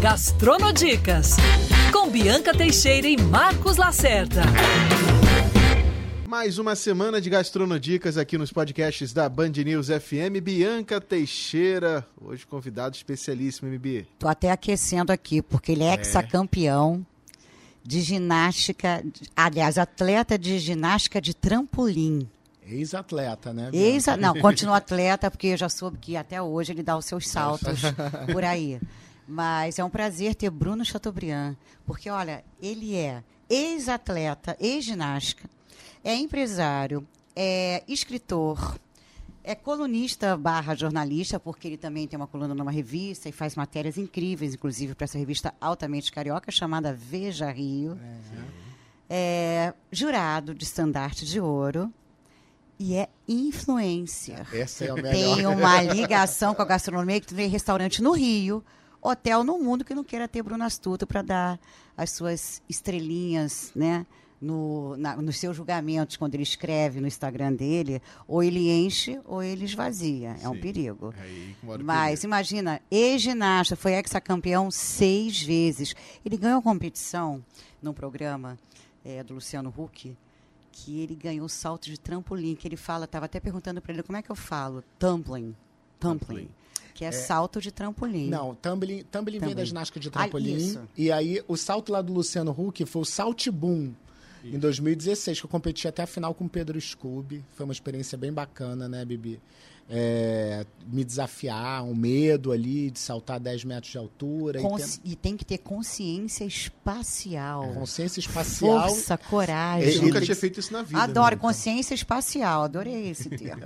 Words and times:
Gastronodicas, 0.00 1.36
com 1.92 2.08
Bianca 2.08 2.54
Teixeira 2.56 3.06
e 3.06 3.20
Marcos 3.20 3.76
Lacerda. 3.76 4.40
Mais 6.26 6.56
uma 6.56 6.74
semana 6.74 7.20
de 7.20 7.28
Gastronodicas 7.28 8.16
aqui 8.16 8.38
nos 8.38 8.50
podcasts 8.50 9.12
da 9.12 9.28
Band 9.28 9.50
News 9.50 9.88
FM. 9.88 10.40
Bianca 10.42 11.02
Teixeira, 11.02 12.06
hoje 12.18 12.46
convidado 12.46 12.96
especialíssimo, 12.96 13.70
MB. 13.70 14.06
Tô 14.18 14.26
até 14.26 14.50
aquecendo 14.50 15.12
aqui, 15.12 15.42
porque 15.42 15.72
ele 15.72 15.84
é, 15.84 15.88
é. 15.88 15.94
ex-campeão 15.96 17.04
de 17.84 18.00
ginástica, 18.00 19.04
aliás, 19.36 19.76
atleta 19.76 20.38
de 20.38 20.58
ginástica 20.58 21.20
de 21.20 21.34
trampolim. 21.34 22.26
Ex-atleta, 22.66 23.52
né? 23.52 23.68
Ex 23.70 24.06
não, 24.18 24.34
continua 24.40 24.78
atleta, 24.78 25.30
porque 25.30 25.48
eu 25.48 25.56
já 25.58 25.68
soube 25.68 25.98
que 25.98 26.16
até 26.16 26.40
hoje 26.40 26.72
ele 26.72 26.82
dá 26.82 26.96
os 26.96 27.04
seus 27.04 27.28
saltos 27.28 27.82
por 28.32 28.44
aí. 28.44 28.80
Mas 29.30 29.78
é 29.78 29.84
um 29.84 29.88
prazer 29.88 30.34
ter 30.34 30.50
Bruno 30.50 30.84
Chateaubriand, 30.84 31.54
porque, 31.86 32.10
olha, 32.10 32.44
ele 32.60 32.96
é 32.96 33.22
ex-atleta, 33.48 34.56
ex-ginástica, 34.58 35.48
é 36.02 36.16
empresário, 36.16 37.06
é 37.36 37.84
escritor, 37.86 38.76
é 39.44 39.54
colunista 39.54 40.36
barra 40.36 40.74
jornalista, 40.74 41.38
porque 41.38 41.68
ele 41.68 41.76
também 41.76 42.08
tem 42.08 42.16
uma 42.16 42.26
coluna 42.26 42.56
numa 42.56 42.72
revista 42.72 43.28
e 43.28 43.32
faz 43.32 43.54
matérias 43.54 43.96
incríveis, 43.96 44.54
inclusive 44.54 44.96
para 44.96 45.04
essa 45.04 45.16
revista 45.16 45.54
altamente 45.60 46.10
carioca, 46.10 46.50
chamada 46.50 46.92
Veja 46.92 47.52
Rio. 47.52 47.96
É. 49.08 49.68
é 49.68 49.74
jurado 49.92 50.56
de 50.56 50.64
estandarte 50.64 51.24
de 51.24 51.40
ouro 51.40 51.88
e 52.80 52.96
é 52.96 53.08
influencer. 53.28 54.44
Essa 54.52 54.86
é 54.86 54.90
a 54.90 54.94
melhor. 54.94 55.12
Tem 55.12 55.46
uma 55.46 55.82
ligação 55.82 56.52
com 56.52 56.62
a 56.62 56.64
gastronomia, 56.64 57.20
que 57.20 57.32
tem 57.32 57.48
restaurante 57.48 58.02
no 58.02 58.10
Rio, 58.10 58.64
hotel 59.00 59.44
no 59.44 59.58
mundo 59.58 59.84
que 59.84 59.94
não 59.94 60.04
queira 60.04 60.28
ter 60.28 60.42
Bruno 60.42 60.64
Astuto 60.64 61.06
para 61.06 61.22
dar 61.22 61.60
as 61.96 62.10
suas 62.10 62.62
estrelinhas, 62.68 63.72
né? 63.74 64.06
No, 64.40 64.96
na, 64.96 65.16
nos 65.16 65.36
seus 65.36 65.54
julgamentos, 65.54 66.16
quando 66.16 66.34
ele 66.34 66.42
escreve 66.42 66.98
no 66.98 67.06
Instagram 67.06 67.52
dele, 67.52 68.00
ou 68.26 68.42
ele 68.42 68.70
enche 68.70 69.20
ou 69.26 69.42
ele 69.42 69.66
esvazia. 69.66 70.34
Sim. 70.36 70.44
É 70.44 70.48
um 70.48 70.58
perigo. 70.58 71.12
É 71.18 71.78
Mas 71.82 72.24
imagina, 72.24 72.80
ex-ginasta, 72.90 73.76
foi 73.76 73.92
ex-campeão 73.92 74.70
seis 74.70 75.42
vezes. 75.42 75.94
Ele 76.24 76.38
ganhou 76.38 76.58
a 76.58 76.62
competição 76.62 77.44
num 77.82 77.92
programa 77.92 78.58
é, 79.04 79.22
do 79.22 79.34
Luciano 79.34 79.72
Huck, 79.76 80.16
que 80.72 81.00
ele 81.00 81.14
ganhou 81.14 81.48
salto 81.48 81.86
de 81.86 81.98
trampolim, 81.98 82.54
que 82.54 82.66
ele 82.66 82.76
fala, 82.76 83.04
estava 83.04 83.26
até 83.26 83.40
perguntando 83.40 83.80
para 83.80 83.92
ele 83.92 84.02
como 84.02 84.16
é 84.16 84.22
que 84.22 84.30
eu 84.30 84.36
falo, 84.36 84.82
tumbling, 84.98 85.54
tumbling, 85.98 86.48
que 87.00 87.04
é, 87.06 87.08
é, 87.08 87.12
salto 87.12 87.62
de 87.62 87.72
trampolim. 87.72 88.28
Não, 88.28 88.54
tumbling, 88.54 89.02
tumbling, 89.10 89.38
vem 89.38 89.54
da 89.54 89.64
ginástica 89.64 89.98
de 89.98 90.08
ah, 90.08 90.10
trampolim. 90.10 90.76
Ah, 90.76 90.82
e 90.94 91.10
aí 91.10 91.42
o 91.48 91.56
salto 91.56 91.90
lá 91.90 92.02
do 92.02 92.12
Luciano 92.12 92.50
Huck 92.50 92.84
foi 92.84 93.00
o 93.00 93.06
Em 94.44 94.58
2016, 94.58 95.40
que 95.40 95.46
eu 95.46 95.50
competi 95.50 95.86
até 95.86 96.02
a 96.02 96.06
final 96.06 96.34
com 96.34 96.44
o 96.44 96.48
Pedro 96.48 96.80
Scooby. 96.80 97.44
Foi 97.52 97.64
uma 97.64 97.72
experiência 97.72 98.16
bem 98.16 98.32
bacana, 98.32 98.88
né, 98.88 99.04
Bibi? 99.04 99.40
é, 99.92 100.64
me 100.86 101.04
desafiar, 101.04 101.82
um 101.82 101.96
medo 101.96 102.52
ali 102.52 102.92
de 102.92 103.00
saltar 103.00 103.40
10 103.40 103.64
metros 103.64 103.90
de 103.90 103.98
altura. 103.98 104.60
Consci... 104.60 104.98
E, 104.98 105.00
tem... 105.00 105.12
e, 105.12 105.16
tem... 105.16 105.36
que 105.36 105.44
ter 105.44 105.58
consciência 105.58 106.44
espacial. 106.44 107.64
É. 107.64 107.74
Consciência 107.74 108.20
espacial. 108.20 108.88
Força, 108.88 109.18
coragem. 109.18 109.96
Eu 109.96 110.02
nunca 110.02 110.20
tinha 110.20 110.36
feito 110.36 110.60
isso 110.60 110.72
na 110.72 110.84
vida. 110.84 111.02
Adoro, 111.02 111.34
né? 111.34 111.40
consciência 111.42 111.92
espacial. 111.92 112.62
Adorei 112.62 113.10
esse 113.10 113.28
termo. 113.36 113.62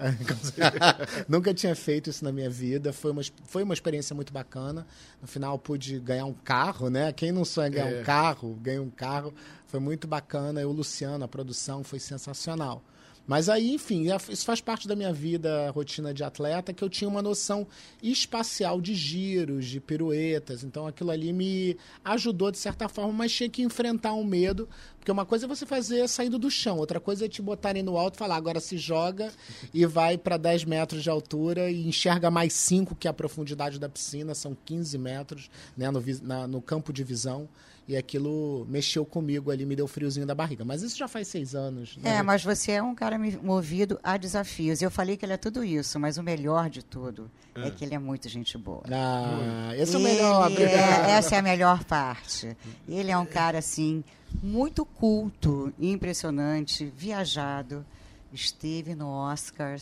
nunca 1.29 1.53
tinha 1.53 1.77
feito 1.77 2.09
isso 2.09 2.25
na 2.25 2.33
minha 2.33 2.49
vida. 2.49 2.91
Foi 2.91 3.11
uma, 3.11 3.23
foi 3.45 3.63
uma 3.63 3.75
experiência 3.75 4.17
muito 4.17 4.33
bacana. 4.33 4.87
No 5.21 5.29
final, 5.29 5.59
pude 5.59 6.01
ganhar 6.01 6.25
um 6.25 6.33
carro, 6.33 6.89
né? 6.89 7.13
Quem 7.13 7.33
não 7.33 7.45
sonha 7.45 7.69
ganhar 7.69 7.93
é. 7.93 8.01
um 8.01 8.05
carro, 8.05 8.59
ganha 8.63 8.81
um 8.81 8.91
carro. 8.91 9.35
Foi 9.75 9.81
muito 9.81 10.07
bacana. 10.07 10.61
E 10.61 10.65
o 10.65 10.71
Luciano, 10.71 11.25
a 11.25 11.27
produção, 11.27 11.83
foi 11.83 11.99
sensacional. 11.99 12.81
Mas 13.27 13.49
aí, 13.49 13.75
enfim, 13.75 14.07
isso 14.29 14.45
faz 14.45 14.61
parte 14.61 14.87
da 14.87 14.95
minha 14.95 15.13
vida, 15.13 15.69
rotina 15.73 16.15
de 16.15 16.23
atleta, 16.23 16.73
que 16.73 16.85
eu 16.85 16.89
tinha 16.89 17.11
uma 17.11 17.21
noção 17.21 17.67
espacial 18.01 18.81
de 18.81 18.95
giros, 18.95 19.67
de 19.67 19.81
piruetas. 19.81 20.63
Então 20.63 20.87
aquilo 20.87 21.11
ali 21.11 21.33
me 21.33 21.77
ajudou 22.05 22.53
de 22.53 22.59
certa 22.59 22.89
forma, 22.89 23.13
mas 23.13 23.33
tinha 23.33 23.51
que 23.51 23.63
enfrentar 23.63 24.15
um 24.15 24.23
medo. 24.23 24.69
Porque 24.97 25.11
uma 25.11 25.27
coisa 25.27 25.47
é 25.47 25.49
você 25.49 25.67
fazer 25.67 26.07
saindo 26.09 26.39
do 26.39 26.53
chão, 26.53 26.79
outra 26.79 27.01
coisa 27.01 27.25
é 27.25 27.29
te 27.29 27.43
botarem 27.43 27.83
no 27.83 27.97
alto 27.97 28.15
e 28.15 28.19
falar, 28.19 28.37
agora 28.37 28.61
se 28.61 28.79
joga 28.79 29.33
e 29.73 29.85
vai 29.87 30.17
para 30.17 30.37
10 30.37 30.67
metros 30.67 31.03
de 31.03 31.11
altura 31.11 31.69
e 31.69 31.89
enxerga 31.89 32.31
mais 32.31 32.53
5, 32.53 32.95
que 32.95 33.09
é 33.09 33.11
a 33.11 33.15
profundidade 33.15 33.81
da 33.81 33.89
piscina, 33.89 34.37
são 34.37 34.57
15 34.65 34.97
metros 34.99 35.51
né, 35.77 35.91
no, 35.91 36.01
na, 36.23 36.47
no 36.47 36.63
campo 36.63 36.93
de 36.93 37.03
visão 37.03 37.49
e 37.87 37.97
aquilo 37.97 38.67
mexeu 38.69 39.05
comigo 39.05 39.51
ali, 39.51 39.67
me 39.67 39.77
deu 39.77 39.87
friozinho 39.87 40.27
da 40.27 40.35
barriga. 40.35 40.65
Mas 40.65 40.83
isso 40.83 40.97
já 40.97 41.07
faz 41.07 41.29
seis 41.29 41.55
anos. 41.55 41.97
Né? 41.99 42.17
É, 42.17 42.23
mas 42.23 42.43
você 42.43 42.73
é 42.73 42.83
um 42.83 42.95
cara 42.95 43.19
movido 43.43 44.01
a 44.03 44.17
desafios. 44.17 44.81
Eu 44.81 44.91
falei 44.91 45.17
que 45.17 45.25
ele 45.25 45.35
é 45.35 45.37
tudo 45.37 45.63
isso, 45.63 46.01
mas 46.01 46.17
o 46.17 46.23
melhor 46.23 46.71
de 46.71 46.83
tudo 46.83 47.31
é, 47.55 47.69
é 47.69 47.71
que 47.71 47.85
ele 47.85 47.95
é 47.95 47.99
muito 47.99 48.29
gente 48.29 48.57
boa. 48.57 48.83
Ah, 48.91 49.73
esse 49.77 49.95
é 49.95 49.99
o 49.99 50.03
melhor. 50.03 50.51
É, 50.53 51.11
essa 51.11 51.35
é 51.35 51.39
a 51.39 51.43
melhor 51.43 51.85
parte. 51.85 52.57
Ele 52.89 53.11
é 53.11 53.19
um 53.19 53.27
cara, 53.27 53.59
assim, 53.59 54.03
muito 54.43 54.85
culto, 54.87 55.73
impressionante, 55.79 56.91
viajado. 56.97 57.85
Esteve 58.33 58.95
no 58.95 59.09
Oscar 59.09 59.79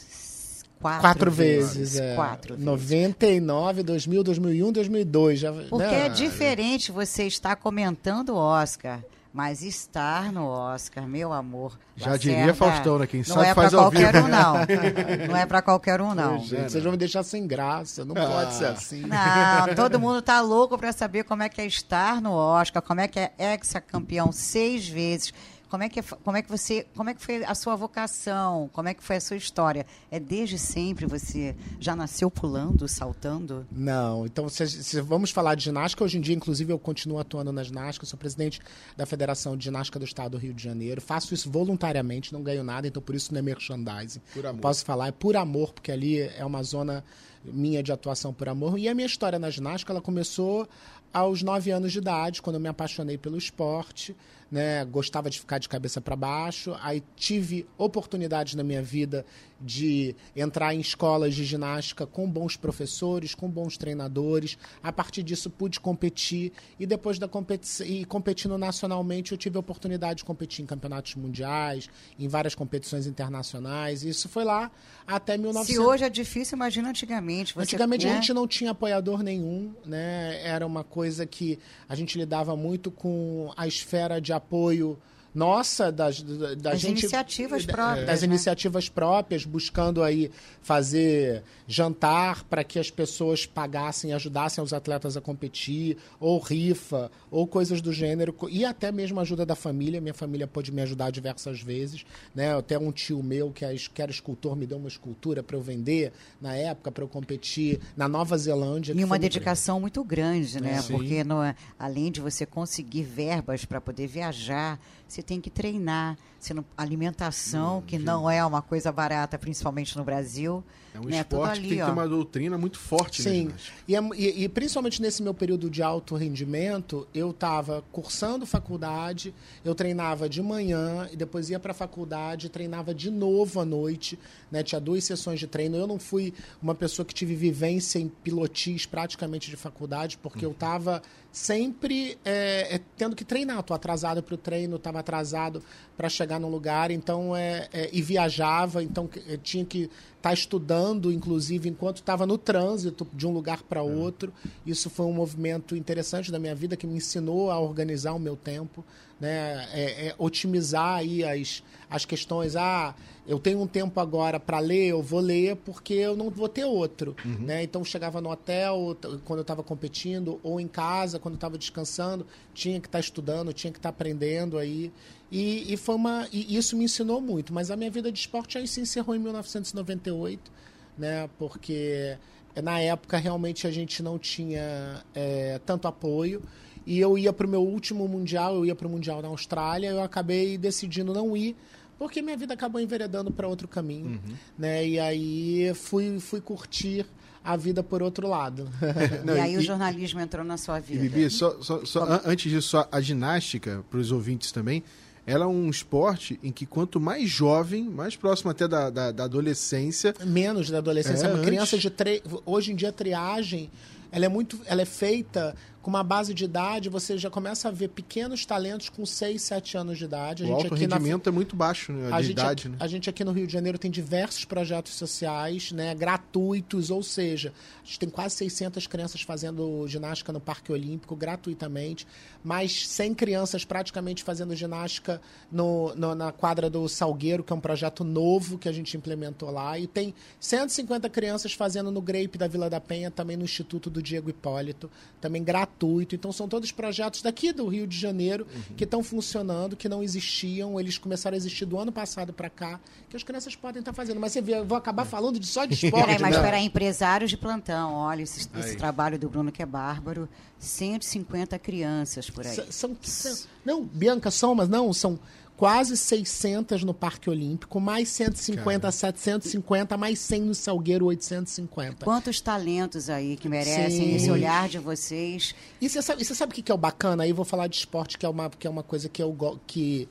Quatro, 0.83 1.01
quatro 1.01 1.31
vezes. 1.31 1.77
vezes 1.77 2.01
é. 2.01 2.15
Quatro 2.17 2.55
vezes. 2.55 2.67
99, 2.67 3.83
2000, 3.85 4.25
2001, 4.25 4.73
2002. 4.73 5.39
Já, 5.39 5.53
Porque 5.53 5.87
né? 5.87 6.07
é 6.07 6.09
diferente 6.09 6.91
você 6.91 7.25
estar 7.25 7.55
comentando 7.57 8.31
o 8.31 8.37
Oscar. 8.37 9.01
Mas 9.33 9.63
estar 9.63 10.31
no 10.31 10.47
Oscar, 10.47 11.07
meu 11.07 11.33
amor. 11.33 11.79
Já 11.97 12.11
Lacerda, 12.11 12.37
diria 12.37 12.55
Faustão, 12.55 12.99
né? 12.99 13.07
Quem 13.07 13.25
sabe 13.25 13.47
é 13.47 13.55
faz 13.55 13.73
ao 13.73 13.91
vivo. 13.91 14.19
Um, 14.19 14.29
não. 14.29 14.55
não 15.27 15.37
é 15.37 15.47
para 15.47 15.63
qualquer 15.63 16.03
um, 16.03 16.15
não. 16.15 16.39
Gente, 16.39 16.71
vocês 16.71 16.85
vão 16.85 16.93
me 16.93 16.99
deixar 16.99 17.23
sem 17.23 17.47
graça. 17.47 18.05
Não 18.05 18.15
ah. 18.15 18.27
pode 18.27 18.53
ser 18.53 18.67
assim. 18.67 19.07
Não, 19.07 19.73
todo 19.75 19.99
mundo 19.99 20.21
tá 20.21 20.43
louco 20.43 20.77
para 20.77 20.93
saber 20.93 21.25
como 21.25 21.43
é 21.43 21.49
que 21.49 21.63
é 21.63 21.67
estar 21.67 22.21
no 22.21 22.33
Oscar, 22.33 22.83
como 22.83 23.01
é 23.01 23.09
que 23.09 23.19
é 23.19 23.33
ex-campeão 23.39 24.31
seis 24.33 24.87
vezes 24.87 25.33
como 25.73 25.85
é 25.85 25.89
que, 25.89 26.03
como 26.03 26.37
é 26.37 26.43
que 26.43 26.51
você, 26.51 26.87
como 26.95 27.09
é 27.09 27.15
que 27.15 27.23
foi 27.23 27.43
a 27.47 27.55
sua 27.55 27.75
vocação? 27.75 28.69
Como 28.75 28.91
é 28.91 28.93
que 28.93 29.03
foi 29.03 29.17
a 29.17 29.21
sua 29.23 29.39
história? 29.39 29.87
É 30.11 30.21
desde 30.21 30.59
sempre 30.59 31.07
você 31.07 31.57
já 31.81 31.97
nasceu 31.97 32.31
pulando, 32.31 32.87
saltando? 32.87 33.67
Não. 33.73 34.27
Então, 34.27 34.51
se, 34.51 34.69
se 34.69 35.01
vamos 35.01 35.31
falar 35.31 35.55
de 35.55 35.65
ginástica, 35.65 36.05
hoje 36.05 36.19
em 36.19 36.21
dia, 36.21 36.35
inclusive, 36.35 36.71
eu 36.71 36.79
continuo 36.79 37.19
atuando 37.19 37.51
na 37.55 37.63
ginástica. 37.63 38.05
sou 38.05 38.19
presidente 38.19 38.61
da 38.99 39.07
Federação 39.07 39.57
de 39.57 39.65
Ginástica 39.65 39.99
do 39.99 40.05
Estado 40.05 40.33
do 40.33 40.37
Rio 40.37 40.53
de 40.53 40.63
Janeiro. 40.63 41.01
Faço 41.01 41.33
isso 41.33 41.51
voluntariamente, 41.51 42.35
não 42.35 42.43
ganho 42.43 42.63
nada, 42.63 42.87
então 42.87 43.03
por 43.03 43.15
isso 43.15 43.33
não 43.33 43.39
é 43.39 43.43
merchandising. 43.43 44.21
Por 44.35 44.45
amor. 44.45 44.61
Posso 44.61 44.85
falar, 44.85 45.07
é 45.07 45.13
por 45.13 45.39
amor, 45.39 45.73
porque 45.73 45.91
ali 45.91 46.21
é 46.21 46.45
uma 46.45 46.63
zona 46.63 47.03
minha 47.43 47.83
de 47.83 47.91
atuação 47.91 48.35
por 48.35 48.47
amor. 48.47 48.79
E 48.79 48.91
a 48.91 48.95
minha 48.95 49.07
história 49.07 49.39
na 49.39 49.49
ginástica, 49.49 49.91
ela 49.91 50.03
começou 50.03 50.69
aos 51.11 51.43
nove 51.43 51.71
anos 51.71 51.93
de 51.93 51.99
idade, 51.99 52.43
quando 52.43 52.57
eu 52.57 52.61
me 52.61 52.69
apaixonei 52.69 53.17
pelo 53.17 53.39
esporte 53.39 54.15
né? 54.53 54.85
Gostava 54.85 55.31
de 55.31 55.41
ficar 55.41 55.57
de 55.57 55.67
cabeça 55.67 55.99
para 55.99 56.15
baixo. 56.15 56.77
Aí 56.83 57.03
tive 57.17 57.67
oportunidades 57.79 58.55
na 58.55 58.63
minha 58.63 58.83
vida 58.83 59.25
de 59.63 60.15
entrar 60.35 60.75
em 60.75 60.81
escolas 60.81 61.35
de 61.35 61.45
ginástica 61.45 62.07
com 62.07 62.29
bons 62.29 62.57
professores, 62.57 63.35
com 63.35 63.49
bons 63.49 63.77
treinadores. 63.77 64.59
A 64.83 64.93
partir 64.93 65.23
disso 65.23 65.49
pude 65.49 65.79
competir 65.79 66.53
e 66.79 66.87
depois 66.87 67.19
da 67.19 67.29
competição 67.29 67.87
e 67.87 68.05
competindo 68.05 68.59
nacionalmente 68.59 69.33
eu 69.33 69.39
tive 69.39 69.57
a 69.57 69.61
oportunidade 69.61 70.19
de 70.19 70.25
competir 70.25 70.63
em 70.63 70.67
campeonatos 70.67 71.15
mundiais, 71.15 71.89
em 72.19 72.29
várias 72.29 72.55
competições 72.55 73.07
internacionais. 73.07 74.03
Isso 74.03 74.29
foi 74.29 74.45
lá 74.45 74.71
até 75.07 75.39
1900. 75.39 75.67
Se 75.67 75.79
hoje 75.79 76.05
é 76.05 76.11
difícil, 76.11 76.57
imagina 76.57 76.89
antigamente. 76.89 77.55
Você, 77.55 77.63
antigamente 77.63 78.07
né? 78.07 78.13
a 78.13 78.15
gente 78.17 78.33
não 78.33 78.47
tinha 78.47 78.73
apoiador 78.73 79.23
nenhum, 79.23 79.73
né? 79.85 80.41
Era 80.45 80.67
uma 80.67 80.83
coisa 80.83 81.25
que 81.27 81.59
a 81.89 81.95
gente 81.95 82.19
lidava 82.19 82.57
muito 82.57 82.91
com 82.91 83.53
a 83.57 83.67
esfera 83.67 84.21
de 84.21 84.33
apoio 84.33 84.99
nossa, 85.35 85.91
das, 85.91 86.21
da, 86.23 86.55
da 86.55 86.75
gente, 86.75 87.01
iniciativas 87.01 87.65
próprias. 87.65 88.07
Das 88.07 88.21
né? 88.21 88.27
iniciativas 88.27 88.89
próprias, 88.89 89.45
buscando 89.45 90.03
aí 90.03 90.31
fazer 90.61 91.43
jantar 91.67 92.45
para 92.45 92.63
que 92.63 92.79
as 92.79 92.91
pessoas 92.91 93.47
pagassem, 93.47 94.13
ajudassem 94.13 94.63
os 94.63 94.73
atletas 94.73 95.17
a 95.17 95.21
competir, 95.21 95.97
ou 96.21 96.39
rifa, 96.39 97.11
ou 97.31 97.47
coisas 97.47 97.81
do 97.81 97.93
gênero, 97.93 98.35
e 98.51 98.65
até 98.65 98.93
mesmo 98.93 99.21
ajuda 99.21 99.47
da 99.47 99.55
família. 99.55 100.01
Minha 100.01 100.15
família 100.15 100.47
pôde 100.47 100.71
me 100.71 100.83
ajudar 100.83 101.11
diversas 101.11 101.63
vezes. 101.63 102.05
Né? 102.35 102.55
Até 102.55 102.79
um 102.79 102.93
tio 102.93 103.23
meu, 103.23 103.51
que, 103.51 103.65
é, 103.65 103.75
que 103.75 104.03
era 104.03 104.11
escultor, 104.11 104.55
me 104.55 104.67
deu 104.67 104.77
uma 104.77 104.89
escultura 104.89 105.43
para 105.43 105.57
eu 105.57 105.63
vender 105.63 106.13
na 106.41 106.55
época, 106.55 106.93
para 106.93 107.05
eu 107.05 107.09
competir 107.09 107.81
na 107.97 108.07
Nova 108.07 108.37
Zelândia. 108.37 108.93
E 108.93 109.05
uma 109.05 109.19
dedicação 109.19 109.81
muito, 109.81 110.01
muito 110.01 110.09
grande, 110.09 110.61
né? 110.61 110.79
É, 110.79 110.83
Porque 110.83 111.25
no, 111.25 111.37
além 111.79 112.11
de 112.11 112.21
você 112.21 112.45
conseguir 112.45 113.03
verbas 113.03 113.65
para 113.65 113.81
poder 113.81 114.07
viajar, 114.07 114.79
você 115.13 115.22
você 115.23 115.27
tem 115.27 115.41
que 115.41 115.49
treinar. 115.49 116.19
Você 116.39 116.53
não, 116.53 116.65
alimentação, 116.77 117.83
que 117.83 117.99
não 117.99 118.29
é 118.29 118.45
uma 118.45 118.61
coisa 118.61 118.91
barata, 118.91 119.39
principalmente 119.39 119.97
no 119.97 120.03
Brasil. 120.05 120.63
É 120.95 121.01
um 121.01 121.05
né? 121.05 121.21
esporte 121.21 121.53
ali, 121.53 121.63
que 121.63 121.69
tem 121.69 121.77
que 121.79 121.83
ó. 121.83 121.87
ter 121.87 121.93
uma 121.93 122.07
doutrina 122.09 122.59
muito 122.59 122.79
forte. 122.79 123.23
né, 123.23 123.31
Sim, 123.31 123.41
ginástica? 123.47 123.77
e, 123.89 123.97
é- 123.97 124.01
e- 124.15 124.45
e 124.45 124.49
principalmente 124.49 125.01
nesse 125.01 125.23
meu 125.23 125.33
período 125.33 125.71
de 125.71 125.83
alto 125.83 126.15
rendimento, 126.17 127.09
eu 127.15 127.31
estava 127.31 127.83
cursando 127.91 128.45
faculdade, 128.45 129.35
eu 129.65 129.75
treinava 129.75 130.29
de 130.29 130.43
manhã 130.43 131.09
e 131.11 131.17
depois 131.17 131.49
ia 131.49 131.59
para 131.59 131.73
a 131.73 131.75
faculdade, 131.75 132.49
treinava 132.51 132.95
de 132.95 133.11
novo 133.11 133.59
à 133.61 133.65
noite, 133.65 134.19
né? 134.51 134.63
Tinha 134.63 134.81
duas 134.81 135.03
sessões 135.05 135.41
de 135.41 135.47
treino. 135.47 135.77
Eu 135.77 135.87
não 135.87 135.99
fui 135.99 136.35
uma 136.63 136.75
pessoa 136.75 137.07
que 137.07 137.15
tive 137.15 137.35
vivência 137.35 137.99
em 137.99 138.09
pilotis 138.09 138.85
praticamente 138.85 139.49
de 139.49 139.57
faculdade, 139.57 140.19
porque 140.19 140.45
eu 140.45 140.51
estava 140.53 141.01
sempre 141.31 142.19
é, 142.25 142.77
é, 142.77 142.81
tendo 142.97 143.17
que 143.17 143.25
treinar. 143.25 143.61
Estou 143.61 143.75
atrasado 143.75 144.23
para 144.23 144.35
o 144.35 144.39
treino, 144.39 144.77
estava 144.77 145.01
atrasado 145.01 145.63
para 145.97 146.09
chegar 146.09 146.39
num 146.39 146.51
lugar, 146.51 146.91
então 146.91 147.35
é, 147.35 147.69
é, 147.73 147.89
e 147.93 148.03
viajava, 148.03 148.83
então 148.83 149.09
tinha 149.43 149.65
que 149.65 149.89
estar 150.23 150.33
estudando, 150.33 151.11
inclusive, 151.11 151.69
enquanto 151.69 151.97
estava 151.97 152.25
no 152.25 152.39
trânsito 152.39 153.07
de 153.13 153.27
um 153.27 153.33
lugar 153.33 153.61
para 153.65 153.83
outro. 153.83 154.33
Isso 154.65 154.89
foi 154.89 155.05
um 155.05 155.13
movimento 155.13 155.75
interessante 155.75 156.31
da 156.31 156.39
minha 156.39 156.55
vida 156.55 156.77
que 156.77 156.87
me 156.87 156.95
ensinou 156.95 157.51
a 157.51 157.59
organizar 157.59 158.13
o 158.13 158.21
meu 158.21 158.37
tempo, 158.37 158.85
né? 159.21 159.69
É, 159.73 160.07
é 160.07 160.15
otimizar 160.17 160.99
aí 160.99 161.25
as, 161.25 161.63
as 161.91 162.05
questões. 162.05 162.55
Ah, 162.55 162.95
eu 163.27 163.39
tenho 163.39 163.61
um 163.61 163.67
tempo 163.67 163.99
agora 163.99 164.39
para 164.39 164.61
ler, 164.61 164.89
eu 164.89 165.03
vou 165.03 165.21
ler 165.21 165.57
porque 165.57 165.95
eu 165.95 166.17
não 166.17 166.31
vou 166.31 166.49
ter 166.49 166.65
outro, 166.65 167.17
né? 167.41 167.63
Então 167.65 167.85
chegava 167.85 168.21
no 168.21 168.31
hotel 168.31 168.97
quando 169.25 169.39
eu 169.39 169.43
estava 169.43 169.63
competindo 169.63 170.39
ou 170.43 170.61
em 170.61 170.69
casa 170.69 171.19
quando 171.19 171.35
eu 171.35 171.39
estava 171.39 171.59
descansando, 171.59 172.27
tinha 172.55 172.81
que 172.81 172.87
estar 172.87 173.01
estudando, 173.01 173.53
tinha 173.53 173.73
que 173.73 173.79
estar 173.79 173.89
aprendendo 173.91 174.57
aí. 174.57 174.93
E, 175.33 175.73
e 175.73 175.77
foi 175.79 175.95
uma 175.95 176.29
e 176.31 176.55
isso 176.57 176.77
me 176.77 176.85
ensinou 176.85 177.21
muito. 177.21 177.53
Mas 177.55 177.71
a 177.71 177.77
minha 177.77 177.91
vida 177.91 178.13
de 178.13 178.19
esporte 178.19 178.59
aí 178.59 178.69
se 178.69 178.81
encerrou 178.83 179.17
em 179.17 179.19
1998, 179.19 180.53
né? 180.99 181.29
Porque 181.39 182.17
na 182.63 182.79
época 182.81 183.17
realmente 183.17 183.67
a 183.67 183.71
gente 183.71 184.03
não 184.03 184.19
tinha 184.19 185.03
é, 185.15 185.59
tanto 185.65 185.89
apoio. 185.89 186.43
E 186.87 186.99
eu 186.99 187.17
ia 187.17 187.33
para 187.33 187.47
o 187.47 187.51
meu 187.51 187.63
último 187.63 188.07
mundial, 188.09 188.57
eu 188.57 188.67
ia 188.67 188.75
para 188.75 188.87
o 188.87 188.91
mundial 188.91 189.23
na 189.23 189.29
Austrália, 189.29 189.89
eu 189.89 190.03
acabei 190.03 190.59
decidindo 190.59 191.15
não 191.15 191.37
ir 191.37 191.57
porque 191.99 192.21
minha 192.21 192.37
vida 192.37 192.53
acabou 192.53 192.81
enveredando 192.81 193.31
para 193.31 193.47
outro 193.47 193.69
caminho, 193.69 194.21
né? 194.59 194.85
E 194.87 194.99
aí 194.99 195.73
fui 195.75 196.19
fui 196.19 196.41
curtir 196.41 197.07
a 197.45 197.57
vida 197.57 197.83
por 197.83 198.03
outro 198.03 198.27
lado. 198.29 198.69
Não, 199.25 199.37
e 199.37 199.41
aí 199.41 199.55
e- 199.55 199.59
o 199.59 199.61
jornalismo 199.63 200.19
entrou 200.21 200.45
na 200.45 200.57
sua 200.57 200.79
E 200.79 200.83
vida. 200.83 201.03
Bibi, 201.03 201.31
só, 201.31 201.61
só- 201.63 201.85
só 201.85 202.03
an- 202.05 202.21
antes 202.25 202.51
disso, 202.51 202.69
só 202.69 202.89
a 202.91 203.01
ginástica, 203.01 203.85
para 203.89 203.99
os 204.01 204.11
ouvintes 204.13 204.51
também, 204.53 204.83
ela 205.27 205.45
é 205.45 205.49
um 205.49 205.71
esporte 205.71 206.39
em 206.43 206.51
que 206.51 206.67
quanto 206.67 207.01
mais 207.01 207.29
jovem, 207.29 207.85
mais 207.85 208.17
próximo 208.17 208.51
até 208.51 208.67
da, 208.67 208.91
da, 208.91 209.13
da 209.13 209.25
adolescência, 209.25 210.15
menos 210.25 210.71
da 210.71 210.79
adolescência. 210.79 211.27
É, 211.27 211.29
uma 211.29 211.35
antes. 211.35 211.47
criança 211.47 211.79
de 211.79 211.91
tre... 211.91 212.23
hoje 212.45 212.73
em 212.73 212.77
dia 212.77 212.89
a 212.89 212.93
triagem 212.93 213.71
ela 214.13 214.27
é 214.27 214.29
muito, 214.29 214.61
ela 214.67 214.83
é 214.83 214.85
feita 214.85 215.55
com 215.83 215.91
uma 215.91 216.03
base 216.05 216.33
de 216.33 216.45
idade. 216.45 216.89
Você 216.89 217.19
já 217.19 217.29
começa 217.29 217.69
a 217.69 217.71
ver 217.71 217.89
pequenos 217.89 218.47
talentos 218.47 218.89
com 218.89 219.05
6, 219.05 219.43
7 219.43 219.77
anos 219.77 219.99
de 219.99 220.05
idade. 220.05 220.45
A 220.45 220.47
o 220.49 220.53
alto 220.55 220.75
aqui 220.75 220.87
na 220.87 220.97
rendimento 220.97 221.29
é 221.29 221.33
muito 221.33 221.57
baixo, 221.57 221.93
né? 221.93 222.09
a 222.13 222.21
De 222.21 222.29
gente, 222.29 222.39
idade, 222.39 222.69
né? 222.69 222.77
a 222.81 222.87
gente 222.87 223.11
aqui 223.11 223.25
no 223.25 223.33
Rio 223.33 223.47
de 223.47 223.53
Janeiro 223.53 223.77
tem 223.79 223.91
diversos 223.91 224.45
projetos 224.45 224.95
sociais, 224.95 225.73
né, 225.73 225.95
gratuitos, 225.95 226.91
ou 226.91 227.03
seja, 227.03 227.53
a 227.83 227.87
gente 227.87 227.99
tem 227.99 228.09
quase 228.09 228.37
600 228.37 228.87
crianças 228.87 229.23
fazendo 229.23 229.87
ginástica 229.89 230.33
no 230.33 230.41
Parque 230.41 230.71
Olímpico 230.73 231.17
gratuitamente, 231.17 232.07
mais 232.45 232.87
100 232.89 233.15
crianças 233.15 233.65
praticamente 233.65 234.23
fazendo 234.23 234.55
ginástica 234.55 235.21
no, 235.51 235.95
no- 235.97 236.15
na 236.15 236.31
quadra 236.33 236.71
do 236.71 236.89
Salgueiro, 236.89 237.43
que 237.43 237.53
é 237.53 237.57
um 237.57 237.61
projeto 237.61 238.05
novo 238.05 238.57
que 238.59 238.69
a 238.69 238.73
gente 238.73 238.97
implementou 238.97 239.51
lá, 239.51 239.79
e 239.79 239.87
tem 239.87 240.15
150 240.39 241.09
crianças 241.11 241.53
fazendo 241.53 241.91
no 241.91 242.01
Grape 242.01 242.39
da 242.39 242.47
Vila 242.47 242.71
da 242.71 242.81
Penha, 242.81 243.11
também 243.11 243.37
no 243.37 243.45
Instituto 243.45 243.91
do 243.91 244.01
Diego 244.03 244.31
Hipólito, 244.31 244.91
também 245.21 245.43
gratuito. 245.77 246.15
Então 246.15 246.31
são 246.33 246.47
todos 246.49 246.71
projetos 246.71 247.23
daqui 247.23 247.53
do 247.53 247.67
Rio 247.67 247.87
de 247.87 247.99
Janeiro 247.99 248.47
que 248.77 248.85
estão 248.85 249.03
funcionando, 249.03 249.77
que 249.77 249.89
não 249.89 250.03
existiam, 250.03 250.79
eles 250.79 250.99
começaram 250.99 251.35
a 251.35 251.39
existir 251.39 251.65
do 251.65 251.79
ano 251.79 251.91
passado 251.91 252.33
para 252.33 252.49
cá, 252.51 252.79
que 253.09 253.17
as 253.17 253.23
crianças 253.23 253.57
podem 253.57 253.81
estar 253.81 253.93
fazendo. 253.93 254.21
Mas 254.21 254.33
você 254.33 254.41
vê, 254.41 254.55
eu 254.59 254.65
vou 254.65 254.77
acabar 254.79 255.05
falando 255.05 255.39
de 255.39 255.47
só 255.47 255.65
de 255.65 255.75
esporte. 255.87 256.05
Peraí, 256.07 256.21
mas 256.21 256.37
né? 256.37 256.43
peraí, 256.43 256.65
empresários 256.65 257.31
de 257.31 257.37
plantão, 257.37 257.93
olha 257.95 258.23
esse, 258.23 258.49
esse 258.59 258.77
trabalho 258.77 259.19
do 259.19 259.29
Bruno 259.29 259.51
que 259.51 259.63
é 259.63 259.67
bárbaro. 259.67 260.29
150 260.59 261.59
crianças 261.59 262.31
por 262.31 262.47
aí. 262.47 262.53
S- 262.53 262.67
São, 262.73 262.97
são- 263.03 263.37
não, 263.65 263.83
Bianca, 263.85 264.31
são, 264.31 264.55
mas 264.55 264.69
não, 264.69 264.93
são 264.93 265.19
quase 265.63 265.97
600 265.97 266.83
no 266.83 266.93
Parque 266.93 267.31
Olímpico, 267.31 267.79
mais 267.79 268.09
150, 268.09 268.91
750, 268.91 269.97
mais 269.97 270.19
100 270.19 270.41
no 270.41 270.55
Salgueiro, 270.57 271.07
850. 271.07 272.05
Quantos 272.05 272.41
talentos 272.41 273.09
aí 273.09 273.37
que 273.37 273.49
merecem 273.49 274.09
Sim. 274.09 274.17
esse 274.17 274.29
olhar 274.29 274.69
de 274.69 274.81
vocês? 274.81 275.55
E 275.81 275.89
você 275.89 276.03
sabe, 276.03 276.25
você 276.25 276.35
sabe 276.35 276.51
o 276.51 276.55
que 276.57 276.73
é 276.73 276.75
o 276.75 276.79
bacana? 276.79 277.23
Aí 277.23 277.31
eu 277.31 277.37
vou 277.37 277.45
falar 277.45 277.69
de 277.69 277.77
esporte, 277.77 278.19
que 278.19 278.27
é 278.27 278.29
uma, 278.29 278.51
que 278.51 278.67
é 278.67 278.71
uma 278.71 278.83
coisa 278.83 279.09
que 279.09 279.23
eu 279.23 279.61
que 279.65 280.09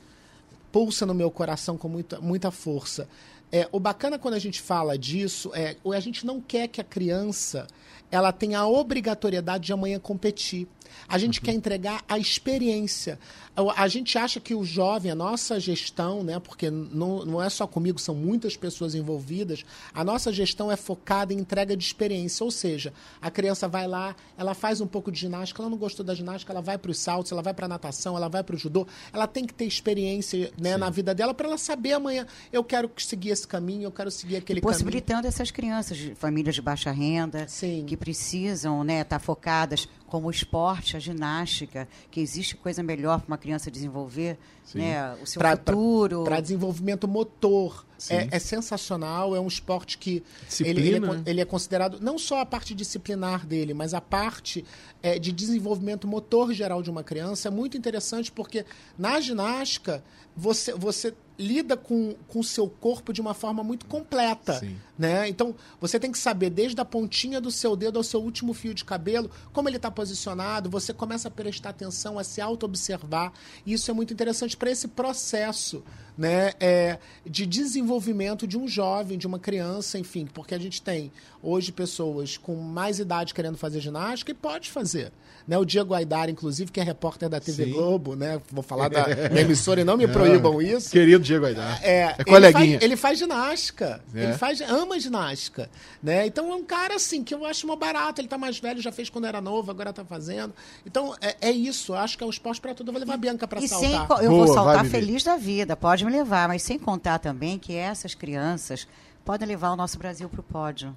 pulsa 0.71 1.05
no 1.05 1.13
meu 1.13 1.29
coração 1.29 1.77
com 1.77 1.89
muita, 1.89 2.21
muita 2.21 2.49
força. 2.49 3.05
É, 3.51 3.67
o 3.73 3.79
bacana 3.81 4.17
quando 4.17 4.35
a 4.35 4.39
gente 4.39 4.61
fala 4.61 4.97
disso 4.97 5.51
é 5.53 5.75
a 5.85 5.99
gente 5.99 6.25
não 6.25 6.39
quer 6.39 6.69
que 6.69 6.79
a 6.79 6.85
criança 6.85 7.67
ela 8.09 8.31
tenha 8.31 8.59
a 8.59 8.67
obrigatoriedade 8.69 9.65
de 9.65 9.73
amanhã 9.73 9.99
competir. 9.99 10.65
A 11.07 11.17
gente 11.17 11.41
quer 11.41 11.53
entregar 11.53 12.03
a 12.07 12.17
experiência. 12.17 13.19
A, 13.55 13.83
a 13.83 13.87
gente 13.87 14.17
acha 14.17 14.39
que 14.39 14.55
o 14.55 14.63
jovem, 14.63 15.11
a 15.11 15.15
nossa 15.15 15.59
gestão, 15.59 16.23
né, 16.23 16.39
porque 16.39 16.69
não, 16.69 17.25
não 17.25 17.41
é 17.41 17.49
só 17.49 17.67
comigo, 17.67 17.99
são 17.99 18.15
muitas 18.15 18.55
pessoas 18.55 18.95
envolvidas, 18.95 19.63
a 19.93 20.03
nossa 20.03 20.31
gestão 20.31 20.71
é 20.71 20.75
focada 20.75 21.33
em 21.33 21.37
entrega 21.37 21.75
de 21.75 21.83
experiência. 21.83 22.43
Ou 22.43 22.51
seja, 22.51 22.93
a 23.21 23.29
criança 23.29 23.67
vai 23.67 23.87
lá, 23.87 24.15
ela 24.37 24.53
faz 24.53 24.81
um 24.81 24.87
pouco 24.87 25.11
de 25.11 25.19
ginástica, 25.19 25.61
ela 25.61 25.69
não 25.69 25.77
gostou 25.77 26.05
da 26.05 26.13
ginástica, 26.13 26.51
ela 26.53 26.61
vai 26.61 26.77
para 26.77 26.91
os 26.91 26.99
saltos, 26.99 27.31
ela 27.31 27.41
vai 27.41 27.53
para 27.53 27.65
a 27.65 27.69
natação, 27.69 28.15
ela 28.15 28.27
vai 28.27 28.43
para 28.43 28.55
o 28.55 28.59
judô. 28.59 28.87
Ela 29.13 29.27
tem 29.27 29.45
que 29.45 29.53
ter 29.53 29.65
experiência 29.65 30.51
né, 30.57 30.77
na 30.77 30.89
vida 30.89 31.13
dela 31.13 31.33
para 31.33 31.47
ela 31.47 31.57
saber 31.57 31.93
amanhã, 31.93 32.25
eu 32.51 32.63
quero 32.63 32.89
seguir 32.97 33.29
esse 33.29 33.47
caminho, 33.47 33.83
eu 33.83 33.91
quero 33.91 34.11
seguir 34.11 34.37
aquele 34.37 34.61
caminho. 34.61 34.73
possibilitando 34.73 35.27
essas 35.27 35.51
crianças 35.51 35.97
de 35.97 36.15
famílias 36.15 36.55
de 36.55 36.61
baixa 36.61 36.91
renda 36.91 37.47
Sim. 37.47 37.85
que 37.85 37.97
precisam 37.97 38.83
né 38.83 39.01
estar 39.01 39.19
focadas 39.19 39.87
como 40.11 40.27
o 40.27 40.31
esporte 40.31 40.97
a 40.97 40.99
ginástica 40.99 41.87
que 42.11 42.19
existe 42.19 42.57
coisa 42.57 42.83
melhor 42.83 43.21
para 43.21 43.27
uma 43.29 43.37
criança 43.37 43.71
desenvolver 43.71 44.37
né? 44.75 45.15
O 45.21 45.25
seu 45.25 45.39
Pra- 45.39 45.55
futuro. 45.55 46.23
Para 46.25 46.41
desenvolvimento 46.41 47.07
motor. 47.07 47.85
É, 48.09 48.35
é 48.35 48.39
sensacional, 48.39 49.35
é 49.35 49.39
um 49.39 49.47
esporte 49.47 49.97
que 49.97 50.23
ele, 50.59 50.81
ele, 50.87 51.05
é, 51.05 51.21
ele 51.27 51.41
é 51.41 51.45
considerado 51.45 51.99
não 52.01 52.17
só 52.17 52.39
a 52.39 52.45
parte 52.45 52.73
disciplinar 52.73 53.45
dele, 53.45 53.73
mas 53.75 53.93
a 53.93 54.01
parte 54.01 54.65
é, 55.03 55.19
de 55.19 55.31
desenvolvimento 55.31 56.07
motor 56.07 56.51
geral 56.51 56.81
de 56.81 56.89
uma 56.89 57.03
criança. 57.03 57.47
É 57.47 57.51
muito 57.51 57.77
interessante 57.77 58.31
porque 58.31 58.65
na 58.97 59.19
ginástica 59.21 60.03
você, 60.35 60.73
você 60.73 61.13
lida 61.41 61.75
com 61.75 62.15
o 62.33 62.43
seu 62.43 62.69
corpo 62.69 63.11
de 63.11 63.19
uma 63.19 63.33
forma 63.33 63.63
muito 63.63 63.85
completa. 63.87 64.59
Sim. 64.59 64.77
Né? 64.97 65.27
Então, 65.27 65.55
você 65.79 65.99
tem 65.99 66.11
que 66.11 66.19
saber 66.19 66.51
desde 66.51 66.79
a 66.79 66.85
pontinha 66.85 67.41
do 67.41 67.49
seu 67.49 67.75
dedo 67.75 67.97
ao 67.97 68.03
seu 68.03 68.21
último 68.21 68.53
fio 68.53 68.73
de 68.73 68.85
cabelo, 68.85 69.31
como 69.51 69.67
ele 69.67 69.77
está 69.77 69.89
posicionado, 69.89 70.69
você 70.69 70.93
começa 70.93 71.27
a 71.27 71.31
prestar 71.31 71.71
atenção, 71.71 72.19
a 72.19 72.23
se 72.23 72.39
auto-observar. 72.39 73.33
E 73.65 73.73
isso 73.73 73.89
é 73.89 73.93
muito 73.93 74.13
interessante 74.13 74.55
para 74.55 74.69
esse 74.69 74.87
processo 74.87 75.83
né, 76.17 76.51
é, 76.59 76.97
de 77.25 77.45
desenvolvimento 77.45 78.45
de 78.47 78.57
um 78.57 78.67
jovem, 78.67 79.17
de 79.17 79.25
uma 79.27 79.39
criança, 79.39 79.97
enfim, 79.97 80.27
porque 80.31 80.53
a 80.53 80.59
gente 80.59 80.81
tem 80.81 81.11
hoje 81.41 81.71
pessoas 81.71 82.37
com 82.37 82.55
mais 82.55 82.99
idade 82.99 83.33
querendo 83.33 83.57
fazer 83.57 83.79
ginástica 83.79 84.31
e 84.31 84.35
pode 84.35 84.69
fazer. 84.69 85.11
Né? 85.47 85.57
O 85.57 85.65
Diego 85.65 85.95
Aidar, 85.95 86.29
inclusive, 86.29 86.71
que 86.71 86.79
é 86.79 86.83
repórter 86.83 87.27
da 87.27 87.39
TV 87.39 87.65
Sim. 87.65 87.71
Globo, 87.73 88.15
né? 88.15 88.39
Vou 88.51 88.61
falar 88.61 88.89
da, 88.89 89.03
da 89.27 89.41
emissora 89.41 89.81
e 89.81 89.83
não 89.83 89.97
me 89.97 90.07
proíbam 90.07 90.61
isso. 90.61 90.91
Querido 90.91 91.23
Diego 91.23 91.47
Aidar. 91.47 91.83
É, 91.83 92.13
ele 92.19 92.25
coleguinha. 92.25 92.77
faz, 92.79 92.83
ele 92.83 92.95
faz 92.95 93.19
ginástica. 93.19 94.01
É. 94.13 94.23
Ele 94.23 94.33
faz, 94.33 94.61
ama 94.61 94.99
ginástica. 94.99 95.67
Né? 96.01 96.27
Então 96.27 96.51
é 96.51 96.55
um 96.55 96.63
cara 96.63 96.95
assim 96.95 97.23
que 97.23 97.33
eu 97.33 97.43
acho 97.43 97.65
mó 97.65 97.75
barato. 97.75 98.21
Ele 98.21 98.27
tá 98.27 98.37
mais 98.37 98.59
velho, 98.59 98.79
já 98.79 98.91
fez 98.91 99.09
quando 99.09 99.25
era 99.25 99.41
novo, 99.41 99.71
agora 99.71 99.91
tá 99.91 100.05
fazendo. 100.05 100.53
Então 100.85 101.15
é, 101.19 101.35
é 101.41 101.51
isso. 101.51 101.93
Eu 101.93 101.97
acho 101.97 102.17
que 102.19 102.23
é 102.23 102.27
um 102.27 102.29
esporte 102.29 102.61
para 102.61 102.75
tudo. 102.75 102.89
Eu 102.89 102.93
vou 102.93 102.99
levar 102.99 103.15
a 103.15 103.17
Bianca 103.17 103.47
para 103.47 103.61
saltar. 103.67 103.89
sem, 103.89 104.05
co- 104.07 104.21
eu 104.21 104.29
Boa, 104.29 104.45
vou 104.45 104.53
saltar 104.53 104.85
feliz 104.85 105.23
da 105.23 105.37
vida, 105.37 105.75
pode 105.75 106.00
me 106.05 106.11
levar, 106.11 106.47
mas 106.47 106.61
sem 106.63 106.77
contar 106.79 107.19
também 107.19 107.57
que 107.59 107.73
essas 107.75 108.13
crianças 108.15 108.87
podem 109.25 109.47
levar 109.47 109.71
o 109.71 109.75
nosso 109.75 109.97
Brasil 109.97 110.27
para 110.29 110.39
o 110.39 110.43
pódio. 110.43 110.95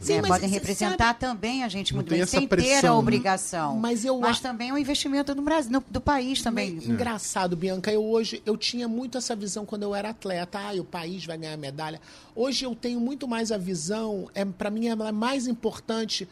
Sim, 0.00 0.20
mas 0.20 0.28
podem 0.28 0.48
representar 0.48 1.14
também 1.14 1.64
a 1.64 1.68
gente 1.68 1.92
muito 1.92 2.08
bem, 2.08 2.24
sem 2.24 2.40
ter 2.40 2.44
a 2.46 2.48
pressão, 2.48 2.94
né? 2.94 3.00
obrigação. 3.00 3.76
Mas 3.80 4.04
eu 4.04 4.18
mas 4.20 4.38
também 4.38 4.70
é 4.70 4.72
um 4.72 4.78
investimento 4.78 5.34
do, 5.34 5.42
Brasil, 5.42 5.72
no- 5.72 5.82
do 5.90 6.00
país 6.00 6.40
também. 6.40 6.76
Engraçado, 6.84 7.56
Bianca. 7.56 7.90
Eu 7.90 8.04
hoje 8.04 8.40
eu 8.46 8.56
tinha 8.56 8.86
muito 8.86 9.18
essa 9.18 9.34
visão 9.34 9.66
quando 9.66 9.82
eu 9.82 9.92
era 9.92 10.10
atleta. 10.10 10.58
Ah, 10.60 10.72
o 10.80 10.84
país 10.84 11.26
vai 11.26 11.36
ganhar 11.36 11.56
medalha. 11.56 12.00
Hoje 12.34 12.64
eu 12.64 12.76
tenho 12.76 13.00
muito 13.00 13.26
mais 13.26 13.50
a 13.50 13.58
visão. 13.58 14.30
É 14.36 14.44
para 14.44 14.70
mim 14.70 14.86
é 14.86 14.94
mais 15.12 15.48
importante 15.48 16.28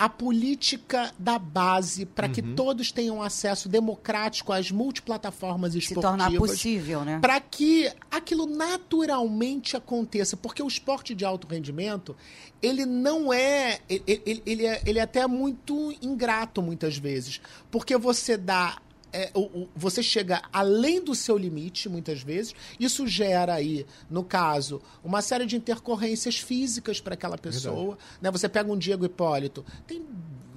a 0.00 0.08
política 0.08 1.12
da 1.18 1.38
base 1.38 2.06
para 2.06 2.26
que 2.26 2.40
Uhum. 2.40 2.54
todos 2.54 2.90
tenham 2.90 3.20
acesso 3.20 3.68
democrático 3.68 4.50
às 4.50 4.70
multiplataformas 4.70 5.72
Se 5.72 5.78
esportivas. 5.78 6.10
tornar 6.18 6.32
possível, 6.38 7.04
né? 7.04 7.18
Para 7.20 7.38
que 7.38 7.86
aquilo 8.10 8.46
naturalmente 8.46 9.76
aconteça, 9.76 10.38
porque 10.38 10.62
o 10.62 10.66
esporte 10.68 11.14
de 11.14 11.22
alto 11.22 11.46
rendimento, 11.46 12.16
ele 12.62 12.86
não 12.86 13.30
é 13.30 13.80
ele, 13.90 14.02
ele, 14.06 14.42
ele 14.46 14.66
é, 14.66 14.82
ele 14.86 14.98
é 14.98 15.02
até 15.02 15.26
muito 15.26 15.94
ingrato 16.00 16.62
muitas 16.62 16.96
vezes, 16.96 17.38
porque 17.70 17.94
você 17.98 18.38
dá 18.38 18.78
é, 19.12 19.30
o- 19.34 19.40
o- 19.62 19.68
você 19.74 20.02
chega 20.02 20.42
além 20.52 21.02
do 21.02 21.14
seu 21.14 21.36
limite, 21.36 21.88
muitas 21.88 22.22
vezes. 22.22 22.54
Isso 22.78 23.06
gera 23.06 23.54
aí, 23.54 23.86
no 24.08 24.22
caso, 24.24 24.80
uma 25.02 25.20
série 25.22 25.46
de 25.46 25.56
intercorrências 25.56 26.36
físicas 26.38 27.00
para 27.00 27.14
aquela 27.14 27.36
pessoa. 27.38 27.96
Né? 28.20 28.30
Você 28.30 28.48
pega 28.48 28.70
um 28.72 28.78
Diego 28.78 29.04
Hipólito, 29.04 29.64
tem 29.86 30.02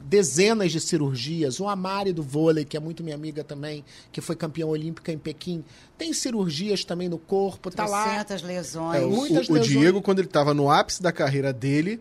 dezenas 0.06 0.72
de 0.72 0.80
cirurgias. 0.80 1.60
O 1.60 1.68
Amari 1.68 2.14
do 2.14 2.22
vôlei, 2.22 2.66
que 2.66 2.78
é 2.78 2.80
muito 2.80 3.04
minha 3.04 3.16
amiga 3.16 3.44
também, 3.44 3.84
que 4.12 4.22
foi 4.22 4.36
campeã 4.36 4.66
olímpica 4.68 5.12
em 5.12 5.18
Pequim, 5.18 5.64
tem 5.98 6.14
cirurgias 6.14 6.84
também 6.86 7.10
no 7.10 7.18
corpo, 7.18 7.72
tá 7.72 7.88
lá. 7.88 8.04
Trocentas 8.04 8.42
lesões. 8.44 9.02
É, 9.02 9.06
o, 9.06 9.10
muitas 9.10 9.50
o 9.50 9.54
lesões. 9.54 9.72
Diego, 9.72 10.02
quando 10.02 10.20
ele 10.20 10.28
estava 10.28 10.54
no 10.54 10.70
ápice 10.70 11.02
da 11.02 11.12
carreira 11.12 11.52
dele, 11.52 12.00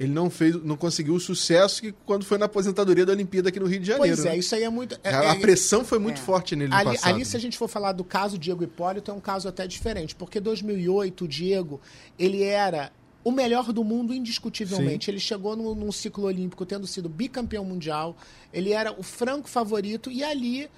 ele 0.00 0.10
não 0.12 0.30
fez, 0.30 0.54
não 0.64 0.78
conseguiu 0.78 1.12
o 1.14 1.20
sucesso 1.20 1.82
que 1.82 1.92
quando 2.06 2.24
foi 2.24 2.38
na 2.38 2.46
aposentadoria 2.46 3.04
da 3.04 3.12
Olimpíada 3.12 3.50
aqui 3.50 3.60
no 3.60 3.66
Rio 3.66 3.80
de 3.80 3.86
Janeiro. 3.86 4.16
Pois 4.16 4.24
é, 4.26 4.30
né? 4.30 4.38
isso 4.38 4.54
aí 4.54 4.62
é 4.62 4.70
muito. 4.70 4.98
é- 5.04 5.14
a, 5.14 5.24
é- 5.34 5.38
pressão 5.38 5.84
foi 5.84 5.98
muito 5.98 6.16
É. 6.22 6.24
forte 6.24 6.56
nele 6.56 6.72
Ali, 6.72 6.96
passado. 6.96 7.14
ali, 7.14 7.24
se 7.26 7.36
a 7.36 7.40
gente 7.40 7.58
for 7.58 7.68
falar 7.68 7.92
do 7.92 8.02
caso 8.02 8.38
Diego 8.38 8.64
Hipólito, 8.64 9.10
é 9.10 9.14
um 9.14 9.20
caso 9.20 9.46
até 9.46 9.66
diferente, 9.66 10.14
porque 10.16 10.40
2008 10.40 11.26
o 11.26 11.28
Diego, 11.28 11.78
ele 12.18 12.42
era 12.42 12.90
o 13.22 13.30
melhor 13.30 13.74
do 13.74 13.84
mundo 13.84 14.14
indiscutivelmente. 14.14 15.10
Ele 15.10 15.20
chegou 15.20 15.54
no, 15.54 15.74
num 15.74 15.92
ciclo 15.92 16.24
olímpico 16.24 16.64
tendo 16.64 16.86
sido 16.86 17.06
bicampeão 17.06 17.62
mundial, 17.62 18.16
ele 18.54 18.72
era 18.72 18.98
o 18.98 19.02
franco 19.02 19.50
favorito 19.50 20.10
e 20.10 20.24
ali 20.24 20.70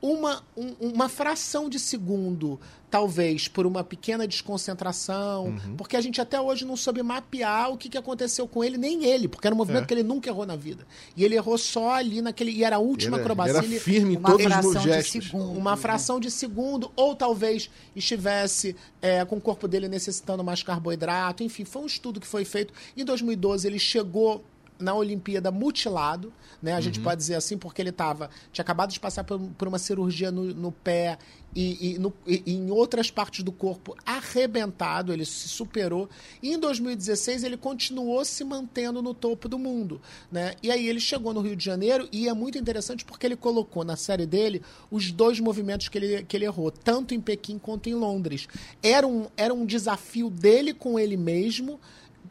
uma, 0.00 0.42
um- 0.56 0.74
uma 0.80 1.08
fração 1.08 1.68
de 1.68 1.78
segundo, 1.78 2.58
talvez 2.90 3.48
por 3.48 3.66
uma 3.66 3.82
pequena 3.84 4.26
desconcentração, 4.26 5.46
Uhum. 5.46 5.76
porque 5.76 5.96
a 5.96 6.00
gente 6.00 6.20
até 6.20 6.40
hoje 6.40 6.64
não 6.64 6.76
soube 6.76 7.02
mapear 7.02 7.70
o 7.70 7.76
que, 7.76 7.88
que 7.88 7.98
aconteceu 7.98 8.46
com 8.48 8.62
ele, 8.64 8.78
nem 8.78 9.04
ele, 9.04 9.28
porque 9.28 9.46
era 9.46 9.54
um 9.54 9.58
movimento 9.58 9.84
É. 9.84 9.86
que 9.86 9.94
ele 9.94 10.02
nunca 10.02 10.28
errou 10.30 10.46
na 10.46 10.56
vida. 10.56 10.86
E 11.16 11.24
ele 11.24 11.34
errou 11.34 11.58
só 11.58 11.90
ali 11.94 12.22
naquele. 12.22 12.52
E 12.52 12.64
era 12.64 12.76
a 12.76 12.78
última 12.78 13.16
Ele 13.16 13.24
era- 13.24 13.32
acrobacia. 13.32 13.58
ele 13.66 13.74
era 13.74 13.84
firme 13.84 14.14
em 14.14 14.16
Uma 14.16 14.30
todos 14.30 14.46
fração 14.46 14.70
os 14.70 14.78
de 14.80 14.88
gestos. 14.88 15.24
segundo. 15.26 15.58
uma 15.58 15.76
fração 15.76 16.20
de 16.20 16.30
segundo, 16.30 16.90
ou 16.96 17.14
talvez 17.14 17.68
estivesse 17.94 18.76
é, 19.02 19.24
com 19.24 19.36
o 19.36 19.40
corpo 19.40 19.68
dele 19.68 19.88
necessitando 19.88 20.42
mais 20.42 20.62
carboidrato. 20.62 21.42
Enfim, 21.42 21.64
foi 21.64 21.82
um 21.82 21.86
estudo 21.86 22.20
que 22.20 22.26
foi 22.26 22.44
feito. 22.44 22.72
Em 22.96 23.04
2012, 23.04 23.66
ele 23.66 23.78
chegou 23.78 24.42
na 24.78 24.94
Olimpíada 24.94 25.50
mutilado, 25.50 26.32
né? 26.62 26.72
A 26.74 26.80
gente 26.80 27.00
pode 27.00 27.16
dizer 27.18 27.34
assim, 27.34 27.58
porque 27.58 27.82
ele 27.82 27.92
tava, 27.92 28.30
tinha 28.52 28.62
acabado 28.62 28.90
de 28.92 29.00
passar 29.00 29.24
por, 29.24 29.38
por 29.58 29.66
uma 29.68 29.78
cirurgia 29.78 30.30
no, 30.30 30.44
no 30.54 30.70
pé 30.72 31.18
e, 31.56 31.94
e 31.94 31.98
no- 31.98 32.12
e 32.26 32.42
em 32.46 32.70
outras 32.70 33.10
partes 33.10 33.42
do 33.42 33.50
corpo 33.50 33.96
arrebentado, 34.06 35.12
ele 35.12 35.24
se 35.24 35.48
superou. 35.48 36.08
E 36.42 36.52
em 36.52 36.58
2016 36.58 37.42
ele 37.44 37.56
continuou 37.56 38.24
se 38.24 38.44
mantendo 38.44 39.02
no 39.02 39.12
topo 39.14 39.48
do 39.48 39.58
mundo, 39.58 40.00
né? 40.30 40.54
E 40.62 40.70
aí 40.70 40.86
ele 40.88 41.00
chegou 41.00 41.34
no 41.34 41.40
Rio 41.40 41.56
de 41.56 41.64
Janeiro 41.64 42.08
e 42.12 42.28
é 42.28 42.34
muito 42.34 42.56
interessante 42.58 43.04
porque 43.04 43.26
ele 43.26 43.36
colocou 43.36 43.84
na 43.84 43.96
série 43.96 44.26
dele 44.26 44.62
os 44.90 45.10
dois 45.10 45.40
movimentos 45.40 45.88
que 45.88 45.98
ele, 45.98 46.22
que 46.24 46.36
ele 46.36 46.44
errou, 46.44 46.70
tanto 46.70 47.14
em 47.14 47.20
Pequim 47.20 47.58
quanto 47.58 47.88
em 47.88 47.94
Londres. 47.94 48.46
Era 48.82 49.06
um, 49.06 49.26
era 49.36 49.52
um 49.52 49.66
desafio 49.66 50.30
dele 50.30 50.72
com 50.72 50.98
ele 50.98 51.16
mesmo 51.16 51.80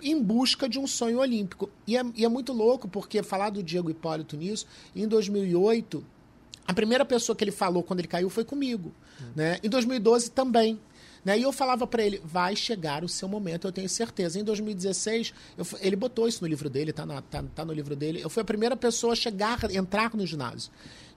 em 0.02 0.22
busca 0.22 0.68
de 0.68 0.80
um 0.80 0.88
sonho 0.88 1.20
olímpico. 1.20 1.70
E 1.86 1.98
é, 1.98 2.04
e 2.16 2.26
é 2.26 2.30
muito 2.30 2.54
louco 2.54 2.88
porque 2.88 3.22
falar 3.24 3.50
do 3.50 3.62
Diego 3.64 3.90
Hipólito 3.90 4.36
nisso, 4.38 4.66
em 4.96 5.08
2008 5.08 6.04
a 6.68 6.74
primeira 6.74 7.06
pessoa 7.06 7.36
que 7.36 7.44
ele 7.44 7.52
falou 7.52 7.82
quando 7.82 8.00
ele 8.00 8.08
caiu 8.10 8.30
foi 8.30 8.44
comigo. 8.44 8.92
Né? 9.36 9.58
Em 9.64 9.70
2012 9.70 10.32
também. 10.32 10.78
Né? 11.24 11.40
E 11.40 11.42
eu 11.44 11.52
falava 11.52 11.88
para 11.88 12.04
ele, 12.04 12.22
vai 12.24 12.56
chegar 12.56 13.04
o 13.04 13.10
seu 13.10 13.28
momento, 13.28 13.66
eu 13.68 13.72
tenho 13.72 13.88
certeza. 13.88 14.38
Em 14.40 14.44
2016, 14.44 15.34
eu 15.58 15.66
ele 15.80 15.96
botou 15.96 16.28
isso 16.28 16.42
no 16.42 16.48
livro 16.48 16.70
dele, 16.70 16.92
tá, 16.92 17.06
na- 17.06 17.22
tá, 17.22 17.44
tá 17.56 17.64
no 17.66 17.72
livro 17.74 17.96
dele. 17.96 18.22
Eu 18.22 18.30
fui 18.30 18.42
a 18.42 18.46
primeira 18.46 18.76
pessoa 18.76 19.14
a 19.14 19.16
chegar, 19.16 19.60
entrar 19.74 20.14
no 20.14 20.26
ginásio. 20.26 20.72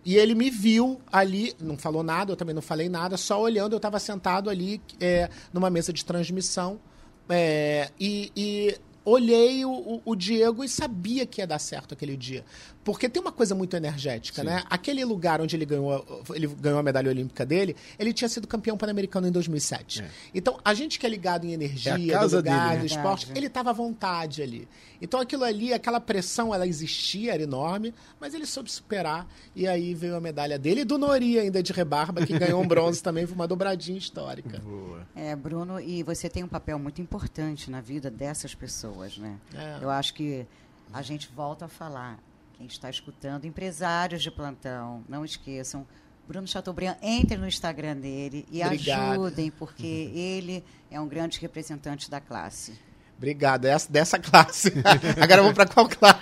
E 0.05 0.17
ele 0.17 0.35
me 0.35 0.51
viu 0.51 1.01
ali, 1.13 1.53
não 1.61 1.77
falou 1.77 2.03
nada, 2.03 2.33
eu 2.33 2.37
também 2.37 2.55
não 2.55 2.63
falei 2.63 2.89
nada, 2.89 3.17
só 3.17 3.41
olhando, 3.41 3.73
eu 3.73 3.77
estava 3.77 3.99
sentado 3.99 4.49
ali 4.49 4.81
é, 5.01 5.29
numa 5.53 5.69
mesa 5.69 5.93
de 5.93 6.05
transmissão. 6.05 6.81
É, 7.29 7.91
e, 7.99 8.31
e 8.37 8.79
olhei 9.05 9.65
o, 9.65 10.01
o- 10.05 10.15
Diego 10.17 10.63
e 10.65 10.69
sabia 10.69 11.27
que 11.27 11.41
ia 11.41 11.47
dar 11.47 11.59
certo 11.59 11.95
aquele 11.95 12.17
dia. 12.17 12.45
Porque 12.93 13.09
tem 13.09 13.23
uma 13.23 13.31
coisa 13.31 13.55
muito 13.55 13.77
energética, 13.77 14.43
né? 14.43 14.63
Aquele 14.69 15.05
lugar 15.05 15.41
onde 15.41 15.55
ele 15.55 15.65
ganhou, 15.65 16.25
ele 16.35 16.47
ganhou 16.49 16.79
a 16.79 16.83
medalha 16.83 17.09
olímpica 17.09 17.47
dele, 17.47 17.77
ele 17.99 18.13
tinha 18.13 18.29
sido 18.29 18.49
campeão 18.49 18.77
pan-americano 18.77 19.29
em 19.29 19.31
2007. 19.31 20.05
Então, 20.35 20.59
a 20.65 20.75
gente 20.75 20.99
que 20.99 21.07
é 21.07 21.09
ligado 21.09 21.45
em 21.47 21.53
energia, 21.53 21.95
É 21.95 22.19
casa 22.19 22.39
lugar, 22.39 22.71
dele, 22.71 22.81
né? 22.81 22.87
esporte, 22.87 23.27
Verdade. 23.27 23.39
ele 23.39 23.47
estava 23.47 23.71
à 23.71 23.73
vontade 23.73 24.43
ali. 24.43 24.69
Então, 25.01 25.21
aquilo 25.21 25.45
ali, 25.45 25.73
aquela 25.73 26.01
pressão, 26.01 26.53
ela 26.55 26.67
existia, 26.67 27.33
era 27.35 27.43
enorme, 27.43 27.95
mas 28.21 28.35
ele 28.35 28.45
soube 28.45 28.71
superar. 28.71 29.27
E 29.55 29.67
aí 29.67 29.95
veio 29.95 30.17
a 30.17 30.21
medalha 30.21 30.59
dele 30.59 30.81
e 30.81 30.85
do 30.85 30.99
Nori 30.99 31.39
ainda 31.39 31.63
de 31.63 31.73
rebarba, 31.73 32.27
que 32.27 32.39
ganhou 32.39 32.61
um 32.61 32.67
bronze 32.69 33.03
também, 33.03 33.25
foi 33.27 33.35
uma 33.35 33.47
dobradinha 33.47 33.99
histórica. 33.99 34.59
Boa. 34.59 35.07
É, 35.15 35.35
Bruno, 35.37 35.81
e 35.81 36.03
você 36.03 36.29
tem 36.29 36.43
um 36.43 36.49
papel 36.49 36.79
muito 36.79 37.01
importante 37.01 37.71
na 37.71 37.81
vida 37.81 38.11
dessas 38.11 38.55
pessoas, 38.55 39.17
né? 39.17 39.39
É. 39.55 39.79
Eu 39.81 39.91
acho 39.91 40.13
que 40.13 40.47
a 40.93 41.03
gente 41.03 41.31
volta 41.35 41.67
a 41.67 41.69
falar. 41.69 42.19
Quem 42.61 42.67
está 42.67 42.91
escutando, 42.91 43.47
empresários 43.47 44.23
de 44.23 44.31
plantão, 44.31 45.03
não 45.09 45.25
esqueçam. 45.25 45.87
Bruno 46.29 46.47
Chateaubriand, 46.47 46.99
entre 47.01 47.39
no 47.39 47.49
Instagram 47.49 47.97
dele 47.97 48.47
e 48.53 48.63
Obrigado. 48.63 49.13
ajudem, 49.13 49.51
porque 49.51 49.87
ele 50.15 50.63
é 50.91 51.01
um 51.01 51.09
grande 51.09 51.41
representante 51.41 52.11
da 52.11 52.21
classe. 52.21 52.79
Obrigado, 53.21 53.67
essa, 53.67 53.93
dessa 53.93 54.19
classe. 54.19 54.73
Agora 55.21 55.43
vamos 55.43 55.53
para 55.55 55.67
qual 55.67 55.87
classe? 55.87 56.21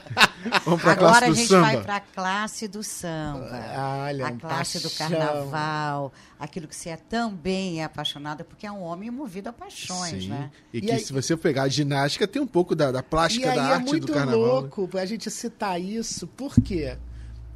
Vamos 0.65 0.83
pra 0.83 0.93
Agora 0.93 0.97
classe 0.97 1.25
a 1.25 1.29
do 1.29 1.35
gente 1.37 1.49
samba. 1.49 1.63
vai 1.67 1.81
para 1.81 1.97
a 1.97 2.01
classe 2.01 2.67
do 2.67 2.83
samba. 2.83 3.65
Olha, 4.05 4.27
a 4.27 4.33
classe 4.33 4.81
do 4.81 4.91
paixão. 4.91 5.09
carnaval, 5.17 6.13
aquilo 6.41 6.67
que 6.67 6.75
você 6.75 6.89
é 6.91 6.97
também 6.97 7.81
é 7.81 7.85
apaixonada, 7.85 8.43
porque 8.43 8.67
é 8.67 8.73
um 8.73 8.83
homem 8.83 9.13
movido 9.13 9.49
a 9.49 9.53
paixões, 9.53 10.25
Sim. 10.25 10.29
né? 10.31 10.51
E, 10.73 10.79
E 10.79 10.81
que 10.81 10.91
aí- 10.91 10.99
se 10.99 11.13
você 11.13 11.37
pegar 11.37 11.63
a 11.63 11.69
ginástica, 11.69 12.27
tem 12.27 12.43
um 12.43 12.47
pouco 12.49 12.75
da, 12.75 12.91
da 12.91 12.99
E 12.99 13.03
plástica, 13.03 13.49
aí 13.51 13.57
da 13.57 13.63
é 13.69 13.73
arte 13.75 13.87
muito 13.87 14.07
do 14.09 14.13
carnaval. 14.13 14.41
né? 14.41 14.47
louco 14.49 14.91
a 14.99 15.07
gente 15.07 15.31
citar 15.31 15.81
isso, 15.81 16.27
porque 16.37 16.97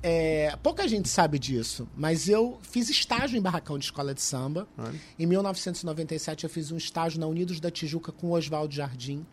é, 0.02 0.56
pouca 0.62 0.88
gente 0.88 1.08
sabe 1.08 1.38
disso, 1.38 1.88
mas 1.96 2.28
eu 2.28 2.58
fiz 2.62 2.90
estágio 2.90 3.38
em 3.38 3.40
barracão 3.40 3.78
de 3.78 3.84
escola 3.84 4.12
de 4.12 4.20
samba. 4.20 4.66
Olha. 4.76 4.98
Em 5.18 5.26
1997 5.26 6.44
eu 6.44 6.50
fiz 6.50 6.72
um 6.72 6.76
estágio 6.76 7.20
na 7.20 7.26
Unidos 7.26 7.60
da 7.60 7.70
Tijuca 7.70 8.10
com 8.10 8.28
o 8.28 8.30
Oswaldo 8.32 8.74
Jardim, 8.74 9.24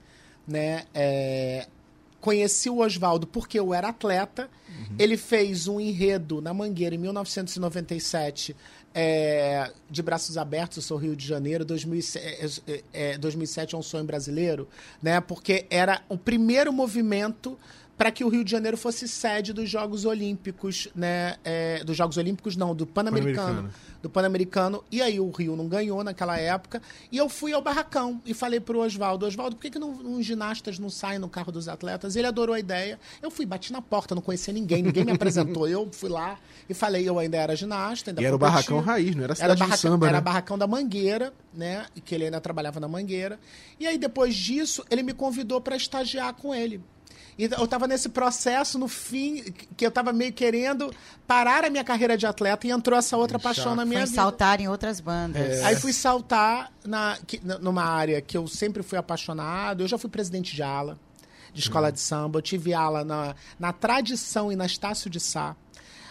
né? 0.48 0.86
É, 0.94 1.68
conheci 2.22 2.70
o 2.70 2.80
Oswaldo 2.80 3.26
porque 3.26 3.60
eu 3.60 3.74
era 3.74 3.90
atleta. 3.90 4.50
Ele 4.98 5.18
fez 5.18 5.68
um 5.68 5.80
enredo 5.80 6.42
na 6.42 6.54
Mangueira 6.54 6.96
em 6.96 6.98
1997, 6.98 8.56
é, 8.94 9.72
de 9.90 10.02
braços 10.02 10.38
abertos, 10.38 10.78
eu 10.78 10.84
sou 10.84 10.98
Rio 10.98 11.16
de 11.16 11.26
Janeiro, 11.26 11.66
2007, 11.66 12.64
é, 12.68 12.84
é, 12.94 13.18
2007 13.18 13.76
é 13.76 13.78
um 13.78 13.82
sonho 13.82 14.04
brasileiro, 14.04 14.68
né? 15.02 15.20
Porque 15.20 15.66
era 15.70 16.02
o 16.08 16.18
primeiro 16.18 16.72
movimento 16.72 17.58
para 18.00 18.12
que 18.12 18.24
o 18.24 18.30
Rio 18.30 18.46
de 18.46 18.52
Janeiro 18.52 18.78
fosse 18.78 19.10
sede 19.10 19.52
dos 19.52 19.70
Jogos 19.70 20.06
Olímpicos, 20.06 20.88
né? 20.96 21.36
É, 21.44 21.84
dos 21.84 21.98
Jogos 21.98 22.16
Olímpicos 22.16 22.56
não, 22.56 22.74
do 22.74 22.88
Pan-Americano 22.88 23.70
do 24.02 24.10
Pan-Americano. 24.10 24.84
E 24.92 25.02
aí 25.02 25.20
o 25.20 25.30
Rio 25.30 25.56
não 25.56 25.68
ganhou 25.68 26.04
naquela 26.04 26.38
época. 26.38 26.82
E 27.12 27.18
eu 27.18 27.28
fui 27.30 27.54
ao 27.54 27.62
barracão 27.62 28.22
e 28.26 28.34
falei 28.34 28.60
pro 28.60 28.80
Oswaldo, 28.80 29.26
Oswaldo, 29.26 29.56
por 29.56 29.62
que, 29.62 29.72
que 29.72 29.80
não, 29.80 29.92
uns 29.92 30.26
ginastas 30.26 30.80
não 30.80 30.90
saem 30.90 31.20
no 31.20 31.30
carro 31.30 31.52
dos 31.52 31.68
atletas? 31.68 32.16
Ele 32.16 32.28
adorou 32.28 32.56
a 32.56 32.60
ideia. 32.60 33.00
Eu 33.22 33.30
fui, 33.30 33.46
bati 33.46 33.72
na 33.72 33.82
porta, 33.82 34.16
não 34.16 34.22
conhecia 34.22 34.54
ninguém, 34.54 34.82
ninguém 34.82 35.06
me 35.06 35.12
apresentou. 35.12 35.68
Eu 35.68 35.90
fui 35.92 36.10
lá 36.10 36.38
e 36.70 36.74
falei, 36.74 37.08
eu 37.08 37.20
ainda 37.20 37.38
era 37.38 37.56
ginasta, 37.56 38.12
ainda 38.12 38.22
E 38.22 38.26
era 38.26 38.36
o 38.36 38.40
barracão 38.40 38.80
raiz, 38.80 39.16
não 39.16 39.24
era 39.24 39.34
a 39.34 39.36
Era, 39.36 39.54
cidade 39.54 39.60
barraca, 39.60 39.78
do 39.78 39.82
samba, 39.82 40.08
era 40.08 40.18
né? 40.18 40.22
barracão 40.22 40.58
da 40.58 40.68
Mangueira, 40.68 41.34
né? 41.54 41.86
E 41.96 42.02
que 42.02 42.16
ele 42.16 42.26
ainda 42.26 42.40
trabalhava 42.40 42.80
na 42.80 42.88
Mangueira. 42.88 43.40
E 43.80 43.88
aí, 43.88 43.98
depois 43.98 44.36
disso, 44.36 44.84
ele 44.90 45.04
me 45.04 45.14
convidou 45.14 45.60
para 45.60 45.76
estagiar 45.76 46.34
com 46.34 46.54
ele. 46.54 46.82
E 47.38 47.46
eu 47.46 47.64
estava 47.64 47.88
nesse 47.88 48.10
processo, 48.10 48.78
no 48.78 48.88
fim, 48.90 49.44
que 49.78 49.86
eu 49.86 49.90
estava 49.90 50.12
meio 50.12 50.34
querendo 50.34 50.94
parar 51.26 51.64
a 51.64 51.70
minha 51.70 51.84
carreira 51.86 52.18
de 52.18 52.26
atleta 52.26 52.68
e 52.68 52.72
entrou 52.72 53.00
essa 53.00 53.16
outra 53.16 53.40
paixão 53.40 53.76
na 53.76 53.86
minha 53.86 54.02
Foi 54.02 54.08
vida. 54.10 54.22
saltar 54.22 54.60
em 54.60 54.68
outras 54.68 55.00
bandas. 55.00 55.64
Aí 55.64 55.76
fui 55.78 55.94
saltar 55.94 56.72
na, 56.86 57.18
que- 57.26 57.40
numa 57.62 57.84
área 57.84 58.22
que 58.22 58.36
eu 58.38 58.46
sempre 58.48 58.84
fui 58.84 58.98
apaixonado. 58.98 59.82
Eu 59.84 59.88
já 59.88 59.98
fui 59.98 60.10
presidente 60.10 60.54
de 60.54 60.62
ala, 60.62 61.00
de 61.54 61.62
escola 61.62 61.92
de 61.94 62.02
samba. 62.02 62.40
Eu 62.40 62.42
tive 62.44 62.74
ala 62.74 63.06
na, 63.06 63.34
na 63.58 63.72
Tradição 63.72 64.52
e 64.52 64.56
na 64.58 64.66
Estácio 64.66 65.10
de 65.10 65.20
Sá. 65.22 65.56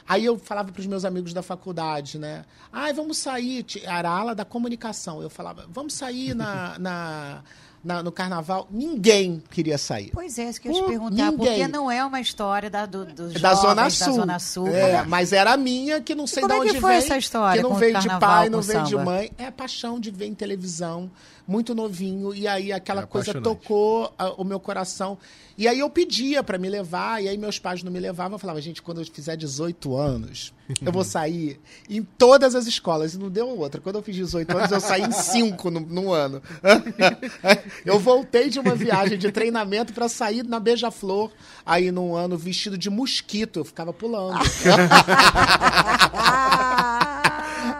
Aí 0.09 0.25
eu 0.25 0.38
falava 0.38 0.73
para 0.73 0.81
os 0.81 0.87
meus 0.87 1.05
amigos 1.05 1.35
da 1.35 1.43
faculdade, 1.43 2.19
né? 2.19 2.47
Ai, 2.73 2.95
vamos 2.95 3.19
sair. 3.19 3.67
Era 3.83 4.09
a 4.09 4.19
ala 4.19 4.35
da 4.35 4.47
comunicação. 4.47 5.21
Eu 5.21 5.28
falava, 5.28 5.67
vamos 5.69 5.93
sair 5.93 6.35
na, 6.35 6.78
na 6.81 7.43
na- 7.85 8.02
no 8.02 8.11
carnaval, 8.12 8.66
ninguém 8.70 9.42
queria 9.50 9.78
sair. 9.78 10.11
Pois 10.12 10.38
é, 10.38 10.49
isso 10.50 10.61
que 10.61 10.68
eu 10.68 10.73
ia 10.73 10.82
te 10.82 10.87
perguntar, 10.88 11.30
ninguém. 11.30 11.37
porque 11.37 11.68
não 11.68 11.90
é 11.90 12.04
uma 12.04 12.20
história 12.20 12.68
da, 12.68 12.85
do, 12.87 13.04
dos 13.04 13.35
da 13.35 13.54
jovens 13.54 13.61
Zona 13.62 13.75
da 13.85 13.90
Sul. 13.90 14.14
Zona 14.14 14.38
Sul. 14.38 14.68
É, 14.68 14.97
Como- 14.99 15.11
mas 15.11 15.32
era 15.32 15.52
a 15.52 15.56
minha, 15.56 16.00
que 16.00 16.14
não 16.14 16.26
sei 16.26 16.42
como 16.42 16.54
de 16.54 16.61
é 16.61 16.62
que 16.64 16.70
onde 16.73 16.80
foi 16.80 16.90
veio. 16.90 17.02
essa 17.04 17.16
história 17.16 17.62
Que 17.62 17.68
não 17.68 17.75
veio 17.76 17.99
de 17.99 18.08
pai, 18.18 18.49
não 18.49 18.61
veio 18.62 18.82
de 18.85 18.97
mãe. 18.97 19.30
É 19.38 19.47
a 19.47 19.52
paixão 19.52 19.99
de 20.00 20.11
ver 20.11 20.26
em 20.26 20.35
televisão, 20.35 21.11
muito 21.49 21.75
novinho. 21.75 22.35
E 22.35 22.47
aí 22.47 22.71
aquela 22.71 23.02
É 23.02 23.07
coisa 23.07 23.40
tocou 23.40 24.12
ah, 24.19 24.35
o 24.35 24.45
meu 24.45 24.61
coração. 24.61 25.17
E 25.57 25.67
aí 25.67 25.81
eu 25.81 25.90
pedia 25.90 26.43
pra 26.43 26.59
me 26.59 26.69
levar, 26.69 27.21
e 27.21 27.28
aí 27.28 27.37
meus 27.37 27.59
pais 27.59 27.83
não 27.83 27.90
me 27.90 27.99
levavam. 27.99 28.35
Eu 28.35 28.38
falava, 28.38 28.61
gente, 28.61 28.81
quando 28.81 29.00
eu 29.00 29.07
fizer 29.07 29.35
18 29.35 29.97
anos, 29.97 30.52
eu 30.81 30.93
vou 30.93 31.02
sair 31.09 31.59
em 31.88 32.02
todas 32.02 32.55
as 32.55 32.67
escolas. 32.67 33.14
E 33.14 33.19
não 33.19 33.31
deu 33.31 33.49
outra. 33.49 33.81
Quando 33.81 33.97
eu 33.97 34.02
fiz 34.02 34.14
18 34.14 34.57
anos, 34.57 34.71
eu 34.71 34.81
saí 34.81 35.02
em 35.02 35.11
5 35.11 35.71
no, 35.71 35.81
no 35.81 36.12
ano. 36.12 36.40
eu 37.85 37.99
voltei 37.99 38.50
de 38.50 38.61
uma 38.61 38.76
viagem 38.76 39.19
de 39.19 39.33
treinamento 39.33 39.93
pra 39.93 40.09
sair 40.09 40.45
na 40.45 40.61
Beija-Flor, 40.61 41.33
aí 41.64 41.90
num 41.90 42.14
ano 42.14 42.37
vestido 42.37 42.76
de 42.76 42.90
mosquito. 42.90 43.61
Eu 43.61 43.64
ficava 43.64 43.93
pulando. 43.93 44.38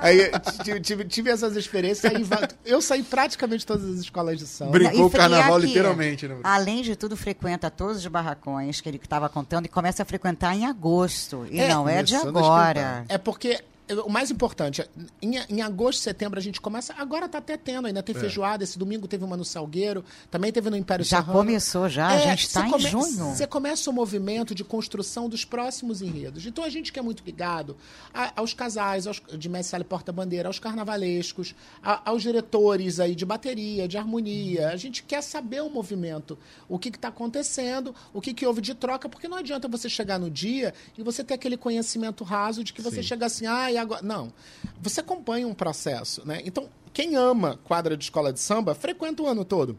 Aí 0.01 0.31
tive, 0.65 0.81
tive, 0.81 1.05
tive 1.05 1.31
essas 1.31 1.57
experiências. 1.57 2.13
Aí, 2.13 2.25
eu 2.65 2.81
saí 2.81 3.03
praticamente 3.03 3.61
de 3.61 3.67
todas 3.67 3.85
as 3.85 3.99
escolas 4.01 4.39
de 4.39 4.47
samba. 4.47 4.73
Brincou 4.73 5.07
o 5.07 5.11
carnaval 5.11 5.57
aqui, 5.57 5.67
literalmente, 5.67 6.29
né? 6.29 6.37
Além 6.43 6.83
de 6.83 6.97
tudo, 6.97 7.17
frequenta 7.17 7.71
todos 7.71 7.99
os 7.99 8.07
barracões 8.07 8.81
que 8.81 8.89
ele 8.89 9.01
estava 9.03 9.29
contando 9.29 9.67
e 9.67 9.69
começa 9.69 10.03
a 10.03 10.07
frequentar 10.07 10.55
em 10.55 10.67
agosto. 10.67 11.47
E 11.51 11.61
É, 11.61 11.69
não 11.69 11.89
é 11.89 12.03
de 12.03 12.15
agora. 12.17 13.05
É 13.09 13.19
porque 13.19 13.61
o 14.07 14.11
mais 14.11 14.31
importante, 14.31 14.85
em, 15.23 15.37
em 15.49 15.63
agosto, 15.63 16.01
setembro 16.01 16.39
a 16.39 16.43
gente 16.43 16.61
começa. 16.61 16.95
Agora 16.99 17.29
tá 17.29 17.39
até 17.39 17.57
tendo, 17.57 17.87
ainda 17.87 18.03
tem 18.03 18.15
feijoada. 18.15 18.63
Esse 18.65 18.79
domingo 18.79 19.07
teve 19.09 19.25
uma 19.25 19.37
no 19.37 19.45
Salgueiro, 19.45 20.05
também 20.31 20.53
teve 20.53 20.69
no 20.71 20.77
Império 20.77 21.05
Já 21.05 21.19
Serrano. 21.19 21.39
começou, 21.39 21.89
já. 21.89 22.09
a 22.09 22.19
gente 22.19 22.47
está 22.47 22.67
em 22.67 22.71
come- 22.71 22.89
junho. 22.89 23.35
Você 23.35 23.47
começa 23.47 23.89
o 23.91 23.93
movimento 23.93 24.55
de 24.55 24.63
construção 24.65 25.29
dos 25.29 25.45
próximos 25.45 26.03
enredos. 26.03 26.45
Então 26.47 26.65
a 26.65 26.69
gente 26.69 26.93
que 26.93 26.99
é 26.99 27.03
muito 27.03 27.23
ligado 27.25 27.77
a- 28.13 28.33
aos 28.37 28.53
casais, 28.55 29.07
aos, 29.07 29.21
de 29.39 29.49
Mestre 29.49 29.83
Porta-Bandeira, 29.85 30.49
aos 30.49 30.59
carnavalescos, 30.59 31.55
a- 31.83 32.03
aos 32.11 32.23
diretores 32.23 33.01
aí 33.01 33.15
de 33.15 33.25
bateria, 33.25 33.87
de 33.89 33.97
harmonia. 33.99 34.69
A 34.71 34.77
gente 34.77 35.03
quer 35.03 35.23
saber 35.23 35.63
o 35.63 35.71
movimento, 35.71 36.39
o 36.69 36.79
que 36.79 36.89
está 36.89 37.09
acontecendo, 37.09 37.95
o 38.13 38.21
que, 38.21 38.33
que 38.35 38.47
houve 38.47 38.61
de 38.61 38.75
troca, 38.75 39.09
porque 39.09 39.29
não 39.29 39.37
adianta 39.37 39.69
você 39.69 39.89
chegar 39.89 40.19
no 40.19 40.31
dia 40.31 40.73
e 40.97 41.03
você 41.03 41.23
ter 41.25 41.35
aquele 41.35 41.57
conhecimento 41.57 42.25
raso 42.25 42.63
de 42.65 42.73
que 42.73 42.83
você 42.83 43.03
chega 43.03 43.27
assim, 43.27 43.47
ah, 43.47 43.71
e 43.79 43.83
agora. 43.83 44.03
Não. 44.03 44.33
Você 44.81 45.01
acompanha 45.01 45.47
um 45.47 45.55
processo, 45.55 46.27
né? 46.27 46.41
Então, 46.45 46.69
quem 46.93 47.17
ama 47.17 47.59
quadra 47.65 47.97
de 47.97 48.05
escola 48.05 48.33
de 48.33 48.41
samba, 48.41 48.75
frequenta 48.75 49.23
o 49.23 49.27
ano 49.27 49.45
todo. 49.45 49.79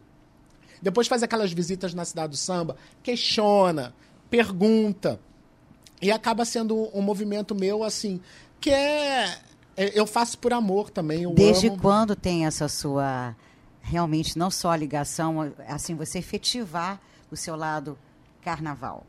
Depois 0.82 1.08
faz 1.08 1.22
aquelas 1.24 1.52
visitas 1.52 1.94
na 1.94 2.06
cidade 2.06 2.32
do 2.32 2.38
samba, 2.38 2.78
questiona, 3.04 3.94
pergunta. 4.30 5.20
E 6.02 6.12
acaba 6.12 6.46
sendo 6.46 6.90
um 6.98 7.02
movimento 7.02 7.54
meu, 7.54 7.84
assim, 7.84 8.22
que 8.62 8.70
é. 8.72 9.38
é- 9.76 10.00
Eu 10.00 10.08
faço 10.08 10.38
por 10.38 10.54
amor 10.54 10.90
também. 10.90 11.32
Desde 11.34 11.68
amo. 11.68 11.78
quando 11.80 12.16
tem 12.16 12.46
essa 12.46 12.68
sua. 12.70 13.36
Realmente, 13.82 14.38
não 14.38 14.50
só 14.52 14.72
a 14.72 14.78
ligação, 14.78 15.52
assim, 15.68 15.96
você 15.96 16.20
efetivar 16.20 17.02
o 17.32 17.36
seu 17.36 17.56
lado 17.56 17.98
carnaval? 18.42 19.06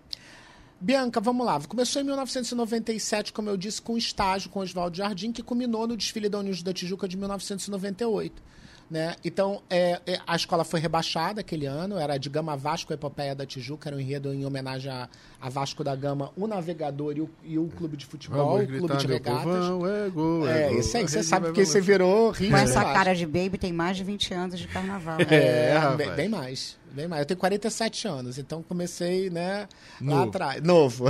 Bianca, 0.83 1.21
vamos 1.21 1.45
lá. 1.45 1.61
Começou 1.61 2.01
em 2.01 2.07
1997, 2.07 3.35
como 3.35 3.51
eu 3.51 3.57
disse, 3.59 3.83
com 3.83 3.93
um 3.93 3.99
estágio 3.99 4.49
com 4.49 4.61
Oswaldo 4.61 4.97
Jardim, 4.97 5.31
que 5.31 5.43
culminou 5.43 5.87
no 5.87 5.95
desfile 5.95 6.27
da 6.27 6.39
União 6.39 6.57
da 6.65 6.73
Tijuca 6.73 7.07
de 7.07 7.19
1998. 7.19 8.43
Né? 8.91 9.15
Então, 9.25 9.63
é, 9.71 10.01
é, 10.05 10.19
a 10.27 10.35
escola 10.35 10.65
foi 10.65 10.81
rebaixada 10.81 11.43
aquele 11.43 11.65
ano, 11.65 11.97
era 11.97 12.19
de 12.19 12.29
Gama 12.29 12.57
Vasco, 12.57 12.93
a 12.93 12.95
Epopeia 12.95 13.37
da 13.37 13.47
Tijuca, 13.47 13.89
era 13.89 13.97
um 13.97 14.01
enredo 14.01 14.35
em 14.35 14.45
homenagem 14.45 14.91
a, 14.91 15.09
a 15.41 15.49
Vasco 15.49 15.85
da 15.85 15.95
Gama, 15.95 16.33
o 16.37 16.45
Navegador 16.49 17.17
e 17.17 17.21
o, 17.21 17.31
e 17.45 17.57
o 17.57 17.69
Clube 17.69 17.97
de 17.97 18.05
Futebol, 18.05 18.59
Vamos 18.59 18.75
o 18.75 18.79
Clube 18.79 18.97
de 18.97 19.07
Regatas. 19.07 19.43
povão, 19.45 19.87
é 19.87 20.09
gol, 20.11 20.49
é, 20.49 20.73
isso 20.75 20.97
aí, 20.97 21.05
você 21.07 21.23
sabe 21.23 21.47
porque 21.47 21.65
você 21.65 21.81
virou 21.81 22.33
rio. 22.33 22.51
Com 22.51 22.57
eu 22.57 22.63
essa 22.65 22.83
cara 22.83 23.15
de 23.15 23.25
baby, 23.27 23.59
tem 23.59 23.73
mais 23.73 23.97
de 23.97 24.03
20 24.03 24.35
anos 24.35 24.59
de 24.59 24.67
carnaval. 24.67 25.19
né? 25.19 25.27
É, 25.31 25.71
É, 25.71 25.79
rapaz. 25.79 25.97
bem, 25.97 26.11
bem 26.17 26.29
mais. 26.29 26.77
Bem 26.93 27.07
mais. 27.07 27.21
Eu 27.21 27.27
tenho 27.27 27.39
47 27.39 28.09
anos, 28.09 28.39
então 28.39 28.61
comecei, 28.65 29.31
né, 29.31 29.69
lá 30.03 30.17
Novo. 30.17 30.29
atrás. 30.31 30.63
Novo. 30.65 31.05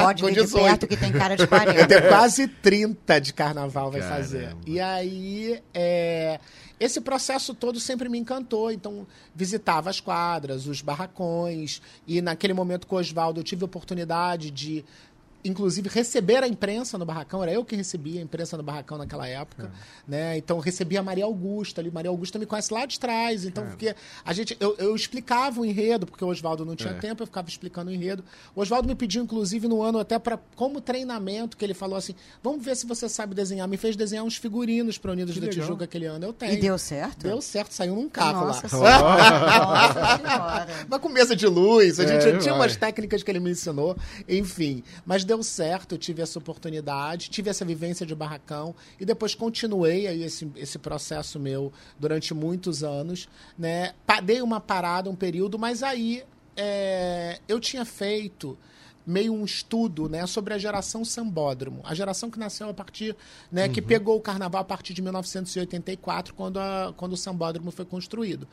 Pode 0.00 0.22
ver 0.24 0.32
de 0.32 0.40
18. 0.44 0.64
perto 0.64 0.86
que 0.88 0.96
tem 0.96 1.12
cara 1.12 1.36
de 1.36 1.42
Eu 1.42 1.48
40. 1.48 1.86
tenho 1.86 2.08
quase 2.08 2.48
30 2.48 3.20
de 3.20 3.34
carnaval 3.34 3.90
vai 3.90 4.00
Caramba. 4.00 4.16
fazer. 4.22 4.56
E 4.66 4.80
aí, 4.80 5.60
é, 5.74 6.40
esse 6.80 6.98
processo 6.98 7.54
todo 7.54 7.78
sempre 7.78 8.08
me 8.08 8.18
encantou. 8.18 8.72
Então, 8.72 9.06
visitava 9.34 9.90
as 9.90 10.00
quadras, 10.00 10.66
os 10.66 10.80
barracões. 10.80 11.82
E 12.06 12.22
naquele 12.22 12.54
momento 12.54 12.86
com 12.86 12.96
o 12.96 12.98
Oswaldo, 12.98 13.38
eu 13.38 13.44
tive 13.44 13.62
a 13.62 13.66
oportunidade 13.66 14.50
de, 14.50 14.82
inclusive, 15.44 15.88
receber 15.88 16.42
a 16.42 16.48
imprensa 16.48 16.96
no 16.98 17.04
barracão. 17.04 17.42
Era 17.42 17.52
eu 17.52 17.64
que 17.64 17.74
recebia 17.76 18.20
a 18.20 18.22
imprensa 18.22 18.56
no 18.56 18.62
barracão 18.62 18.98
naquela 18.98 19.26
época. 19.26 19.70
Né? 20.06 20.36
Então, 20.38 20.56
eu 20.58 20.62
recebia 20.62 21.00
a 21.00 21.02
Maria 21.02 21.24
Augusta 21.24 21.80
ali. 21.80 21.90
Maria 21.90 22.10
Augusta 22.10 22.38
me 22.38 22.46
conhece 22.46 22.72
lá 22.72 22.84
de 22.86 22.98
trás. 22.98 23.44
Então, 23.44 23.66
porque 23.66 23.94
a 24.24 24.32
gente, 24.32 24.56
eu, 24.60 24.74
eu 24.78 24.94
explicava 24.94 25.60
o 25.60 25.64
enredo, 25.64 26.06
porque 26.06 26.24
o 26.24 26.28
Oswaldo 26.28 26.64
não 26.64 26.74
tinha 26.76 26.92
É. 26.92 26.98
tempo, 26.98 27.22
eu 27.22 27.26
ficava 27.26 27.48
explicando 27.48 27.90
o 27.90 27.94
enredo. 27.94 28.24
O 28.54 28.60
Oswaldo 28.60 28.86
me 28.88 28.94
pediu, 28.94 29.22
inclusive, 29.22 29.68
no 29.68 29.82
ano 29.82 29.98
até 29.98 30.18
para 30.18 30.38
como 30.56 30.80
treinamento, 30.80 31.56
que 31.56 31.64
ele 31.64 31.74
falou 31.74 31.96
assim: 31.96 32.14
vamos 32.42 32.64
ver 32.64 32.76
se 32.76 32.86
você 32.86 33.08
sabe 33.08 33.34
desenhar. 33.34 33.66
Me 33.68 33.76
fez 33.76 33.96
desenhar 33.96 34.24
uns 34.24 34.36
figurinos 34.36 34.98
para 34.98 35.12
Unidos 35.12 35.34
Que 35.34 35.40
da 35.40 35.46
legal. 35.46 35.64
Tijuca 35.64 35.84
aquele 35.84 36.06
ano. 36.06 36.24
Eu 36.26 36.32
tenho. 36.32 36.52
E 36.52 36.56
deu 36.56 36.76
certo? 36.78 37.22
Deu 37.26 37.40
certo, 37.40 37.72
saiu 37.72 37.94
num 37.94 38.08
carro 38.08 38.46
Nossa 38.46 38.76
lá. 38.76 39.00
Nossa. 39.00 40.84
Mas 40.88 41.00
com 41.00 41.08
mesa 41.08 41.34
de 41.36 41.46
luz, 41.46 41.98
a 42.00 42.06
gente 42.06 42.26
É, 42.26 42.38
tinha 42.38 42.52
vai. 42.52 42.62
umas 42.62 42.76
técnicas 42.76 43.22
que 43.22 43.30
ele 43.30 43.40
me 43.40 43.50
ensinou, 43.50 43.96
enfim. 44.28 44.82
Mas 45.04 45.24
deu 45.30 45.44
certo, 45.44 45.94
eu 45.94 45.98
tive 45.98 46.22
essa 46.22 46.40
oportunidade, 46.40 47.30
tive 47.30 47.48
essa 47.48 47.64
vivência 47.64 48.04
de 48.04 48.16
barracão 48.16 48.74
e 48.98 49.04
depois 49.04 49.32
continuei 49.32 50.08
aí 50.08 50.24
esse, 50.24 50.50
esse 50.56 50.76
processo 50.76 51.38
meu 51.38 51.72
durante 52.00 52.34
muitos 52.34 52.82
anos, 52.82 53.28
né? 53.56 53.94
Dei 54.24 54.42
uma 54.42 54.60
parada, 54.60 55.08
um 55.08 55.14
período, 55.14 55.56
mas 55.56 55.84
aí 55.84 56.24
é, 56.56 57.38
eu 57.46 57.60
tinha 57.60 57.84
feito 57.84 58.58
meio 59.06 59.32
um 59.32 59.44
estudo 59.44 60.08
né, 60.08 60.26
sobre 60.26 60.52
a 60.52 60.58
geração 60.58 61.04
sambódromo, 61.04 61.80
a 61.84 61.94
geração 61.94 62.28
que 62.28 62.38
nasceu 62.38 62.68
a 62.68 62.74
partir, 62.74 63.16
né, 63.52 63.68
que 63.68 63.80
pegou 63.80 64.16
o 64.16 64.20
carnaval 64.20 64.62
a 64.62 64.64
partir 64.64 64.92
de 64.94 65.00
1984, 65.00 66.34
quando, 66.34 66.58
a, 66.58 66.92
quando 66.96 67.12
o 67.12 67.16
sambódromo 67.16 67.70
foi 67.70 67.84
construído. 67.84 68.48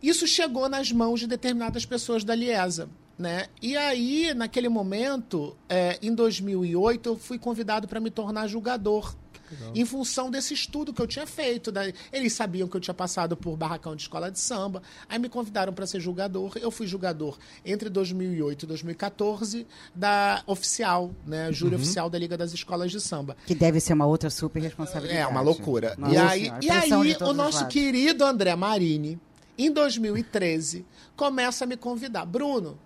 Isso 0.00 0.28
chegou 0.28 0.68
nas 0.68 0.92
mãos 0.92 1.18
de 1.18 1.26
determinadas 1.26 1.84
pessoas 1.84 2.22
da 2.22 2.36
Liesa. 2.36 2.88
Né? 3.18 3.46
E 3.60 3.76
aí, 3.76 4.32
naquele 4.34 4.68
momento, 4.68 5.56
é, 5.68 5.98
em 6.00 6.14
2008, 6.14 7.08
eu 7.08 7.16
fui 7.18 7.38
convidado 7.38 7.88
para 7.88 7.98
me 7.98 8.10
tornar 8.10 8.46
julgador. 8.46 9.14
Em 9.74 9.82
função 9.82 10.30
desse 10.30 10.52
estudo 10.52 10.92
que 10.92 11.00
eu 11.00 11.06
tinha 11.06 11.26
feito. 11.26 11.72
da- 11.72 11.90
Eles 12.12 12.34
sabiam 12.34 12.68
que 12.68 12.76
eu 12.76 12.80
tinha 12.82 12.92
passado 12.92 13.34
por 13.34 13.56
barracão 13.56 13.96
de 13.96 14.02
escola 14.02 14.30
de 14.30 14.38
samba. 14.38 14.82
Aí 15.08 15.18
me 15.18 15.26
convidaram 15.30 15.72
para 15.72 15.86
ser 15.86 16.00
julgador. 16.00 16.52
Eu 16.60 16.70
fui 16.70 16.86
julgador 16.86 17.38
entre 17.64 17.88
2008 17.88 18.64
e 18.64 18.66
2014 18.66 19.66
da 19.94 20.42
oficial, 20.46 21.12
né? 21.26 21.50
Júri 21.50 21.76
oficial 21.76 22.10
da 22.10 22.18
Liga 22.18 22.36
das 22.36 22.52
Escolas 22.52 22.90
de 22.92 23.00
Samba. 23.00 23.38
Que 23.46 23.54
deve 23.54 23.80
ser 23.80 23.94
uma 23.94 24.04
outra 24.04 24.28
super 24.28 24.60
responsabilidade. 24.60 25.18
É, 25.18 25.26
uma 25.26 25.40
loucura. 25.40 25.94
Nossa 25.96 26.12
e 26.12 26.18
aí, 26.18 26.52
e 26.60 26.70
aí 26.70 26.92
o 26.92 27.00
os 27.30 27.34
nosso 27.34 27.66
querido 27.68 28.26
André 28.26 28.54
Marini, 28.54 29.18
em 29.56 29.72
2013, 29.72 30.84
começa 31.16 31.64
a 31.64 31.66
me 31.66 31.78
convidar. 31.78 32.26
Bruno, 32.26 32.78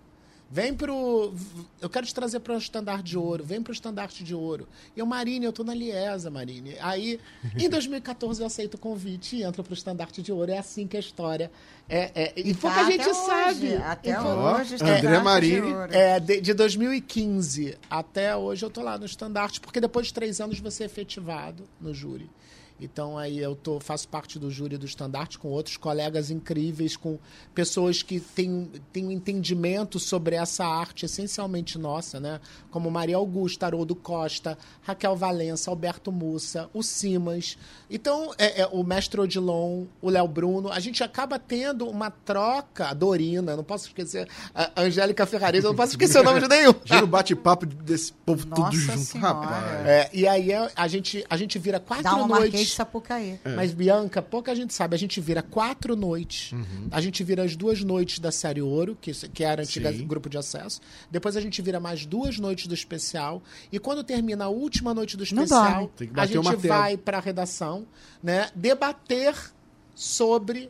vem 0.53 0.71
pro. 0.71 1.33
Eu 1.81 1.89
quero 1.89 2.05
te 2.05 2.13
trazer 2.13 2.39
para 2.39 2.53
o 2.53 2.57
Estandarte 2.57 3.03
de 3.03 3.17
Ouro, 3.17 3.43
vem 3.43 3.59
para 3.59 3.71
o 3.71 3.73
Estandarte 3.73 4.23
de 4.23 4.35
Ouro. 4.35 4.67
E 4.95 4.99
eu, 4.99 5.05
Marine, 5.05 5.45
eu 5.45 5.51
tô 5.51 5.63
na 5.63 5.73
Liesa, 5.73 6.29
Marine. 6.29 6.75
Aí, 6.79 7.19
em 7.57 7.67
2014, 7.67 8.39
eu 8.39 8.45
aceito 8.45 8.75
o 8.75 8.77
convite 8.77 9.37
e 9.37 9.43
entro 9.43 9.63
para 9.63 9.71
o 9.71 9.73
Estandarte 9.73 10.21
de 10.21 10.31
Ouro. 10.31 10.51
É 10.51 10.59
assim 10.59 10.85
que 10.85 10.95
a 10.95 10.99
história. 10.99 11.51
É, 11.89 12.11
é, 12.13 12.33
e 12.35 12.51
E 12.51 12.53
pouca 12.53 12.75
tá 12.77 12.91
gente 12.91 13.09
hoje, 13.09 13.25
sabe. 13.25 13.75
Até 13.77 14.11
E 14.11 14.17
hoje. 14.17 14.75
André 14.75 14.75
estandarte 14.75 15.49
de 15.49 15.61
ouro. 15.61 15.93
é, 15.93 16.19
de, 16.19 16.39
de 16.41 16.53
2015 16.53 17.77
até 17.89 18.35
hoje 18.35 18.63
eu 18.63 18.69
tô 18.69 18.81
lá 18.83 18.97
no 18.97 19.05
estandarte, 19.05 19.59
porque 19.59 19.81
depois 19.81 20.07
de 20.07 20.13
três 20.13 20.39
anos 20.39 20.59
você 20.59 20.83
é 20.83 20.85
efetivado 20.85 21.63
no 21.81 21.93
júri. 21.93 22.29
Então 22.79 23.17
aí 23.17 23.39
eu 23.39 23.55
tô, 23.55 23.79
faço 23.79 24.07
parte 24.07 24.37
do 24.37 24.49
júri 24.49 24.77
do 24.77 24.85
estandarte 24.85 25.37
com 25.39 25.49
outros 25.49 25.77
colegas 25.77 26.29
incríveis, 26.29 26.97
com 26.97 27.17
pessoas 27.53 28.01
que 28.01 28.19
têm, 28.19 28.69
têm 28.91 29.05
um 29.07 29.11
entendimento 29.11 29.99
sobre 29.99 30.35
essa 30.35 30.65
arte 30.65 31.05
essencialmente 31.05 31.77
nossa, 31.77 32.19
né? 32.19 32.39
Como 32.71 32.89
Maria 32.89 33.15
Augusta, 33.15 33.65
Haroldo 33.65 33.95
Costa, 33.95 34.57
Raquel 34.81 35.15
Valença, 35.15 35.69
Alberto 35.69 36.11
Mussa, 36.11 36.69
o 36.73 36.81
Simas. 36.81 37.57
Então, 37.89 38.33
é, 38.37 38.61
é, 38.61 38.67
o 38.67 38.83
mestre 38.83 39.21
Odilon, 39.21 39.85
o 40.01 40.09
Léo 40.09 40.27
Bruno, 40.27 40.71
a 40.71 40.79
gente 40.79 41.03
acaba 41.03 41.37
tendo 41.37 41.87
uma 41.87 42.09
troca, 42.09 42.87
a 42.87 42.93
Dorina, 42.93 43.55
não 43.55 43.63
posso 43.63 43.87
esquecer, 43.87 44.27
a 44.53 44.81
Angélica 44.81 45.25
Ferrarese, 45.25 45.65
eu 45.65 45.71
não 45.71 45.77
posso 45.77 45.93
esquecer 45.93 46.19
o 46.19 46.23
nome 46.23 46.41
de 46.41 46.47
nenhum. 46.47 46.73
Gira 46.83 47.03
o 47.03 47.07
bate-papo 47.07 47.65
desse 47.65 48.11
povo 48.11 48.45
tudo 48.45 48.61
Nossa 48.61 48.77
junto, 48.77 48.99
Senhora. 48.99 49.33
rapaz. 49.33 49.87
É, 49.87 50.09
e 50.13 50.27
aí 50.27 50.49
a 50.75 50.87
gente, 50.87 51.23
a 51.29 51.37
gente 51.37 51.59
vira 51.59 51.79
quatro 51.79 52.27
noites. 52.27 52.62
De 52.67 52.73
Sapucaí. 52.73 53.39
É. 53.43 53.55
Mas, 53.55 53.73
Bianca, 53.73 54.21
pouca 54.21 54.55
gente 54.55 54.73
sabe. 54.73 54.95
A 54.95 54.99
gente 54.99 55.19
vira 55.21 55.41
quatro 55.41 55.95
noites. 55.95 56.51
Uhum. 56.51 56.87
A 56.91 57.01
gente 57.01 57.23
vira 57.23 57.43
as 57.43 57.55
duas 57.55 57.83
noites 57.83 58.19
da 58.19 58.31
série 58.31 58.61
Ouro, 58.61 58.97
que, 58.99 59.11
que 59.29 59.43
era 59.43 59.61
antiga 59.61 59.91
Sim. 59.91 60.05
grupo 60.05 60.29
de 60.29 60.37
acesso. 60.37 60.81
Depois 61.09 61.35
a 61.35 61.41
gente 61.41 61.61
vira 61.61 61.79
mais 61.79 62.05
duas 62.05 62.39
noites 62.39 62.67
do 62.67 62.73
especial. 62.73 63.41
E 63.71 63.79
quando 63.79 64.03
termina 64.03 64.45
a 64.45 64.49
última 64.49 64.93
noite 64.93 65.15
do 65.17 65.23
especial, 65.23 65.91
a 66.15 66.25
gente 66.25 66.55
vai 66.67 66.97
para 66.97 67.17
a 67.17 67.21
redação, 67.21 67.85
né? 68.21 68.49
Debater 68.55 69.35
sobre 69.95 70.69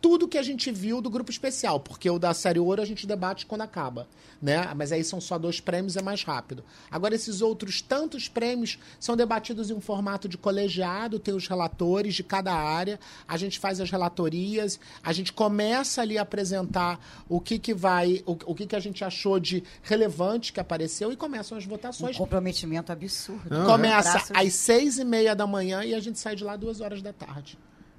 tudo 0.00 0.28
que 0.28 0.38
a 0.38 0.42
gente 0.42 0.70
viu 0.70 1.00
do 1.00 1.10
grupo 1.10 1.30
especial, 1.30 1.80
porque 1.80 2.08
o 2.08 2.18
da 2.18 2.32
série 2.32 2.58
Ouro 2.58 2.80
a 2.80 2.84
gente 2.84 3.06
debate 3.06 3.46
quando 3.46 3.62
acaba, 3.62 4.06
né? 4.40 4.72
Mas 4.76 4.92
aí 4.92 5.02
são 5.02 5.20
só 5.20 5.38
dois 5.38 5.60
prêmios, 5.60 5.96
é 5.96 6.02
mais 6.02 6.22
rápido. 6.22 6.64
Agora, 6.90 7.14
esses 7.14 7.42
outros 7.42 7.82
tantos 7.82 8.28
prêmios 8.28 8.78
são 9.00 9.16
debatidos 9.16 9.70
em 9.70 9.74
um 9.74 9.80
formato 9.80 10.28
de 10.28 10.38
colegiado, 10.38 11.18
tem 11.18 11.34
os 11.34 11.48
relatores 11.48 12.14
de 12.14 12.22
cada 12.22 12.52
área, 12.52 13.00
a 13.26 13.36
gente 13.36 13.58
faz 13.58 13.80
as 13.80 13.90
relatorias, 13.90 14.78
a 15.02 15.12
gente 15.12 15.32
começa 15.32 16.00
ali 16.00 16.16
a 16.16 16.22
apresentar 16.22 17.00
o 17.28 17.40
que, 17.40 17.58
que 17.58 17.74
vai, 17.74 18.22
o, 18.24 18.32
o 18.46 18.54
que, 18.54 18.66
que 18.66 18.76
a 18.76 18.80
gente 18.80 19.04
achou 19.04 19.40
de 19.40 19.64
relevante 19.82 20.52
que 20.52 20.60
apareceu 20.60 21.10
e 21.10 21.16
começam 21.16 21.58
as 21.58 21.64
votações. 21.64 22.14
Um 22.14 22.18
comprometimento 22.18 22.92
absurdo. 22.92 23.64
Começa 23.66 24.22
às 24.34 24.52
seis 24.52 24.98
e 24.98 25.04
meia 25.04 25.34
da 25.34 25.46
manhã 25.46 25.84
e 25.84 25.94
a 25.94 26.00
gente 26.00 26.18
sai 26.18 26.36
de 26.36 26.44
lá 26.44 26.56
duas 26.56 26.80
horas 26.80 27.02
da 27.02 27.12
tarde. 27.12 27.58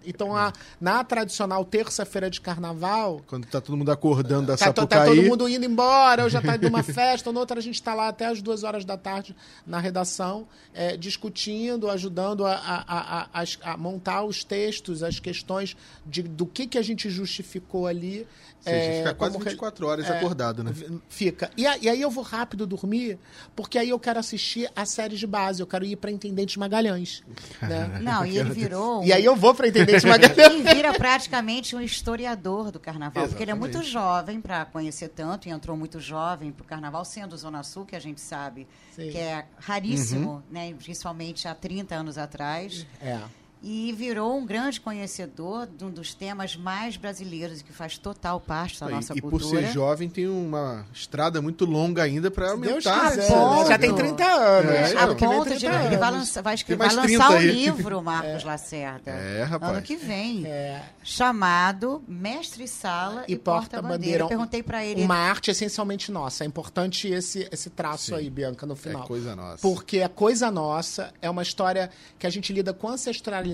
Então, 0.09 0.35
a, 0.35 0.51
na 0.81 1.03
tradicional 1.03 1.63
terça-feira 1.63 2.29
de 2.29 2.41
carnaval. 2.41 3.21
Quando 3.27 3.45
tá 3.45 3.61
todo 3.61 3.77
mundo 3.77 3.91
acordando 3.91 4.47
da 4.47 4.57
tá, 4.57 4.65
Sapucaí. 4.65 4.87
Tá 4.87 5.05
todo 5.05 5.23
mundo 5.23 5.47
indo 5.47 5.65
embora, 5.65 6.23
ou 6.23 6.29
já 6.29 6.41
tá 6.41 6.55
indo 6.55 6.67
uma 6.67 6.81
festa, 6.83 7.29
ou 7.29 7.33
noutra 7.33 7.59
a 7.59 7.61
gente 7.61 7.81
tá 7.81 7.93
lá 7.93 8.07
até 8.07 8.25
as 8.25 8.41
duas 8.41 8.63
horas 8.63 8.83
da 8.83 8.97
tarde 8.97 9.35
na 9.65 9.79
redação, 9.79 10.47
é, 10.73 10.97
discutindo, 10.97 11.89
ajudando 11.89 12.45
a, 12.45 12.53
a, 12.53 13.41
a, 13.41 13.71
a, 13.71 13.77
montar 13.77 14.23
os 14.23 14.43
textos, 14.43 15.03
as 15.03 15.19
questões 15.19 15.77
de, 16.05 16.23
do 16.23 16.45
que, 16.45 16.65
que 16.65 16.77
a 16.77 16.81
gente 16.81 17.09
justificou 17.09 17.85
ali. 17.85 18.27
Sim, 18.61 18.71
é, 18.71 18.97
fica 18.97 19.13
quase 19.13 19.37
24 19.37 19.87
horas 19.87 20.09
é, 20.09 20.17
acordado, 20.17 20.63
né? 20.63 20.73
Fica. 21.07 21.49
E, 21.55 21.63
e, 21.63 21.87
aí 21.87 22.01
eu 22.01 22.09
vou 22.09 22.23
rápido 22.23 22.67
dormir, 22.67 23.17
porque 23.55 23.77
aí 23.77 23.89
eu 23.89 23.99
quero 23.99 24.19
assistir 24.19 24.69
a 24.75 24.85
série 24.85 25.15
de 25.15 25.25
base, 25.25 25.61
eu 25.61 25.67
quero 25.67 25.85
ir 25.85 25.95
para 25.95 26.11
Intendente 26.11 26.59
Magalhães. 26.59 27.23
Né? 27.61 27.99
Não, 28.01 28.25
e 28.25 28.37
ele 28.37 28.49
virou. 28.51 29.03
E 29.03 29.13
aí 29.13 29.23
eu 29.23 29.35
vou 29.35 29.53
para 29.53 29.67
Intendente 29.67 29.98
Magalhães. 30.03 30.37
Ele 30.37 30.63
vira 30.73 30.93
praticamente 30.93 31.75
um 31.75 31.81
historiador 31.81 32.71
do 32.71 32.79
carnaval, 32.79 33.23
Exatamente. 33.23 33.29
porque 33.29 33.43
ele 33.43 33.51
é 33.51 33.55
muito 33.55 33.83
jovem 33.83 34.41
para 34.41 34.65
conhecer 34.65 35.09
tanto, 35.09 35.47
e 35.47 35.51
entrou 35.51 35.75
muito 35.75 35.99
jovem 35.99 36.51
para 36.51 36.63
o 36.63 36.65
carnaval, 36.65 37.03
sendo 37.05 37.35
Zona 37.37 37.63
Sul, 37.63 37.85
que 37.85 37.95
a 37.95 37.99
gente 37.99 38.21
sabe 38.21 38.67
Sim. 38.95 39.11
que 39.11 39.17
é 39.17 39.45
raríssimo, 39.57 40.29
uhum. 40.31 40.41
né? 40.49 40.73
principalmente 40.73 41.47
há 41.47 41.55
30 41.55 41.95
anos 41.95 42.17
atrás. 42.17 42.85
É 43.01 43.19
e 43.61 43.91
virou 43.91 44.37
um 44.37 44.45
grande 44.45 44.79
conhecedor 44.79 45.67
de 45.67 45.83
um 45.83 45.89
dos 45.89 46.13
temas 46.13 46.55
mais 46.55 46.95
brasileiros 46.95 47.61
que 47.61 47.73
faz 47.73 47.97
total 47.97 48.39
parte 48.39 48.79
da 48.79 48.87
nossa 48.87 49.13
e, 49.13 49.19
cultura. 49.21 49.43
E 49.43 49.49
por 49.49 49.59
ser 49.59 49.73
jovem 49.73 50.09
tem 50.09 50.27
uma 50.27 50.85
estrada 50.93 51.41
muito 51.41 51.65
longa 51.65 52.03
ainda 52.03 52.31
para 52.31 52.51
aumentar. 52.51 53.11
Quiser, 53.11 53.29
né? 53.29 53.65
Já 53.67 53.77
tem 53.77 53.93
30 53.93 54.23
anos. 54.23 54.71
É, 54.71 54.97
a 54.97 55.07
ponto 55.13 55.57
de 55.57 55.65
ele 55.65 55.97
vai 55.97 56.11
lançar, 56.11 56.41
vai 56.41 56.55
escrever, 56.55 56.87
vai 56.87 56.95
lançar 56.95 57.31
um 57.31 57.35
aí. 57.35 57.51
livro, 57.51 57.99
Marcos 58.01 58.43
é. 58.43 58.45
Lacerda. 58.45 59.11
É, 59.11 59.43
rapaz. 59.43 59.73
Ano 59.73 59.81
que 59.81 59.97
vem. 59.97 60.45
É. 60.45 60.81
Chamado 61.03 62.01
Mestre 62.07 62.65
Sala 62.65 63.25
e, 63.27 63.33
e 63.33 63.37
Porta-Bandeira. 63.37 64.19
Porta 64.19 64.35
perguntei 64.35 64.63
para 64.63 64.85
ele. 64.85 65.03
Uma 65.03 65.17
arte 65.17 65.51
essencialmente 65.51 66.11
nossa. 66.13 66.45
É 66.45 66.47
importante 66.47 67.09
esse, 67.09 67.47
esse 67.51 67.69
traço 67.69 68.05
Sim. 68.05 68.15
aí, 68.15 68.29
Bianca, 68.29 68.65
no 68.65 68.75
final. 68.75 69.03
É 69.03 69.07
coisa 69.07 69.35
nossa. 69.35 69.61
Porque 69.61 69.97
é 69.97 70.07
coisa 70.07 70.49
nossa, 70.49 71.13
é 71.21 71.29
uma 71.29 71.41
história 71.41 71.89
que 72.17 72.25
a 72.25 72.29
gente 72.29 72.53
lida 72.53 72.73
com 72.73 72.87
ancestralidade 72.87 73.48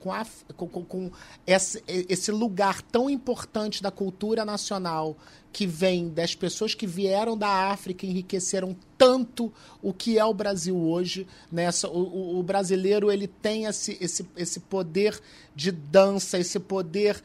com, 0.00 0.12
a, 0.12 0.26
com, 0.56 0.68
com 0.68 1.10
esse, 1.46 1.82
esse 1.86 2.30
lugar 2.30 2.82
tão 2.82 3.08
importante 3.08 3.82
da 3.82 3.90
cultura 3.90 4.44
nacional 4.44 5.16
que 5.52 5.66
vem 5.68 6.08
das 6.08 6.34
pessoas 6.34 6.74
que 6.74 6.84
vieram 6.84 7.38
da 7.38 7.70
África 7.70 8.04
enriqueceram 8.04 8.76
tanto 8.98 9.52
o 9.80 9.92
que 9.92 10.18
é 10.18 10.24
o 10.24 10.34
Brasil 10.34 10.76
hoje. 10.76 11.28
Nessa, 11.50 11.86
né? 11.86 11.94
o, 11.94 12.38
o, 12.38 12.42
brasileiro 12.42 13.10
ele 13.10 13.28
tem 13.28 13.64
esse, 13.66 13.96
esse, 14.00 14.26
esse 14.36 14.58
poder 14.58 15.18
de 15.54 15.70
dança, 15.70 16.38
esse 16.38 16.58
poder 16.58 17.22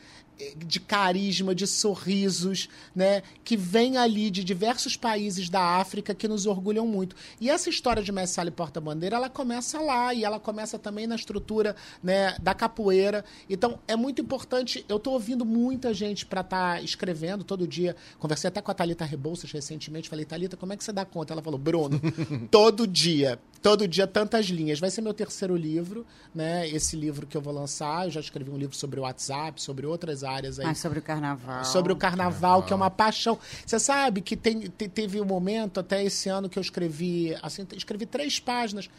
de 0.55 0.79
carisma, 0.79 1.53
de 1.53 1.67
sorrisos, 1.67 2.69
né, 2.95 3.21
que 3.43 3.57
vem 3.57 3.97
ali 3.97 4.31
de 4.31 4.43
diversos 4.43 4.95
países 4.95 5.49
da 5.49 5.61
África 5.61 6.13
que 6.13 6.27
nos 6.27 6.45
orgulham 6.45 6.87
muito. 6.87 7.15
E 7.41 7.49
essa 7.49 7.69
história 7.69 8.01
de 8.01 8.09
Sala 8.27 8.49
e 8.49 8.51
Porta-Bandeira, 8.51 9.15
ela 9.15 9.29
começa 9.29 9.79
lá 9.81 10.13
e 10.13 10.23
ela 10.23 10.39
começa 10.39 10.77
também 10.79 11.07
na 11.07 11.15
estrutura, 11.15 11.75
né, 12.01 12.35
da 12.41 12.53
capoeira. 12.53 13.23
Então, 13.49 13.79
é 13.87 13.95
muito 13.95 14.21
importante, 14.21 14.85
eu 14.87 14.97
estou 14.97 15.13
ouvindo 15.13 15.45
muita 15.45 15.93
gente 15.93 16.25
para 16.25 16.41
estar 16.41 16.75
tá 16.75 16.81
escrevendo 16.81 17.43
todo 17.43 17.67
dia. 17.67 17.95
Conversei 18.17 18.47
até 18.47 18.61
com 18.61 18.71
a 18.71 18.73
Talita 18.73 19.05
Rebouças 19.05 19.51
recentemente, 19.51 20.09
falei: 20.09 20.25
"Talita, 20.25 20.57
como 20.57 20.73
é 20.73 20.77
que 20.77 20.83
você 20.83 20.91
dá 20.91 21.05
conta?" 21.05 21.33
Ela 21.33 21.41
falou: 21.41 21.59
"Bruno, 21.59 21.99
todo 22.51 22.87
dia 22.87 23.39
todo 23.61 23.87
dia 23.87 24.07
tantas 24.07 24.47
linhas. 24.47 24.79
Vai 24.79 24.89
ser 24.89 25.01
meu 25.01 25.13
terceiro 25.13 25.55
livro, 25.55 26.05
né? 26.33 26.67
Esse 26.69 26.95
livro 26.95 27.27
que 27.27 27.35
eu 27.35 27.41
vou 27.41 27.53
lançar. 27.53 28.05
Eu 28.05 28.11
já 28.11 28.19
escrevi 28.19 28.49
um 28.49 28.57
livro 28.57 28.75
sobre 28.75 28.99
o 28.99 29.03
WhatsApp, 29.03 29.61
sobre 29.61 29.85
outras 29.85 30.23
áreas 30.29 30.59
aí. 30.59 30.65
Ah, 30.65 30.75
sobre 30.75 30.99
o 30.99 31.01
carnaval. 31.01 31.65
Sobre 31.65 31.91
o 31.91 31.95
carnaval, 31.95 32.31
carnaval. 32.31 32.63
que 32.63 32.73
é 32.73 32.75
uma 32.75 32.89
paixão. 32.89 33.37
Você 33.65 33.79
sabe 33.79 34.21
que 34.21 34.37
tem, 34.37 34.59
te, 34.61 34.87
teve 34.87 35.19
um 35.19 35.25
momento 35.25 35.79
até 35.79 36.03
esse 36.03 36.29
ano 36.29 36.47
que 36.47 36.57
eu 36.57 36.61
escrevi, 36.61 37.35
assim, 37.41 37.65
escrevi 37.75 38.05
três 38.05 38.39
páginas 38.39 38.89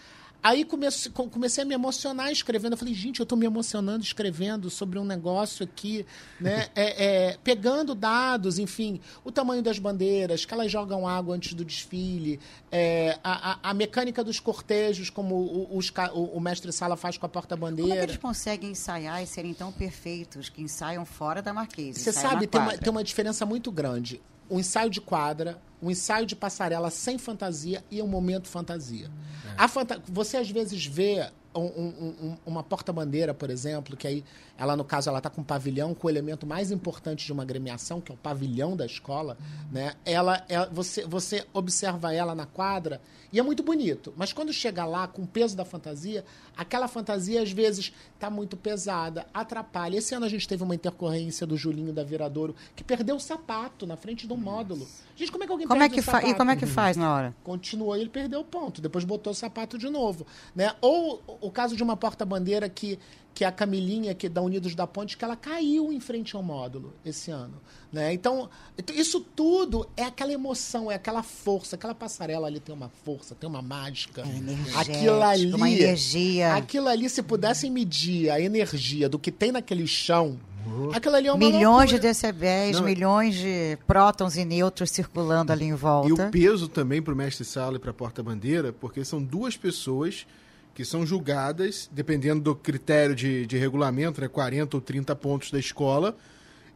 Aí 0.42 0.64
comecei, 0.64 1.12
comecei 1.12 1.62
a 1.62 1.66
me 1.66 1.74
emocionar 1.74 2.32
escrevendo. 2.32 2.72
Eu 2.72 2.78
falei, 2.78 2.94
gente, 2.94 3.20
eu 3.20 3.24
estou 3.24 3.36
me 3.36 3.46
emocionando 3.46 4.02
escrevendo 4.02 4.70
sobre 4.70 4.98
um 4.98 5.04
negócio 5.04 5.64
aqui, 5.64 6.06
né? 6.40 6.68
É, 6.80 7.04
é, 7.04 7.38
pegando 7.42 7.94
dados, 7.94 8.58
enfim, 8.58 9.00
o 9.24 9.32
tamanho 9.32 9.62
das 9.62 9.78
bandeiras, 9.78 10.44
que 10.44 10.54
elas 10.54 10.70
jogam 10.70 11.06
água 11.06 11.34
antes 11.34 11.52
do 11.52 11.64
desfile, 11.64 12.38
é, 12.70 13.18
a, 13.24 13.52
a, 13.52 13.70
a, 13.70 13.74
mecânica 13.74 14.22
dos 14.22 14.38
cortejos, 14.38 15.10
como 15.10 15.34
o, 15.34 15.76
os, 15.76 15.92
o, 16.14 16.24
o 16.36 16.40
mestre 16.40 16.72
Sala 16.72 16.96
faz 16.96 17.18
com 17.18 17.26
a 17.26 17.28
porta-bandeira. 17.28 17.88
Como 17.88 18.00
é 18.00 18.04
que 18.04 18.12
eles 18.12 18.22
conseguem 18.22 18.70
ensaiar 18.70 19.22
e 19.22 19.26
serem 19.26 19.52
tão 19.52 19.72
perfeitos, 19.72 20.48
que 20.48 20.62
ensaiam 20.62 21.04
fora 21.04 21.42
da 21.42 21.52
Marquesa? 21.52 21.98
Você 21.98 22.12
sabe, 22.12 22.46
tem 22.46 22.60
uma, 22.60 22.78
tem 22.78 22.90
uma 22.90 23.04
diferença 23.04 23.44
muito 23.44 23.70
grande. 23.70 24.20
O 24.50 24.60
ensaio 24.60 24.90
de 24.90 25.00
quadra 25.00 25.58
um 25.82 25.90
ensaio 25.90 26.26
de 26.26 26.36
passarela 26.36 26.90
sem 26.90 27.18
fantasia 27.18 27.82
e 27.90 28.02
um 28.02 28.06
momento 28.06 28.48
fantasia. 28.48 29.10
É. 29.58 29.68
Fanta 29.68 30.00
você 30.06 30.36
às 30.36 30.50
vezes 30.50 30.84
vê 30.84 31.30
um, 31.54 31.60
um, 31.60 32.14
um, 32.22 32.36
uma 32.46 32.62
porta-bandeira, 32.62 33.34
por 33.34 33.50
exemplo, 33.50 33.96
que 33.96 34.06
aí 34.06 34.24
ela, 34.60 34.76
no 34.76 34.84
caso, 34.84 35.08
ela 35.08 35.20
está 35.20 35.30
com 35.30 35.40
um 35.40 35.44
pavilhão 35.44 35.94
com 35.94 36.06
o 36.06 36.10
elemento 36.10 36.46
mais 36.46 36.70
importante 36.70 37.24
de 37.24 37.32
uma 37.32 37.42
agremiação, 37.42 37.98
que 37.98 38.12
é 38.12 38.14
o 38.14 38.18
pavilhão 38.18 38.76
da 38.76 38.84
escola, 38.84 39.38
né? 39.72 39.94
Ela, 40.04 40.44
ela, 40.50 40.68
você, 40.70 41.02
você 41.06 41.46
observa 41.54 42.12
ela 42.12 42.34
na 42.34 42.44
quadra 42.44 43.00
e 43.32 43.38
é 43.38 43.42
muito 43.42 43.62
bonito. 43.62 44.12
Mas 44.18 44.34
quando 44.34 44.52
chega 44.52 44.84
lá, 44.84 45.08
com 45.08 45.22
o 45.22 45.26
peso 45.26 45.56
da 45.56 45.64
fantasia, 45.64 46.26
aquela 46.54 46.88
fantasia, 46.88 47.40
às 47.40 47.50
vezes, 47.50 47.90
está 48.14 48.28
muito 48.28 48.54
pesada, 48.54 49.26
atrapalha. 49.32 49.96
Esse 49.96 50.14
ano 50.14 50.26
a 50.26 50.28
gente 50.28 50.46
teve 50.46 50.62
uma 50.62 50.74
intercorrência 50.74 51.46
do 51.46 51.56
Julinho 51.56 51.92
da 51.92 52.04
Viradouro, 52.04 52.54
que 52.76 52.84
perdeu 52.84 53.16
o 53.16 53.20
sapato 53.20 53.86
na 53.86 53.96
frente 53.96 54.26
do 54.26 54.36
módulo. 54.36 54.86
Gente, 55.16 55.32
como 55.32 55.44
é 55.44 55.46
que 55.46 55.52
alguém 55.52 55.66
como 55.66 55.82
é 55.82 55.88
perde 55.88 55.94
é 55.94 55.96
que 55.96 56.00
o 56.00 56.04
sapato? 56.04 56.26
E 56.26 56.34
como 56.34 56.50
é 56.50 56.56
que 56.56 56.66
faz 56.66 56.96
na 56.98 57.14
hora? 57.14 57.34
Continuou 57.42 57.96
e 57.96 58.00
ele 58.00 58.10
perdeu 58.10 58.40
o 58.40 58.44
ponto. 58.44 58.82
Depois 58.82 59.04
botou 59.04 59.32
o 59.32 59.34
sapato 59.34 59.78
de 59.78 59.88
novo. 59.88 60.26
Né? 60.54 60.74
Ou 60.82 61.22
o 61.40 61.50
caso 61.50 61.76
de 61.76 61.82
uma 61.82 61.96
porta-bandeira 61.96 62.68
que 62.68 62.98
que 63.34 63.44
é 63.44 63.46
a 63.46 63.52
Camilinha, 63.52 64.14
que 64.14 64.26
é 64.26 64.28
da 64.28 64.42
Unidos 64.42 64.74
da 64.74 64.86
Ponte, 64.86 65.16
que 65.16 65.24
ela 65.24 65.36
caiu 65.36 65.92
em 65.92 66.00
frente 66.00 66.36
ao 66.36 66.42
módulo 66.42 66.92
esse 67.04 67.30
ano. 67.30 67.54
Né? 67.92 68.12
Então, 68.12 68.48
isso 68.94 69.20
tudo 69.20 69.88
é 69.96 70.04
aquela 70.04 70.32
emoção, 70.32 70.90
é 70.90 70.94
aquela 70.94 71.22
força. 71.22 71.76
Aquela 71.76 71.94
passarela 71.94 72.46
ali 72.46 72.60
tem 72.60 72.74
uma 72.74 72.90
força, 73.04 73.34
tem 73.34 73.48
uma 73.48 73.62
mágica. 73.62 74.22
É 74.22 74.78
aquilo 74.78 75.22
ali, 75.22 75.52
uma 75.52 75.70
energia. 75.70 76.54
Aquilo 76.54 76.88
ali, 76.88 77.08
se 77.08 77.22
pudessem 77.22 77.70
medir 77.70 78.30
a 78.30 78.40
energia 78.40 79.08
do 79.08 79.18
que 79.18 79.32
tem 79.32 79.52
naquele 79.52 79.86
chão, 79.86 80.38
Uhum. 80.66 80.90
Aquilo 80.92 81.16
ali 81.16 81.26
é 81.26 81.32
uma 81.32 81.38
Milhões 81.38 81.64
loucura. 81.64 81.86
de 81.86 81.98
decibéis, 82.00 82.76
Não, 82.76 82.84
milhões 82.84 83.34
de 83.34 83.78
prótons 83.86 84.36
e 84.36 84.44
nêutrons 84.44 84.90
circulando 84.90 85.52
ali 85.52 85.64
em 85.64 85.74
volta. 85.74 86.08
E 86.08 86.12
o 86.12 86.30
peso 86.30 86.68
também 86.68 87.00
para 87.00 87.14
o 87.14 87.16
mestre 87.16 87.44
sala 87.44 87.76
e 87.76 87.78
para 87.78 87.90
a 87.90 87.94
porta-bandeira, 87.94 88.72
porque 88.72 89.04
são 89.04 89.22
duas 89.22 89.56
pessoas 89.56 90.26
que 90.74 90.84
são 90.84 91.04
julgadas, 91.04 91.88
dependendo 91.92 92.40
do 92.40 92.54
critério 92.54 93.14
de, 93.14 93.46
de 93.46 93.56
regulamento, 93.58 94.20
né, 94.20 94.28
40 94.28 94.76
ou 94.76 94.80
30 94.80 95.14
pontos 95.16 95.50
da 95.50 95.58
escola. 95.58 96.16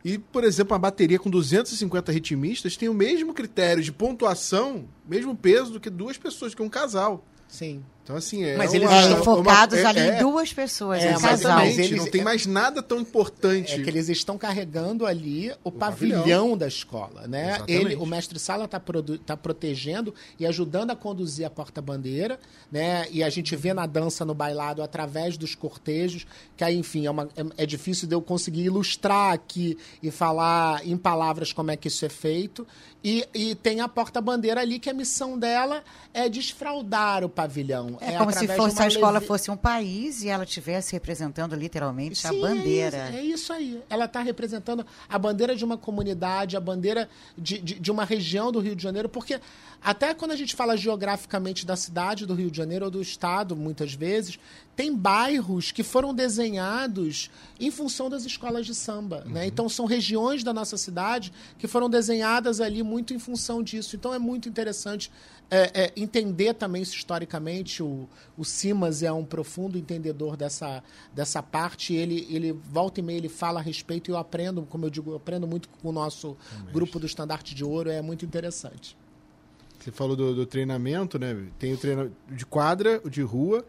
E, 0.04 0.18
por 0.18 0.44
exemplo, 0.44 0.74
uma 0.74 0.78
bateria 0.78 1.18
com 1.18 1.30
250 1.30 2.12
ritmistas 2.12 2.76
tem 2.76 2.88
o 2.88 2.94
mesmo 2.94 3.32
critério 3.32 3.82
de 3.82 3.90
pontuação, 3.90 4.86
mesmo 5.08 5.34
peso 5.34 5.72
do 5.72 5.80
que 5.80 5.88
duas 5.88 6.18
pessoas, 6.18 6.54
que 6.54 6.62
um 6.62 6.68
casal. 6.68 7.24
Sim. 7.48 7.82
Então, 8.04 8.16
assim, 8.16 8.44
é. 8.44 8.54
Mas 8.56 8.70
uma, 8.70 8.76
eles 8.76 8.90
É, 8.90 9.00
estão- 9.00 9.20
enfocados 9.20 9.80
uma- 9.80 9.88
ali 9.88 9.98
é, 9.98 10.16
em 10.16 10.18
duas 10.20 10.52
pessoas, 10.52 11.02
É, 11.02 11.08
em 11.08 11.12
mas 11.14 11.22
casal. 11.22 11.34
Exatamente, 11.60 11.80
eles- 11.80 11.98
não 12.04 12.10
tem 12.10 12.22
mais 12.22 12.44
nada 12.44 12.82
tão 12.82 13.00
importante. 13.00 13.72
É 13.72 13.82
que 13.82 13.88
eles 13.88 14.10
estão 14.10 14.36
carregando 14.36 15.06
ali 15.06 15.50
o, 15.64 15.72
pavilhão. 15.72 16.18
pavilhão. 16.20 16.56
da 16.58 16.68
escola, 16.68 17.26
né? 17.26 17.46
Exatamente. 17.56 17.72
Ele, 17.72 17.96
o 17.96 18.04
mestre 18.04 18.38
sala 18.38 18.66
está 18.66 18.78
tá 19.24 19.36
protegendo 19.38 20.14
e 20.38 20.44
ajudando 20.46 20.90
a 20.90 20.96
conduzir 20.96 21.46
a 21.46 21.50
porta-bandeira, 21.50 22.38
né? 22.70 23.06
E 23.10 23.22
a 23.22 23.30
gente 23.30 23.56
vê 23.56 23.72
na 23.72 23.86
dança, 23.86 24.22
no 24.22 24.34
bailado, 24.34 24.82
através 24.82 25.38
dos 25.38 25.54
cortejos, 25.54 26.26
que 26.58 26.62
aí, 26.62 26.76
enfim, 26.76 27.06
é, 27.06 27.10
uma- 27.10 27.28
é- 27.34 27.62
é 27.62 27.66
difícil 27.66 28.06
de 28.06 28.14
eu 28.14 28.20
conseguir 28.20 28.64
ilustrar 28.64 29.32
aqui 29.32 29.78
e 30.02 30.10
falar 30.10 30.86
em 30.86 30.96
palavras 30.98 31.52
como 31.54 31.70
é 31.70 31.76
que 31.76 31.88
isso 31.88 32.04
é 32.04 32.10
feito. 32.10 32.66
E, 33.02 33.26
e 33.34 33.54
tem 33.54 33.80
a 33.80 33.88
porta-bandeira 33.88 34.60
ali, 34.62 34.78
que 34.78 34.88
a 34.88 34.94
missão 34.94 35.38
dela 35.38 35.82
é 36.12 36.26
desfraldar 36.28 37.22
o 37.24 37.28
pavilhão. 37.28 37.93
É, 38.00 38.16
como 38.18 38.32
se 38.32 38.46
fosse 38.48 38.82
a 38.82 38.86
escola 38.86 39.12
leve- 39.12 39.26
fosse 39.26 39.50
um 39.50 39.56
país 39.56 40.22
e 40.22 40.28
ela 40.28 40.44
estivesse 40.44 40.92
representando 40.92 41.54
literalmente 41.54 42.26
a 42.26 42.30
Sim, 42.30 42.40
bandeira. 42.40 42.96
É 43.14 43.22
isso, 43.22 43.22
é 43.22 43.22
isso 43.24 43.52
aí. 43.52 43.82
Ela 43.90 44.04
está 44.06 44.20
representando 44.20 44.86
a 45.08 45.18
bandeira 45.18 45.54
de 45.56 45.64
uma 45.64 45.76
comunidade, 45.78 46.56
a 46.56 46.60
bandeira 46.60 47.08
de, 47.36 47.58
de, 47.58 47.80
de 47.80 47.90
uma 47.90 48.04
região 48.04 48.50
do 48.52 48.60
Rio 48.60 48.74
de 48.76 48.82
Janeiro, 48.82 49.08
porque 49.08 49.40
até 49.84 50.14
quando 50.14 50.30
a 50.30 50.36
gente 50.36 50.56
fala 50.56 50.78
geograficamente 50.78 51.66
da 51.66 51.76
cidade 51.76 52.24
do 52.24 52.32
Rio 52.32 52.50
de 52.50 52.56
Janeiro 52.56 52.86
ou 52.86 52.90
do 52.90 53.02
estado, 53.02 53.54
muitas 53.54 53.92
vezes, 53.92 54.38
tem 54.74 54.96
bairros 54.96 55.70
que 55.70 55.82
foram 55.82 56.14
desenhados 56.14 57.30
em 57.60 57.70
função 57.70 58.08
das 58.08 58.24
escolas 58.24 58.64
de 58.64 58.74
samba. 58.74 59.24
Né? 59.26 59.46
Então, 59.46 59.68
são 59.68 59.84
regiões 59.84 60.42
da 60.42 60.54
nossa 60.54 60.78
cidade 60.78 61.30
que 61.58 61.66
foram 61.66 61.90
desenhadas 61.90 62.62
ali 62.62 62.82
muito 62.82 63.12
em 63.12 63.18
função 63.18 63.62
disso. 63.62 63.94
Então, 63.94 64.14
é 64.14 64.18
muito 64.18 64.48
interessante 64.48 65.12
é, 65.50 65.84
é, 65.84 65.92
entender 65.94 66.54
também 66.54 66.80
isso 66.80 66.96
historicamente. 66.96 67.82
O, 67.82 68.08
o 68.38 68.44
Simas 68.44 69.02
é 69.02 69.12
um 69.12 69.22
profundo 69.24 69.76
entendedor 69.76 70.34
dessa, 70.34 70.82
dessa 71.14 71.42
parte. 71.42 71.92
Ele, 71.92 72.26
ele 72.30 72.52
volta 72.52 73.00
e 73.00 73.02
meia, 73.02 73.18
ele 73.18 73.28
fala 73.28 73.60
a 73.60 73.62
respeito 73.62 74.10
e 74.10 74.12
eu 74.12 74.16
aprendo, 74.16 74.62
como 74.62 74.86
eu 74.86 74.90
digo, 74.90 75.10
eu 75.10 75.16
aprendo 75.16 75.46
muito 75.46 75.68
com 75.68 75.90
o 75.90 75.92
nosso 75.92 76.38
grupo 76.72 76.98
do 76.98 77.04
Estandarte 77.04 77.54
de 77.54 77.62
Ouro. 77.62 77.90
É 77.90 78.00
muito 78.00 78.24
interessante. 78.24 78.96
Você 79.84 79.92
falou 79.92 80.16
do, 80.16 80.34
do 80.34 80.46
treinamento, 80.46 81.18
né? 81.18 81.36
Tem 81.58 81.74
o 81.74 81.76
treinamento 81.76 82.16
de 82.30 82.46
quadra, 82.46 83.02
o 83.04 83.10
de 83.10 83.20
rua. 83.20 83.62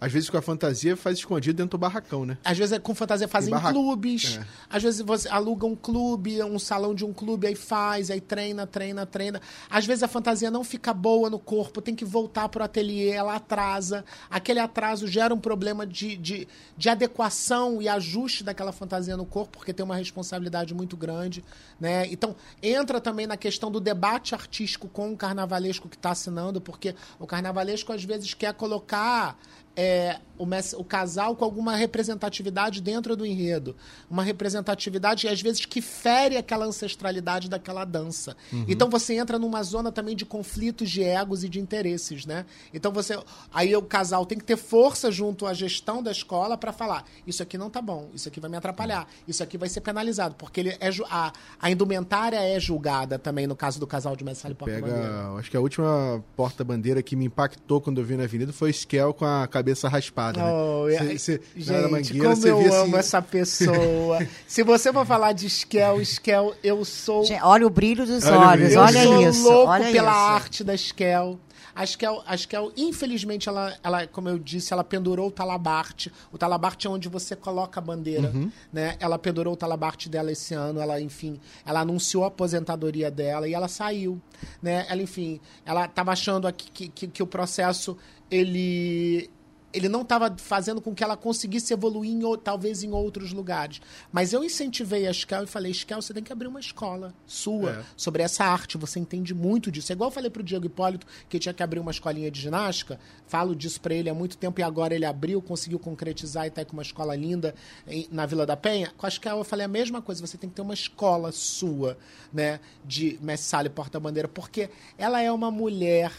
Às 0.00 0.12
vezes 0.12 0.30
com 0.30 0.38
a 0.38 0.42
fantasia 0.42 0.96
faz 0.96 1.18
escondido 1.18 1.56
dentro 1.56 1.72
do 1.72 1.78
barracão, 1.78 2.24
né? 2.24 2.38
Às 2.42 2.56
vezes 2.56 2.72
é 2.72 2.78
com 2.78 2.94
fantasia 2.94 3.28
fazem 3.28 3.50
barraco. 3.50 3.74
clubes. 3.74 4.38
É. 4.38 4.46
Às 4.70 4.82
vezes 4.82 5.00
você 5.02 5.28
aluga 5.28 5.66
um 5.66 5.76
clube, 5.76 6.42
um 6.42 6.58
salão 6.58 6.94
de 6.94 7.04
um 7.04 7.12
clube, 7.12 7.46
aí 7.46 7.54
faz, 7.54 8.10
aí 8.10 8.20
treina, 8.20 8.66
treina, 8.66 9.04
treina. 9.04 9.42
Às 9.68 9.84
vezes 9.84 10.02
a 10.02 10.08
fantasia 10.08 10.50
não 10.50 10.64
fica 10.64 10.94
boa 10.94 11.28
no 11.28 11.38
corpo, 11.38 11.82
tem 11.82 11.94
que 11.94 12.04
voltar 12.04 12.48
pro 12.48 12.64
ateliê, 12.64 13.10
ela 13.10 13.36
atrasa. 13.36 14.04
Aquele 14.30 14.58
atraso 14.58 15.06
gera 15.06 15.34
um 15.34 15.38
problema 15.38 15.86
de, 15.86 16.16
de, 16.16 16.48
de 16.76 16.88
adequação 16.88 17.82
e 17.82 17.88
ajuste 17.88 18.42
daquela 18.42 18.72
fantasia 18.72 19.16
no 19.16 19.26
corpo, 19.26 19.58
porque 19.58 19.74
tem 19.74 19.84
uma 19.84 19.96
responsabilidade 19.96 20.72
muito 20.72 20.96
grande. 20.96 21.44
Né? 21.78 22.06
Então, 22.06 22.34
entra 22.62 23.00
também 23.00 23.26
na 23.26 23.36
questão 23.36 23.70
do 23.70 23.80
debate 23.80 24.34
artístico 24.34 24.88
com 24.88 25.12
o 25.12 25.16
carnavalesco 25.16 25.88
que 25.88 25.96
está 25.96 26.12
assinando, 26.12 26.60
porque 26.60 26.94
o 27.18 27.26
carnavalesco 27.26 27.92
às 27.92 28.02
vezes 28.02 28.32
quer 28.32 28.54
colocar 28.54 29.36
é, 29.76 30.20
o, 30.40 30.80
o 30.80 30.84
casal 30.84 31.36
com 31.36 31.44
alguma 31.44 31.76
representatividade 31.76 32.80
dentro 32.80 33.14
do 33.14 33.26
enredo. 33.26 33.76
Uma 34.10 34.22
representatividade, 34.22 35.28
às 35.28 35.42
vezes, 35.42 35.66
que 35.66 35.82
fere 35.82 36.36
aquela 36.36 36.64
ancestralidade 36.64 37.48
daquela 37.48 37.84
dança. 37.84 38.34
Então 38.66 38.88
você 38.88 39.14
entra 39.14 39.38
numa 39.38 39.62
zona 39.62 39.92
também 39.92 40.16
de 40.16 40.24
conflitos 40.24 40.90
de 40.90 41.02
egos 41.02 41.44
e 41.44 41.48
de 41.48 41.60
interesses, 41.60 42.24
né? 42.24 42.46
Então 42.72 42.90
você. 42.90 43.18
Aí 43.52 43.74
o 43.76 43.82
casal 43.82 44.24
tem 44.24 44.38
que 44.38 44.44
ter 44.44 44.56
força 44.56 45.10
junto 45.10 45.46
à 45.46 45.52
gestão 45.52 46.02
da 46.02 46.10
escola 46.10 46.56
para 46.56 46.72
falar: 46.72 47.04
isso 47.26 47.42
aqui 47.42 47.58
não 47.58 47.68
tá 47.68 47.82
bom, 47.82 48.08
isso 48.14 48.28
aqui 48.28 48.40
vai 48.40 48.50
me 48.50 48.56
atrapalhar, 48.56 49.06
isso 49.28 49.42
aqui 49.42 49.58
vai 49.58 49.68
ser 49.68 49.80
penalizado, 49.82 50.34
porque 50.36 50.60
ele 50.60 50.70
é, 50.70 50.90
a, 51.10 51.32
a 51.60 51.70
indumentária 51.70 52.38
é 52.38 52.58
julgada 52.58 53.18
também 53.18 53.46
no 53.46 53.56
caso 53.56 53.78
do 53.78 53.86
casal 53.86 54.16
de 54.16 54.24
Messalho 54.24 54.54
Porta 54.54 54.80
Bandeira. 54.80 55.00
Pega. 55.00 55.32
Acho 55.38 55.50
que 55.50 55.56
a 55.56 55.60
última 55.60 56.24
porta-bandeira 56.36 57.02
que 57.02 57.14
me 57.14 57.26
impactou 57.26 57.80
quando 57.80 57.98
eu 58.00 58.04
vi 58.04 58.16
na 58.16 58.24
avenida 58.24 58.52
foi 58.52 58.70
o 58.70 58.72
Skel 58.72 59.12
com 59.12 59.24
a 59.24 59.46
cabeça 59.46 59.88
raspada. 59.88 60.29
Oh, 60.38 60.86
né? 60.86 60.94
é- 61.14 61.18
Cê- 61.18 61.18
cê- 61.18 61.40
na 61.56 61.62
Gente, 61.82 61.90
mangueira, 61.90 62.24
como 62.28 62.36
você 62.36 62.50
eu 62.50 62.58
amo 62.74 62.84
assim- 62.84 62.96
essa 62.96 63.22
pessoa. 63.22 64.26
Se 64.46 64.62
você 64.62 64.92
for 64.92 65.06
falar 65.06 65.32
de 65.32 65.46
Skel, 65.46 66.00
Skel, 66.02 66.54
eu 66.62 66.84
sou. 66.84 67.24
Gente, 67.24 67.42
olha 67.42 67.66
o 67.66 67.70
brilho 67.70 68.06
dos 68.06 68.24
Olha 68.26 68.38
olhos, 68.38 68.64
brilho. 68.66 68.74
eu 68.78 68.80
olha 68.82 69.02
sou 69.02 69.22
isso. 69.28 69.42
louco 69.42 69.70
olha 69.72 69.90
pela 69.92 70.10
isso. 70.10 70.20
arte 70.20 70.64
da 70.64 70.74
Skel. 70.74 71.38
A 71.72 71.84
Skel, 71.84 72.20
a 72.26 72.34
Skel, 72.34 72.72
infelizmente, 72.76 73.48
ela, 73.48 73.72
ela, 73.82 74.06
como 74.06 74.28
eu 74.28 74.38
disse, 74.40 74.72
ela 74.72 74.82
pendurou 74.82 75.28
o 75.28 75.30
talabarte. 75.30 76.12
O 76.32 76.36
talabarte 76.36 76.86
é 76.88 76.90
onde 76.90 77.08
você 77.08 77.36
coloca 77.36 77.78
a 77.78 77.82
bandeira, 77.82 78.30
né? 78.72 78.96
Ela 78.98 79.16
pendurou 79.18 79.54
o 79.54 79.56
talabarte 79.56 80.08
dela 80.08 80.32
esse 80.32 80.52
ano. 80.52 80.80
Ela, 80.80 81.00
enfim, 81.00 81.40
ela 81.64 81.80
anunciou 81.80 82.24
a 82.24 82.26
aposentadoria 82.26 83.08
dela 83.10 83.48
e 83.48 83.54
ela 83.54 83.68
saiu, 83.68 84.20
né? 84.60 84.84
Ela, 84.90 85.00
enfim, 85.00 85.40
ela 85.64 85.84
estava 85.86 86.10
achando 86.10 86.46
aqui 86.48 86.70
que, 86.72 86.88
que, 86.88 87.06
que 87.06 87.22
o 87.22 87.26
processo 87.26 87.96
ele 88.30 89.30
ele 89.72 89.88
não 89.88 90.02
estava 90.02 90.34
fazendo 90.36 90.80
com 90.80 90.94
que 90.94 91.02
ela 91.04 91.16
conseguisse 91.16 91.72
evoluir 91.72 92.10
em, 92.10 92.20
talvez 92.38 92.82
em 92.82 92.90
outros 92.92 93.32
lugares. 93.32 93.80
Mas 94.12 94.32
eu 94.32 94.42
incentivei 94.42 95.06
a 95.06 95.10
Skel 95.10 95.44
e 95.44 95.46
falei, 95.46 95.70
Skel, 95.72 96.02
você 96.02 96.12
tem 96.12 96.22
que 96.22 96.32
abrir 96.32 96.48
uma 96.48 96.60
escola 96.60 97.14
sua 97.26 97.70
É. 97.70 97.84
sobre 97.96 98.22
essa 98.22 98.44
arte, 98.44 98.76
você 98.76 98.98
entende 98.98 99.32
muito 99.34 99.70
disso. 99.70 99.92
É 99.92 99.94
igual 99.94 100.08
eu 100.10 100.14
falei 100.14 100.30
pro 100.30 100.42
Diego 100.42 100.66
Hipólito 100.66 101.06
que 101.28 101.38
tinha 101.38 101.54
que 101.54 101.62
abrir 101.62 101.78
uma 101.80 101.90
escolinha 101.90 102.30
de 102.30 102.40
ginástica, 102.40 102.98
falo 103.26 103.54
disso 103.54 103.80
para 103.80 103.94
ele 103.94 104.10
há 104.10 104.14
muito 104.14 104.36
tempo 104.36 104.60
e 104.60 104.62
agora 104.62 104.94
ele 104.94 105.04
abriu, 105.04 105.40
conseguiu 105.40 105.78
concretizar 105.78 106.46
e 106.46 106.50
tá 106.50 106.60
aí 106.62 106.64
com 106.64 106.72
uma 106.72 106.82
escola 106.82 107.14
linda 107.14 107.54
em- 107.86 108.08
na 108.10 108.26
Vila 108.26 108.44
da 108.44 108.56
Penha. 108.56 108.92
Com 108.96 109.06
a 109.06 109.08
Skel 109.08 109.38
eu 109.38 109.44
falei 109.44 109.64
a 109.64 109.68
mesma 109.68 110.02
coisa, 110.02 110.24
você 110.26 110.36
tem 110.36 110.50
que 110.50 110.56
ter 110.56 110.62
uma 110.62 110.74
escola 110.74 111.30
sua, 111.32 111.96
né, 112.32 112.58
de 112.84 113.18
Mestre 113.22 113.48
Sala 113.48 113.66
e 113.66 113.70
Porta-Bandeira, 113.70 114.26
porque 114.28 114.68
ela 114.98 115.20
é 115.20 115.30
uma 115.30 115.50
mulher 115.50 116.12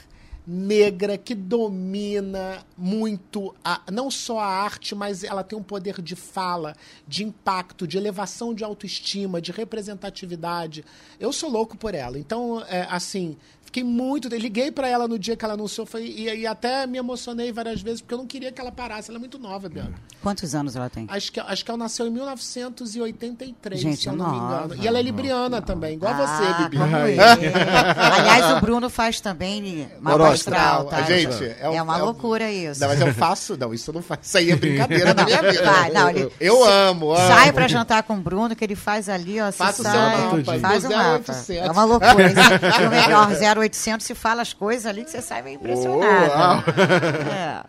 negra 0.54 1.18
que 1.18 1.34
domina 1.34 2.66
muito 2.78 3.56
a- 3.64 3.82
não 3.90 4.12
só 4.12 4.40
a 4.40 4.46
arte, 4.46 4.94
mas 4.94 5.24
ela 5.24 5.46
tem 5.46 5.58
um 5.58 5.64
poder 5.64 6.02
de 6.02 6.14
fala, 6.14 6.76
de 7.08 7.24
impacto, 7.24 7.88
de 7.88 7.98
elevação 7.98 8.54
de 8.54 8.62
autoestima, 8.62 9.42
de 9.42 9.54
representatividade. 9.54 10.84
Eu 11.18 11.32
sou 11.32 11.50
louco 11.50 11.78
por 11.78 11.96
ela. 11.96 12.20
Então, 12.20 12.62
é, 12.68 12.86
assim, 12.90 13.38
fiquei 13.72 13.84
muito. 13.84 14.28
Liguei 14.28 14.70
pra 14.72 14.88
ela 14.88 15.08
no 15.08 15.18
dia 15.18 15.36
que 15.38 15.46
ela 15.46 15.54
anunciou 15.54 15.88
foi, 15.88 16.04
e, 16.04 16.24
e 16.42 16.46
até 16.48 16.86
me 16.86 16.98
emocionei 16.98 17.52
várias 17.54 17.82
vezes, 17.82 18.02
porque 18.02 18.14
eu 18.14 18.18
não 18.18 18.28
queria 18.28 18.52
que 18.52 18.60
ela 18.60 18.72
parasse. 18.72 19.10
Ela 19.10 19.18
é 19.18 19.20
muito 19.20 19.40
nova, 19.40 19.70
Bianca. 19.70 19.94
Quantos 20.22 20.54
anos 20.54 20.76
ela 20.76 20.90
tem? 20.90 21.08
Acho 21.10 21.32
que, 21.32 21.40
acho 21.40 21.64
que 21.66 21.72
ela 21.72 21.78
nasceu 21.78 22.06
em 22.06 22.12
1983, 22.12 23.80
Gente, 23.82 24.02
se 24.02 24.08
eu 24.10 24.14
não 24.14 24.30
me 24.32 24.38
nova, 24.38 24.66
engano. 24.66 24.84
E 24.84 24.88
ela 24.88 25.00
é 25.00 25.02
libriana 25.02 25.62
também, 25.62 25.94
igual 25.96 26.14
Ah, 26.14 26.18
você, 26.18 26.64
Bibi. 26.64 26.78
como 26.78 26.96
Ai. 26.96 27.16
eu. 27.16 27.22
Aliás, 28.14 28.58
o 28.58 28.62
Bruno 28.62 28.90
faz 28.90 29.20
também 29.22 29.88
astral, 30.32 30.86
tá? 30.86 31.02
Gente, 31.04 31.44
é, 31.44 31.58
é 31.62 31.70
um- 31.70 31.84
uma 31.84 31.98
é 31.98 32.02
um- 32.02 32.06
loucura 32.06 32.52
isso. 32.52 32.82
Não, 32.82 32.88
mas 32.90 33.02
eu 33.02 33.14
faço. 33.14 33.58
Não, 33.58 33.74
isso 33.74 33.90
eu 33.90 33.94
não 33.96 34.02
faço. 34.02 34.22
Isso 34.24 34.38
aí 34.38 34.52
é 34.52 34.56
brincadeira 34.56 35.14
da 35.16 35.26
minha 35.26 35.42
vida. 35.42 35.64
Vai, 35.64 35.92
não, 35.92 36.10
ele- 36.10 36.32
eu 36.40 36.64
amo, 36.64 37.14
amo. 37.14 37.28
Sai 37.28 37.52
pra 37.52 37.68
jantar 37.68 38.04
com 38.04 38.14
o 38.16 38.18
Bruno, 38.18 38.56
que 38.56 38.64
ele 38.64 38.76
faz 38.76 39.10
ali, 39.10 39.40
ó. 39.42 39.46
você 39.52 39.58
Faça 39.58 39.82
o 39.82 39.86
seu 39.86 39.92
sai, 39.94 40.18
mapa, 40.18 40.60
faz 40.60 40.86
o 40.86 40.88
do 40.90 40.96
mapa. 40.96 41.34
0800. 41.34 41.50
É 41.50 41.72
uma 41.72 41.84
loucura. 41.86 42.32
E 42.32 42.86
o 42.86 42.90
melhor, 42.90 43.28
0800, 43.62 44.06
se 44.06 44.16
fala 44.16 44.42
as 44.42 44.54
coisas 44.54 44.86
ali 44.86 45.04
que 45.04 45.12
você 45.12 45.22
sai 45.22 45.42
meio 45.42 45.56
impressionado. 45.56 46.64
É. 47.32 47.64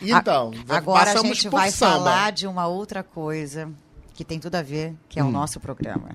Então, 0.00 0.50
A- 0.68 0.76
Agora 0.78 1.12
a 1.12 1.16
gente 1.22 1.48
vai 1.48 1.70
samba. 1.70 1.92
falar 1.98 2.32
de 2.32 2.46
uma 2.46 2.66
outra 2.66 3.02
coisa 3.04 3.70
que 4.14 4.24
tem 4.24 4.40
tudo 4.40 4.56
a 4.56 4.62
ver, 4.62 4.94
que 5.08 5.20
é 5.20 5.24
o 5.24 5.30
nosso 5.30 5.60
programa. 5.60 6.10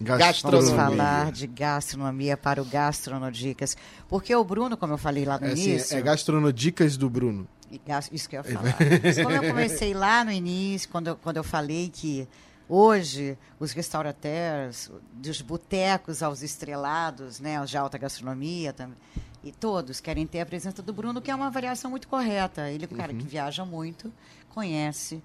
Vamos 0.00 0.18
Gastronomia. 0.18 0.74
falar 0.74 1.32
de 1.32 1.46
gastronomia 1.46 2.36
para 2.36 2.60
o 2.60 2.64
Gastronodicas. 2.64 3.76
Porque 4.08 4.34
o 4.34 4.44
Bruno, 4.44 4.76
como 4.76 4.92
eu 4.94 4.98
falei 4.98 5.24
lá 5.24 5.38
no 5.38 5.46
É, 5.46 5.52
assim, 5.52 5.70
início. 5.70 5.96
é 5.96 6.02
gastronodicas 6.02 6.96
do 6.96 7.08
Bruno. 7.10 7.46
Isso 8.12 8.28
que 8.28 8.36
eu 8.36 8.44
ia 8.44 8.52
falar. 8.54 8.76
Isso 9.04 9.22
Como 9.22 9.34
eu 9.36 9.42
comecei 9.44 9.92
lá 9.94 10.24
no 10.24 10.30
início, 10.32 10.88
quando 10.88 11.08
eu, 11.08 11.16
quando 11.16 11.36
eu 11.36 11.44
falei 11.44 11.90
que 11.92 12.26
hoje 12.68 13.36
os 13.58 13.72
restaurateurs, 13.72 14.90
dos 15.12 15.40
botecos 15.40 16.22
aos 16.22 16.42
estrelados, 16.42 17.40
né, 17.40 17.60
os 17.60 17.70
de 17.70 17.76
alta 17.76 17.96
gastronomia 17.98 18.72
também, 18.72 18.96
e 19.42 19.52
todos 19.52 20.00
querem 20.00 20.26
ter 20.26 20.40
a 20.40 20.46
presença 20.46 20.82
do 20.82 20.92
Bruno, 20.92 21.20
que 21.22 21.30
é 21.30 21.34
uma 21.34 21.50
variação 21.50 21.90
muito 21.90 22.08
correta. 22.08 22.70
Ele 22.70 22.84
é 22.84 22.88
um 22.92 22.96
cara 22.96 23.14
que 23.14 23.24
viaja 23.24 23.64
muito, 23.64 24.12
conhece, 24.50 25.22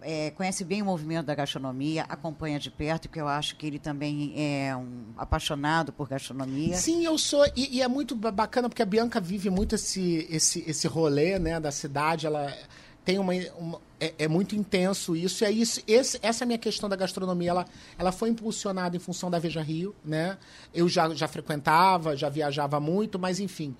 é, 0.00 0.30
conhece 0.30 0.64
bem 0.64 0.80
o 0.80 0.84
movimento 0.84 1.26
da 1.26 1.34
gastronomia, 1.34 2.04
acompanha 2.08 2.58
de 2.60 2.70
perto, 2.70 3.08
porque 3.08 3.20
eu 3.20 3.26
acho 3.26 3.56
que 3.56 3.66
ele 3.66 3.80
também 3.80 4.32
é 4.36 4.76
um 4.76 5.06
apaixonado 5.16 5.92
por 5.92 6.08
gastronomia. 6.08 6.76
Sim, 6.76 7.04
eu 7.04 7.18
sou. 7.18 7.44
E, 7.56 7.76
e 7.78 7.82
é 7.82 7.88
muito 7.88 8.14
ba- 8.14 8.30
bacana 8.30 8.68
porque 8.68 8.80
a 8.82 8.86
Bianca 8.86 9.20
vive 9.20 9.50
muito 9.50 9.74
esse, 9.74 10.26
esse, 10.30 10.62
esse 10.68 10.86
rolê 10.86 11.36
né, 11.40 11.58
da 11.58 11.72
cidade. 11.72 12.26
Ela 12.28 12.56
tem 13.04 13.18
uma. 13.18 13.32
uma- 13.58 13.87
é, 14.00 14.14
é 14.18 14.28
muito 14.28 14.54
intenso 14.54 15.16
isso. 15.16 15.44
E 15.44 15.46
é 15.46 15.50
isso, 15.50 15.82
esse, 15.86 16.18
essa 16.22 16.46
minha 16.46 16.58
questão 16.58 16.88
da 16.88 16.96
gastronomia, 16.96 17.50
ela, 17.50 17.66
ela 17.98 18.12
foi 18.12 18.28
impulsionada 18.30 18.96
em 18.96 19.00
função 19.00 19.30
da 19.30 19.38
Veja 19.38 19.62
Rio, 19.62 19.94
né? 20.04 20.38
Eu 20.72 20.88
já, 20.88 21.12
já 21.14 21.26
frequentava, 21.28 22.16
já 22.16 22.28
viajava 22.28 22.78
muito, 22.80 23.18
mas 23.18 23.40
enfim. 23.40 23.74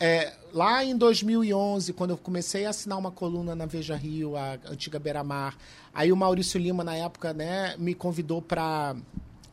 é, 0.00 0.32
lá 0.52 0.82
em 0.82 0.96
2011, 0.96 1.92
quando 1.92 2.10
eu 2.10 2.16
comecei 2.16 2.64
a 2.64 2.70
assinar 2.70 2.98
uma 2.98 3.10
coluna 3.10 3.54
na 3.54 3.66
Veja 3.66 3.94
Rio, 3.94 4.34
a 4.34 4.54
antiga 4.70 4.98
Beira 4.98 5.22
Mar, 5.22 5.56
aí 5.92 6.10
o 6.10 6.16
Maurício 6.16 6.58
Lima, 6.58 6.82
na 6.82 6.96
época, 6.96 7.34
né, 7.34 7.76
me 7.78 7.94
convidou 7.94 8.40
para 8.40 8.96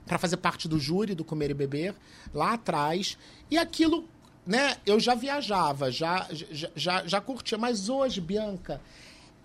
para 0.06 0.18
fazer 0.18 0.38
parte 0.38 0.70
do 0.70 0.80
júri 0.80 1.14
do 1.14 1.26
Comer 1.26 1.52
e 1.52 1.54
Beber, 1.54 1.94
lá 2.34 2.54
atrás. 2.54 3.18
E 3.52 3.58
aquilo, 3.58 4.08
né, 4.46 4.78
eu 4.86 5.02
já 5.02 5.14
viajava, 5.14 5.92
já, 5.92 6.26
já, 6.32 6.70
já, 6.74 7.06
já 7.06 7.20
curtia. 7.20 7.58
Mas 7.58 7.90
hoje, 7.90 8.22
Bianca, 8.22 8.80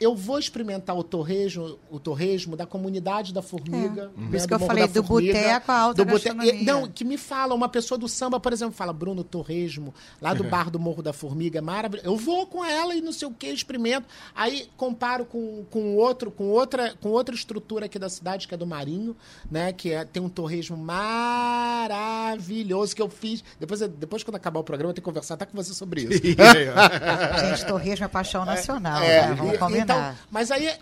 eu 0.02 0.16
vou 0.16 0.38
experimentar 0.38 0.96
o 0.96 1.04
torresmo, 1.04 1.78
o 1.90 2.00
torresmo 2.00 2.56
da 2.56 2.66
comunidade 2.66 3.32
da 3.32 3.40
formiga. 3.40 4.10
É. 4.16 4.20
Né, 4.20 4.26
Por 4.28 4.34
isso 4.36 4.48
que 4.48 4.54
eu 4.54 4.58
falei 4.58 4.88
do 4.88 5.02
boteco 5.02 5.70
a 5.70 5.78
alta 5.78 6.04
do 6.04 6.10
gastronomia. 6.10 6.62
Não, 6.62 6.88
que 6.88 7.04
me 7.04 7.16
fala, 7.16 7.54
uma 7.54 7.68
pessoa 7.68 7.96
do 7.96 8.08
samba, 8.08 8.40
por 8.40 8.52
exemplo, 8.52 8.74
fala, 8.74 8.92
Bruno 8.92 9.22
Torresmo, 9.22 9.94
lá 10.20 10.34
do 10.34 10.42
bar 10.50 10.68
do 10.70 10.80
Morro 10.80 11.02
da 11.02 11.12
Formiga, 11.12 11.58
é 11.58 11.62
maravilhoso. 11.62 12.08
Eu 12.08 12.16
vou 12.16 12.46
com 12.46 12.64
ela 12.64 12.96
e 12.96 13.00
não 13.00 13.12
sei 13.12 13.28
o 13.28 13.30
que, 13.30 13.46
experimento. 13.46 14.06
Aí 14.34 14.68
comparo 14.76 15.24
com, 15.24 15.64
com 15.70 15.94
outro, 15.96 16.32
com 16.32 16.48
outra, 16.48 16.94
com 17.00 17.10
outra 17.10 17.34
estrutura 17.34 17.86
aqui 17.86 17.98
da 17.98 18.08
cidade, 18.08 18.48
que 18.48 18.54
é 18.54 18.56
do 18.56 18.66
Marinho, 18.66 19.16
né? 19.50 19.72
Que 19.72 19.92
é, 19.92 20.04
tem 20.04 20.22
um 20.22 20.28
torresmo 20.28 20.76
maravilhoso 20.76 22.16
que 22.96 23.02
eu 23.02 23.08
fiz. 23.08 23.44
Depois, 23.60 23.80
depois 23.80 24.24
quando 24.24 24.36
acabar 24.36 24.60
o 24.60 24.64
programa, 24.64 24.90
eu 24.90 24.94
tenho 24.94 25.02
que 25.02 25.08
conversar 25.10 25.34
até 25.34 25.46
com 25.46 25.56
você 25.56 25.72
sobre 25.72 26.02
isso. 26.02 26.22
Gente, 26.26 27.66
torresmo 27.66 28.04
é 28.04 28.08
paixão 28.08 28.44
nacional, 28.44 29.00
é, 29.02 29.28
né? 29.28 29.34
Vamos 29.34 29.58
combinar. 29.58 29.91
Então, 29.92 30.18
mas 30.30 30.50
aí 30.50 30.66
é, 30.66 30.78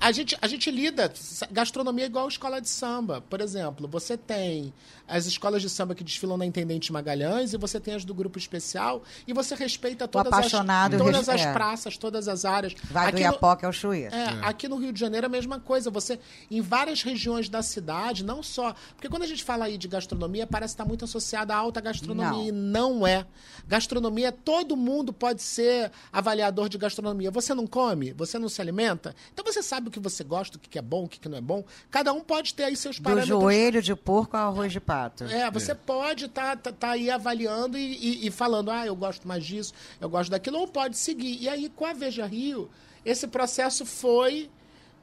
a 0.00 0.12
gente, 0.12 0.36
a 0.40 0.46
gente 0.46 0.70
lida. 0.70 1.12
Gastronomia 1.50 2.04
é 2.04 2.06
igual 2.06 2.28
escola 2.28 2.60
de 2.60 2.68
samba. 2.68 3.20
Por 3.22 3.40
exemplo, 3.40 3.88
você 3.88 4.16
tem 4.16 4.72
as 5.06 5.26
escolas 5.26 5.62
de 5.62 5.68
samba 5.68 5.94
que 5.94 6.02
desfilam 6.02 6.36
na 6.36 6.46
Intendente 6.46 6.92
Magalhães 6.92 7.52
e 7.52 7.58
você 7.58 7.78
tem 7.78 7.94
as 7.94 8.04
do 8.04 8.14
grupo 8.14 8.38
especial 8.38 9.02
e 9.26 9.32
você 9.32 9.54
respeita 9.54 10.08
todas, 10.08 10.32
as, 10.32 10.50
todas 10.96 11.28
as 11.28 11.46
praças, 11.46 11.96
todas 11.96 12.28
as 12.28 12.44
áreas. 12.44 12.74
Vai 12.90 13.08
aqui 13.08 13.16
do 13.16 13.22
Iapoca 13.22 13.66
ao 13.66 13.72
Chuí. 13.72 14.04
É, 14.04 14.08
é, 14.08 14.40
Aqui 14.42 14.68
no 14.68 14.76
Rio 14.76 14.92
de 14.92 15.00
Janeiro 15.00 15.26
é 15.26 15.28
a 15.28 15.30
mesma 15.30 15.58
coisa. 15.60 15.90
Você, 15.90 16.18
em 16.50 16.60
várias 16.60 17.02
regiões 17.02 17.48
da 17.48 17.62
cidade, 17.62 18.24
não 18.24 18.42
só. 18.42 18.74
Porque 18.94 19.08
quando 19.08 19.22
a 19.22 19.26
gente 19.26 19.44
fala 19.44 19.66
aí 19.66 19.78
de 19.78 19.88
gastronomia, 19.88 20.46
parece 20.46 20.74
estar 20.74 20.84
muito 20.84 21.04
associada 21.04 21.54
à 21.54 21.56
alta 21.56 21.80
gastronomia. 21.80 22.30
Não. 22.30 22.48
E 22.48 22.52
não 22.52 23.06
é. 23.06 23.26
Gastronomia, 23.66 24.32
todo 24.32 24.76
mundo 24.76 25.12
pode 25.12 25.42
ser 25.42 25.90
avaliador 26.12 26.68
de 26.68 26.78
gastronomia. 26.78 27.30
Você 27.30 27.54
não 27.54 27.66
come? 27.66 28.12
Você 28.12 28.38
não 28.38 28.48
se 28.54 28.60
alimenta? 28.60 29.14
Então 29.32 29.44
você 29.44 29.62
sabe 29.62 29.88
o 29.88 29.90
que 29.90 30.00
você 30.00 30.24
gosta, 30.24 30.56
o 30.56 30.60
que 30.60 30.78
é 30.78 30.82
bom, 30.82 31.04
o 31.04 31.08
que 31.08 31.28
não 31.28 31.38
é 31.38 31.40
bom. 31.40 31.64
Cada 31.90 32.12
um 32.12 32.20
pode 32.20 32.54
ter 32.54 32.64
aí 32.64 32.76
seus 32.76 32.98
parâmetros. 32.98 33.28
Do 33.28 33.40
joelho 33.40 33.82
de 33.82 33.94
porco 33.94 34.36
ao 34.36 34.52
arroz 34.52 34.72
de 34.72 34.80
pato. 34.80 35.24
É, 35.24 35.50
você 35.50 35.72
é. 35.72 35.74
pode 35.74 36.26
estar 36.26 36.56
tá, 36.56 36.70
tá, 36.70 36.72
tá, 36.72 36.90
aí 36.92 37.10
avaliando 37.10 37.76
e, 37.76 37.96
e, 37.96 38.26
e, 38.26 38.30
falando, 38.30 38.70
ah, 38.70 38.86
eu 38.86 38.96
gosto 38.96 39.26
mais 39.26 39.44
disso, 39.44 39.74
eu 40.00 40.08
gosto 40.08 40.30
daquilo, 40.30 40.58
ou 40.58 40.68
pode 40.68 40.96
seguir. 40.96 41.38
E 41.40 41.48
aí, 41.48 41.68
com 41.68 41.84
a 41.84 41.92
Veja 41.92 42.26
Rio, 42.26 42.70
esse 43.04 43.26
processo 43.26 43.84
foi 43.84 44.50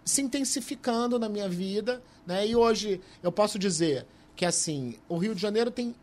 se 0.04 0.22
intensificando 0.22 1.20
na 1.20 1.30
minha 1.30 1.48
vida, 1.48 2.02
né? 2.26 2.48
E 2.48 2.56
hoje 2.56 3.00
eu 3.22 3.32
posso 3.32 3.60
dizer 3.60 4.06
que, 4.36 4.46
assim, 4.46 4.96
o 5.08 5.18
Rio 5.18 5.36
de 5.36 5.42
Janeiro 5.42 5.70
tem 5.70 5.94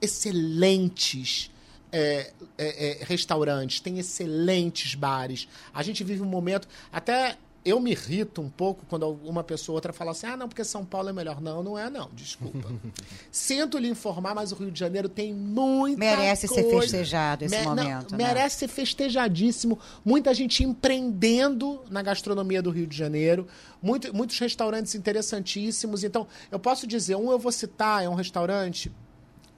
excelentes 0.00 1.50
é, 1.96 2.32
é, 2.58 2.88
é, 2.88 3.04
restaurantes, 3.04 3.80
tem 3.80 3.98
excelentes 3.98 4.94
bares. 4.94 5.48
A 5.72 5.82
gente 5.82 6.04
vive 6.04 6.20
um 6.20 6.26
momento. 6.26 6.68
Até 6.92 7.38
eu 7.64 7.80
me 7.80 7.90
irrito 7.90 8.42
um 8.42 8.50
pouco 8.50 8.84
quando 8.86 9.10
uma 9.24 9.42
pessoa 9.42 9.74
ou 9.74 9.76
outra 9.78 9.94
fala 9.94 10.10
assim: 10.10 10.26
ah, 10.26 10.36
não, 10.36 10.46
porque 10.46 10.62
São 10.62 10.84
Paulo 10.84 11.08
é 11.08 11.12
melhor. 11.12 11.40
Não, 11.40 11.62
não 11.62 11.78
é, 11.78 11.88
não. 11.88 12.10
Desculpa. 12.12 12.70
Sinto 13.32 13.78
lhe 13.78 13.88
informar, 13.88 14.34
mas 14.34 14.52
o 14.52 14.56
Rio 14.56 14.70
de 14.70 14.78
Janeiro 14.78 15.08
tem 15.08 15.32
muita 15.32 15.98
Merece 15.98 16.46
coisa. 16.46 16.62
ser 16.62 16.80
festejado 16.80 17.44
esse 17.46 17.56
Me 17.56 17.64
momento. 17.64 18.12
Não, 18.12 18.18
né? 18.18 18.24
Merece 18.26 18.58
ser 18.58 18.68
festejadíssimo. 18.68 19.78
Muita 20.04 20.34
gente 20.34 20.62
empreendendo 20.62 21.80
na 21.90 22.02
gastronomia 22.02 22.60
do 22.60 22.70
Rio 22.70 22.86
de 22.86 22.96
Janeiro. 22.96 23.48
Muito, 23.82 24.14
muitos 24.14 24.38
restaurantes 24.38 24.94
interessantíssimos. 24.94 26.04
Então, 26.04 26.26
eu 26.50 26.58
posso 26.58 26.86
dizer: 26.86 27.16
um 27.16 27.32
eu 27.32 27.38
vou 27.38 27.50
citar, 27.50 28.04
é 28.04 28.08
um 28.08 28.14
restaurante 28.14 28.92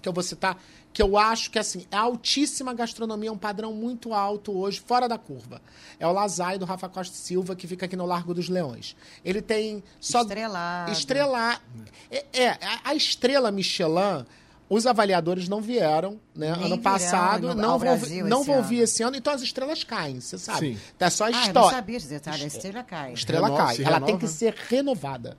que 0.00 0.08
eu 0.08 0.12
vou 0.12 0.22
citar 0.22 0.58
que 0.92 1.02
eu 1.02 1.16
acho 1.16 1.50
que 1.50 1.58
assim, 1.58 1.86
é 1.90 1.96
altíssima 1.96 2.74
gastronomia, 2.74 3.28
é 3.28 3.32
um 3.32 3.38
padrão 3.38 3.72
muito 3.72 4.12
alto 4.12 4.50
hoje, 4.56 4.80
fora 4.80 5.08
da 5.08 5.16
curva. 5.18 5.60
É 5.98 6.06
o 6.06 6.12
Lazai 6.12 6.58
do 6.58 6.64
Rafa 6.64 6.88
Costa 6.88 7.14
Silva, 7.14 7.54
que 7.54 7.66
fica 7.68 7.86
aqui 7.86 7.94
no 7.94 8.06
Largo 8.06 8.34
dos 8.34 8.48
Leões. 8.48 8.96
Ele 9.24 9.40
tem 9.40 9.82
só. 10.00 10.22
Estrelado. 10.22 10.90
Estrelar. 10.90 11.62
É, 12.10 12.24
é, 12.32 12.58
a 12.84 12.94
estrela 12.94 13.50
Michelin. 13.52 14.26
Os 14.70 14.86
avaliadores 14.86 15.48
não 15.48 15.62
vieram, 15.62 16.20
né? 16.34 16.54
Nem 16.54 16.66
ano 16.66 16.78
passado, 16.78 17.54
não, 17.54 17.78
vão, 17.78 17.96
não 18.26 18.44
vão 18.44 18.62
vir 18.62 18.80
esse 18.80 19.02
ano, 19.02 19.16
então 19.16 19.32
as 19.32 19.40
estrelas 19.40 19.82
caem, 19.82 20.20
você 20.20 20.36
sabe. 20.36 20.74
Sim. 20.74 20.80
É 21.00 21.08
só 21.08 21.24
a 21.24 21.30
história. 21.30 21.52
Ah, 21.52 21.60
eu 21.60 21.62
não 21.62 21.70
sabia 21.70 21.96
esse 21.96 22.08
detalhe, 22.08 22.44
a 22.44 22.46
estrela 22.46 22.82
cai. 22.82 23.12
Estrela 23.14 23.46
Renova, 23.46 23.66
cai. 23.66 23.82
Ela 23.82 24.00
tem 24.00 24.18
que 24.18 24.28
ser 24.28 24.54
renovada. 24.68 25.38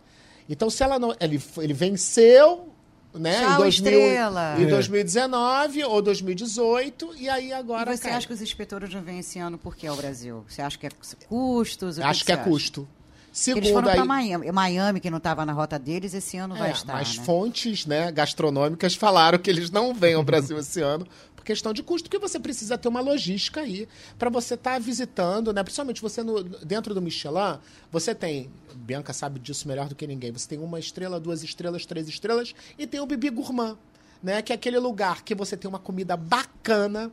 Então, 0.49 0.67
se 0.67 0.81
ela 0.81 0.97
não. 0.97 1.15
Ele, 1.19 1.39
ele 1.57 1.73
venceu, 1.73 2.73
né? 3.13 3.39
Tchau, 3.39 3.53
em, 3.53 3.57
2000, 3.57 3.69
estrela. 3.69 4.55
em 4.59 4.67
2019 4.67 5.83
ou 5.83 6.01
2018, 6.01 7.15
e 7.17 7.29
aí 7.29 7.51
agora. 7.51 7.93
E 7.93 7.97
você 7.97 8.09
cai. 8.09 8.17
acha 8.17 8.27
que 8.27 8.33
os 8.33 8.41
inspetores 8.41 8.93
não 8.93 9.01
vêm 9.01 9.19
esse 9.19 9.39
ano 9.39 9.57
por 9.57 9.75
que 9.75 9.87
ao 9.87 9.95
Brasil? 9.95 10.43
Você 10.47 10.61
acha 10.61 10.77
que 10.77 10.87
é 10.87 10.89
custos? 11.27 11.99
Acho 11.99 12.19
que, 12.19 12.25
que 12.27 12.31
é 12.31 12.35
acha? 12.35 12.43
custo. 12.43 12.87
Segundo, 13.31 13.63
Eles 13.63 13.73
foram 13.73 13.89
aí... 13.89 13.95
para 13.95 14.05
Miami. 14.05 14.51
Miami, 14.51 14.99
que 14.99 15.09
não 15.09 15.17
estava 15.17 15.45
na 15.45 15.53
rota 15.53 15.77
deles, 15.77 16.13
esse 16.13 16.35
ano 16.37 16.55
é, 16.55 16.59
vai 16.59 16.71
estar. 16.71 16.93
Mas 16.93 17.17
né? 17.17 17.23
fontes 17.23 17.85
né, 17.85 18.11
gastronômicas 18.11 18.95
falaram 18.95 19.37
que 19.37 19.49
eles 19.49 19.69
não 19.69 19.93
vêm 19.93 20.15
ao 20.15 20.23
Brasil 20.25 20.57
esse 20.59 20.81
ano 20.81 21.07
questão 21.49 21.73
de 21.73 21.81
custo, 21.81 22.07
porque 22.07 22.19
você 22.19 22.39
precisa 22.39 22.77
ter 22.77 22.87
uma 22.87 23.01
logística 23.01 23.61
aí 23.61 23.87
para 24.19 24.29
você 24.29 24.53
estar 24.53 24.73
tá 24.73 24.79
visitando, 24.79 25.51
né? 25.51 25.63
Principalmente 25.63 25.99
você 25.99 26.21
no, 26.21 26.43
dentro 26.43 26.93
do 26.93 27.01
Michelin, 27.01 27.57
você 27.91 28.13
tem, 28.13 28.51
Bianca 28.75 29.11
sabe 29.13 29.39
disso 29.39 29.67
melhor 29.67 29.89
do 29.89 29.95
que 29.95 30.05
ninguém, 30.05 30.31
você 30.31 30.47
tem 30.47 30.59
uma 30.59 30.77
estrela, 30.77 31.19
duas 31.19 31.41
estrelas, 31.41 31.87
três 31.87 32.07
estrelas 32.07 32.53
e 32.77 32.85
tem 32.85 32.99
o 32.99 33.05
Bibi 33.07 33.31
Gourmand, 33.31 33.79
né? 34.21 34.43
Que 34.43 34.51
é 34.51 34.55
aquele 34.55 34.77
lugar 34.77 35.23
que 35.23 35.33
você 35.33 35.57
tem 35.57 35.67
uma 35.67 35.79
comida 35.79 36.15
bacana, 36.15 37.11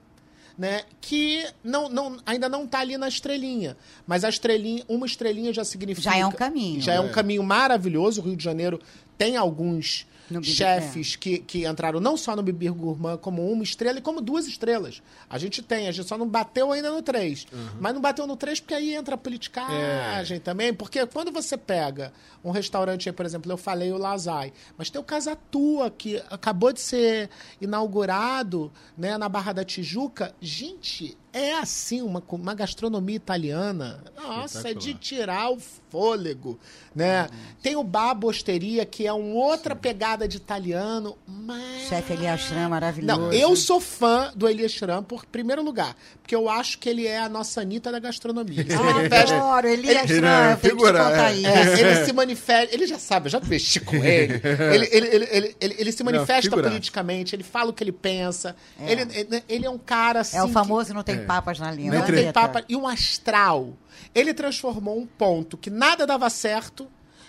né? 0.59 0.83
Que 1.01 1.47
não, 1.65 1.89
não, 1.89 2.19
ainda 2.27 2.47
não 2.47 2.65
está 2.65 2.81
ali 2.81 2.99
na 2.99 3.09
estrelinha. 3.09 3.75
Mas 4.07 4.23
a 4.23 4.29
estrelinha, 4.29 4.85
uma 4.87 5.07
estrelinha 5.07 5.51
já 5.51 5.65
significa. 5.65 6.11
Já 6.11 6.17
é 6.19 6.27
um 6.27 6.33
caminho. 6.33 6.83
Já 6.83 6.93
é, 6.93 6.97
é 6.97 7.01
um 7.01 7.11
caminho 7.11 7.43
maravilhoso. 7.43 8.21
O 8.21 8.25
Rio 8.25 8.37
de 8.37 8.45
Janeiro 8.45 8.79
tem 9.17 9.35
alguns 9.35 10.07
chefes 10.43 11.15
é. 11.15 11.19
que, 11.19 11.39
que 11.39 11.67
entraram 11.67 12.01
não 12.01 12.17
só 12.17 12.35
no 12.35 12.43
Bibir 12.43 12.73
Gourmand 12.73 13.19
como 13.19 13.51
uma 13.51 13.63
estrela 13.63 13.99
e 13.99 14.03
como 14.03 14.21
duas 14.21 14.47
estrelas. 14.47 15.03
A 15.29 15.39
gente 15.39 15.63
tem, 15.63 15.89
a 15.89 15.93
gente 15.93 16.09
só 16.09 16.19
não 16.19 16.29
bateu 16.29 16.73
ainda 16.73 16.91
no 16.91 17.03
três. 17.03 17.47
Uhum. 17.53 17.69
Mas 17.81 17.95
não 17.95 18.01
bateu 18.01 18.27
no 18.27 18.37
três 18.37 18.61
porque 18.61 18.75
aí 18.75 18.95
entra 18.95 19.15
a 19.15 19.19
politicagem 19.19 20.37
é. 20.37 20.41
também. 20.41 20.75
Porque 20.75 21.07
quando 21.07 21.33
você 21.33 21.57
pega 21.57 22.13
um 22.45 22.51
restaurante 22.51 23.09
aí, 23.09 23.13
por 23.13 23.27
exemplo, 23.27 23.51
eu 23.51 23.57
falei 23.57 23.93
o 23.93 23.99
Lazai, 23.99 24.53
mas 24.77 24.91
tem 24.91 25.01
o 25.01 25.05
Casatua, 25.05 25.91
que 25.91 26.23
acabou 26.31 26.73
de 26.73 26.81
ser 26.81 27.31
inaugurado 27.61 28.73
né, 28.97 29.17
na 29.19 29.29
Barra 29.29 29.53
da 29.53 29.65
Tijuca. 29.65 30.35
Gente, 30.41 31.17
é 31.37 31.59
assim, 31.59 32.01
uma, 32.01 32.23
uma 32.31 32.55
gastronomia 32.55 33.17
italiana. 33.17 34.03
Nossa, 34.17 34.71
é 34.71 34.75
de 34.75 34.95
tirar 34.95 35.51
o 35.51 35.59
fôlego, 35.91 36.59
né? 36.95 37.23
Uhum. 37.23 37.29
Tem 37.63 37.77
o 37.77 37.85
Babosteria, 37.85 38.87
que 38.87 39.07
é 39.07 39.13
uma 39.13 39.35
outra 39.35 39.77
pegada 39.77 40.27
de 40.27 40.39
italiano. 40.39 41.17
Mas... 41.27 41.89
Chefe 41.89 42.15
Elias 42.15 42.41
Schram, 42.41 42.71
maravilhoso. 42.71 43.21
Não, 43.21 43.33
eu 43.33 43.55
sou 43.55 43.81
fã 43.81 44.33
do 44.35 44.49
Elias 44.49 44.75
por 45.07 45.27
primeiro 45.27 45.63
lugar, 45.63 45.95
porque 46.23 46.35
eu 46.35 46.49
acho 46.49 46.79
que 46.79 46.89
ele 46.89 47.07
é 47.07 47.19
a 47.19 47.29
nossa 47.29 47.61
Anitta 47.61 47.93
da 47.93 47.99
gastronomia. 47.99 48.61
Ele 48.67 48.75
manifesta... 48.77 49.37
Adoro, 49.37 49.69
Elias 49.69 50.07
Schram, 50.09 50.29
é, 50.29 50.57
figura, 50.57 50.99
é. 50.99 51.43
é, 51.45 51.81
ele 51.81 52.05
se 52.05 52.13
manifesta... 52.13 52.75
Ele 52.75 52.87
já 52.87 52.99
sabe, 52.99 53.27
eu 53.27 53.31
já 53.31 53.39
vesti 53.39 53.81
com 53.81 53.97
ele. 53.97 54.41
ele, 54.75 54.89
ele, 54.91 55.07
ele, 55.07 55.29
ele, 55.31 55.57
ele, 55.61 55.77
ele 55.79 55.93
se 55.93 56.03
manifesta 56.03 56.55
não, 56.55 56.63
politicamente, 56.63 57.35
ele 57.35 57.43
fala 57.43 57.71
o 57.71 57.73
que 57.73 57.83
ele 57.83 57.93
pensa. 57.93 58.57
É. 58.81 58.93
Ele, 58.93 59.43
ele 59.49 59.67
é 59.67 59.71
um 59.71 59.79
cara 59.79 60.21
assim... 60.21 60.37
É 60.37 60.43
o 60.43 60.49
famoso 60.49 60.89
que... 60.89 60.95
não 60.95 61.03
tem 61.03 61.26
papas 61.27 61.59
na 61.59 61.71
língua. 61.71 61.99
Não 61.99 62.07
tem 62.07 62.33
papa. 62.33 62.65
E 62.69 62.77
um 62.77 62.87
astral. 62.87 63.75
Ele 64.15 64.33
transformou 64.33 64.99
um 64.99 65.07
ponto 65.07 65.57
que 65.57 65.71
nada 65.71 66.07
dava 66.07 66.31
certo 66.31 66.89